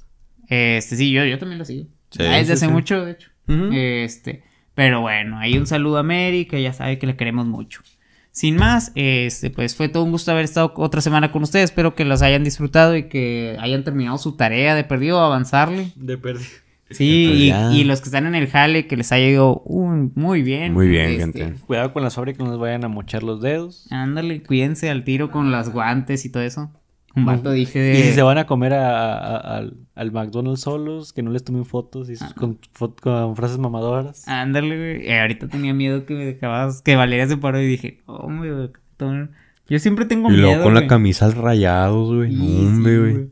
Este, 0.48 0.96
sí, 0.96 1.10
yo, 1.12 1.24
yo 1.24 1.38
también 1.38 1.58
lo 1.58 1.64
sigo. 1.64 1.84
Sí, 2.10 2.18
Ah, 2.22 2.36
desde 2.36 2.44
sí, 2.46 2.52
hace 2.52 2.66
sí. 2.66 2.72
mucho, 2.72 3.04
de 3.04 3.12
hecho. 3.12 3.28
Este, 3.72 4.42
pero 4.74 5.00
bueno, 5.02 5.38
ahí 5.38 5.58
un 5.58 5.66
saludo 5.66 5.98
a 5.98 6.02
Mary, 6.02 6.46
que 6.46 6.62
ya 6.62 6.72
sabe 6.72 6.98
que 6.98 7.06
le 7.06 7.16
queremos 7.16 7.46
mucho. 7.46 7.82
Sin 8.30 8.56
más, 8.56 8.92
este, 8.94 9.50
pues 9.50 9.76
fue 9.76 9.90
todo 9.90 10.04
un 10.04 10.10
gusto 10.12 10.30
haber 10.32 10.44
estado 10.44 10.72
otra 10.76 11.02
semana 11.02 11.30
con 11.30 11.42
ustedes. 11.42 11.64
Espero 11.64 11.94
que 11.94 12.06
los 12.06 12.22
hayan 12.22 12.44
disfrutado 12.44 12.96
y 12.96 13.04
que 13.10 13.58
hayan 13.60 13.84
terminado 13.84 14.16
su 14.16 14.36
tarea 14.36 14.74
de 14.74 14.84
perdido, 14.84 15.20
avanzarle. 15.20 15.88
De 15.96 16.16
perdido. 16.16 16.48
Sí, 16.94 17.52
y, 17.52 17.80
y 17.80 17.84
los 17.84 18.00
que 18.00 18.06
están 18.06 18.26
en 18.26 18.34
el 18.34 18.48
jale, 18.48 18.86
que 18.86 18.96
les 18.96 19.10
haya 19.12 19.26
ido 19.28 19.62
uh, 19.64 20.10
muy 20.14 20.42
bien. 20.42 20.72
Muy 20.72 20.88
bien, 20.88 21.10
Este, 21.20 21.44
gente. 21.44 21.60
Cuidado 21.66 21.92
con 21.92 22.02
las 22.02 22.14
fábricas, 22.14 22.38
que 22.38 22.44
no 22.44 22.50
nos 22.50 22.58
vayan 22.60 22.84
a 22.84 22.88
mochar 22.88 23.22
los 23.22 23.40
dedos. 23.40 23.86
Ándale, 23.90 24.42
cuídense 24.42 24.90
al 24.90 25.04
tiro 25.04 25.30
con 25.30 25.50
las 25.50 25.72
guantes 25.72 26.24
y 26.24 26.30
todo 26.30 26.42
eso. 26.42 26.70
Un 27.14 27.26
vato 27.26 27.50
dije 27.52 27.78
de... 27.78 27.92
Y 28.00 28.02
si 28.04 28.12
se 28.12 28.22
van 28.22 28.38
a 28.38 28.46
comer 28.46 28.72
a- 28.72 29.12
a- 29.18 29.36
al, 29.58 29.76
al 29.94 30.12
McDonald's 30.12 30.62
solos, 30.62 31.12
que 31.12 31.22
no 31.22 31.30
les 31.30 31.44
tomen 31.44 31.66
fotos 31.66 32.08
y 32.08 32.14
Ah. 32.18 32.32
con, 32.34 32.58
con 33.02 33.36
frases 33.36 33.58
mamadoras. 33.58 34.26
Ándale, 34.26 34.76
güey. 34.76 35.06
Eh, 35.06 35.20
ahorita 35.20 35.46
tenía 35.48 35.74
miedo 35.74 36.06
que 36.06 36.14
me 36.14 36.24
dejabas, 36.24 36.80
que 36.80 36.96
Valeria 36.96 37.28
se 37.28 37.36
paró 37.36 37.60
y 37.60 37.66
dije, 37.66 38.00
oh, 38.06 38.28
güey, 38.34 38.70
cabrón". 38.96 39.32
yo 39.68 39.78
siempre 39.78 40.06
tengo 40.06 40.30
Y 40.30 40.32
miedo. 40.32 40.46
luego 40.46 40.62
con 40.62 40.72
la 40.72 40.80
güey. 40.80 40.88
camisa 40.88 41.26
al 41.26 41.32
rayados, 41.32 42.14
güey. 42.14 42.30
Sí, 42.30 42.36
No, 42.38 42.44
sí, 42.46 42.66
hombre, 42.66 42.98
güey. 42.98 43.28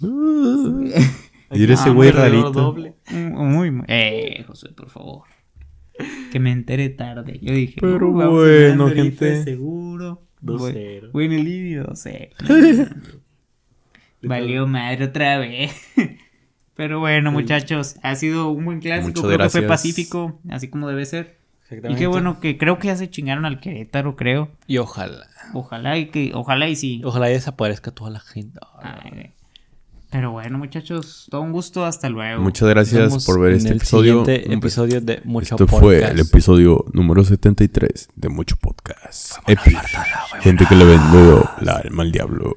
Mira 1.50 1.74
ese 1.74 1.88
Ah, 1.90 1.92
güey 1.92 2.10
rarito. 2.10 2.50
doble. 2.52 2.94
Mm, 3.10 3.32
Muy, 3.36 3.70
muy. 3.70 3.84
Eh, 3.88 4.44
José, 4.46 4.68
por 4.70 4.88
favor. 4.90 5.24
Que 6.32 6.38
me 6.40 6.52
enteré 6.52 6.88
tarde. 6.90 7.38
Yo 7.42 7.52
dije, 7.52 7.76
Pero 7.80 8.08
"Uh, 8.08 8.14
vamos 8.14 8.34
bueno, 8.44 8.88
gente. 8.88 9.42
Seguro. 9.44 10.22
2-0. 10.42 11.10
Bueno, 11.12 11.34
el 11.34 11.82
no 11.86 11.94
sé. 11.96 12.30
Valió 14.22 14.66
madre 14.66 15.04
otra 15.06 15.38
vez. 15.38 15.72
Pero 16.74 16.98
bueno, 17.00 17.30
muchachos, 17.32 17.96
ha 18.02 18.14
sido 18.14 18.48
un 18.50 18.64
buen 18.64 18.80
clásico. 18.80 19.08
Muchas 19.08 19.24
creo 19.24 19.38
que 19.38 19.50
fue 19.50 19.62
pacífico, 19.62 20.40
así 20.48 20.68
como 20.68 20.88
debe 20.88 21.04
ser. 21.04 21.38
Y 21.88 21.94
qué 21.94 22.06
bueno 22.06 22.40
que 22.40 22.56
creo 22.56 22.78
que 22.78 22.86
ya 22.88 22.96
se 22.96 23.10
chingaron 23.10 23.44
al 23.44 23.60
Querétaro, 23.60 24.16
creo. 24.16 24.50
Y 24.66 24.78
ojalá. 24.78 25.26
Ojalá 25.52 25.98
y 25.98 26.06
que, 26.06 26.32
ojalá 26.34 26.68
y 26.68 26.76
sí. 26.76 27.00
Ojalá 27.04 27.26
desaparezca 27.26 27.90
toda 27.90 28.10
la 28.10 28.20
gente. 28.20 28.58
Ay, 28.82 29.10
güey. 29.12 29.30
Pero 30.10 30.32
bueno, 30.32 30.58
muchachos, 30.58 31.28
todo 31.30 31.40
un 31.42 31.52
gusto, 31.52 31.84
hasta 31.84 32.08
luego. 32.08 32.42
Muchas 32.42 32.68
gracias 32.68 33.24
por 33.24 33.38
ver 33.40 33.52
este 33.52 33.70
episodio. 33.70 34.24
episodio 34.26 35.00
de 35.00 35.22
Mucho 35.24 35.54
Esto 35.54 35.68
fue 35.68 36.02
el 36.02 36.18
episodio 36.18 36.84
número 36.92 37.22
73 37.22 38.08
de 38.16 38.28
Mucho 38.28 38.56
Podcast. 38.56 39.36
Epic. 39.46 39.78
Gente 40.40 40.66
que 40.66 40.74
le 40.74 40.84
vendió 40.84 41.48
la 41.60 41.74
alma 41.76 42.02
al 42.02 42.10
diablo. 42.10 42.52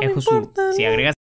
Eh, 0.00 0.10
Josu, 0.14 0.50
si 0.74 0.84
agregas 0.86 1.17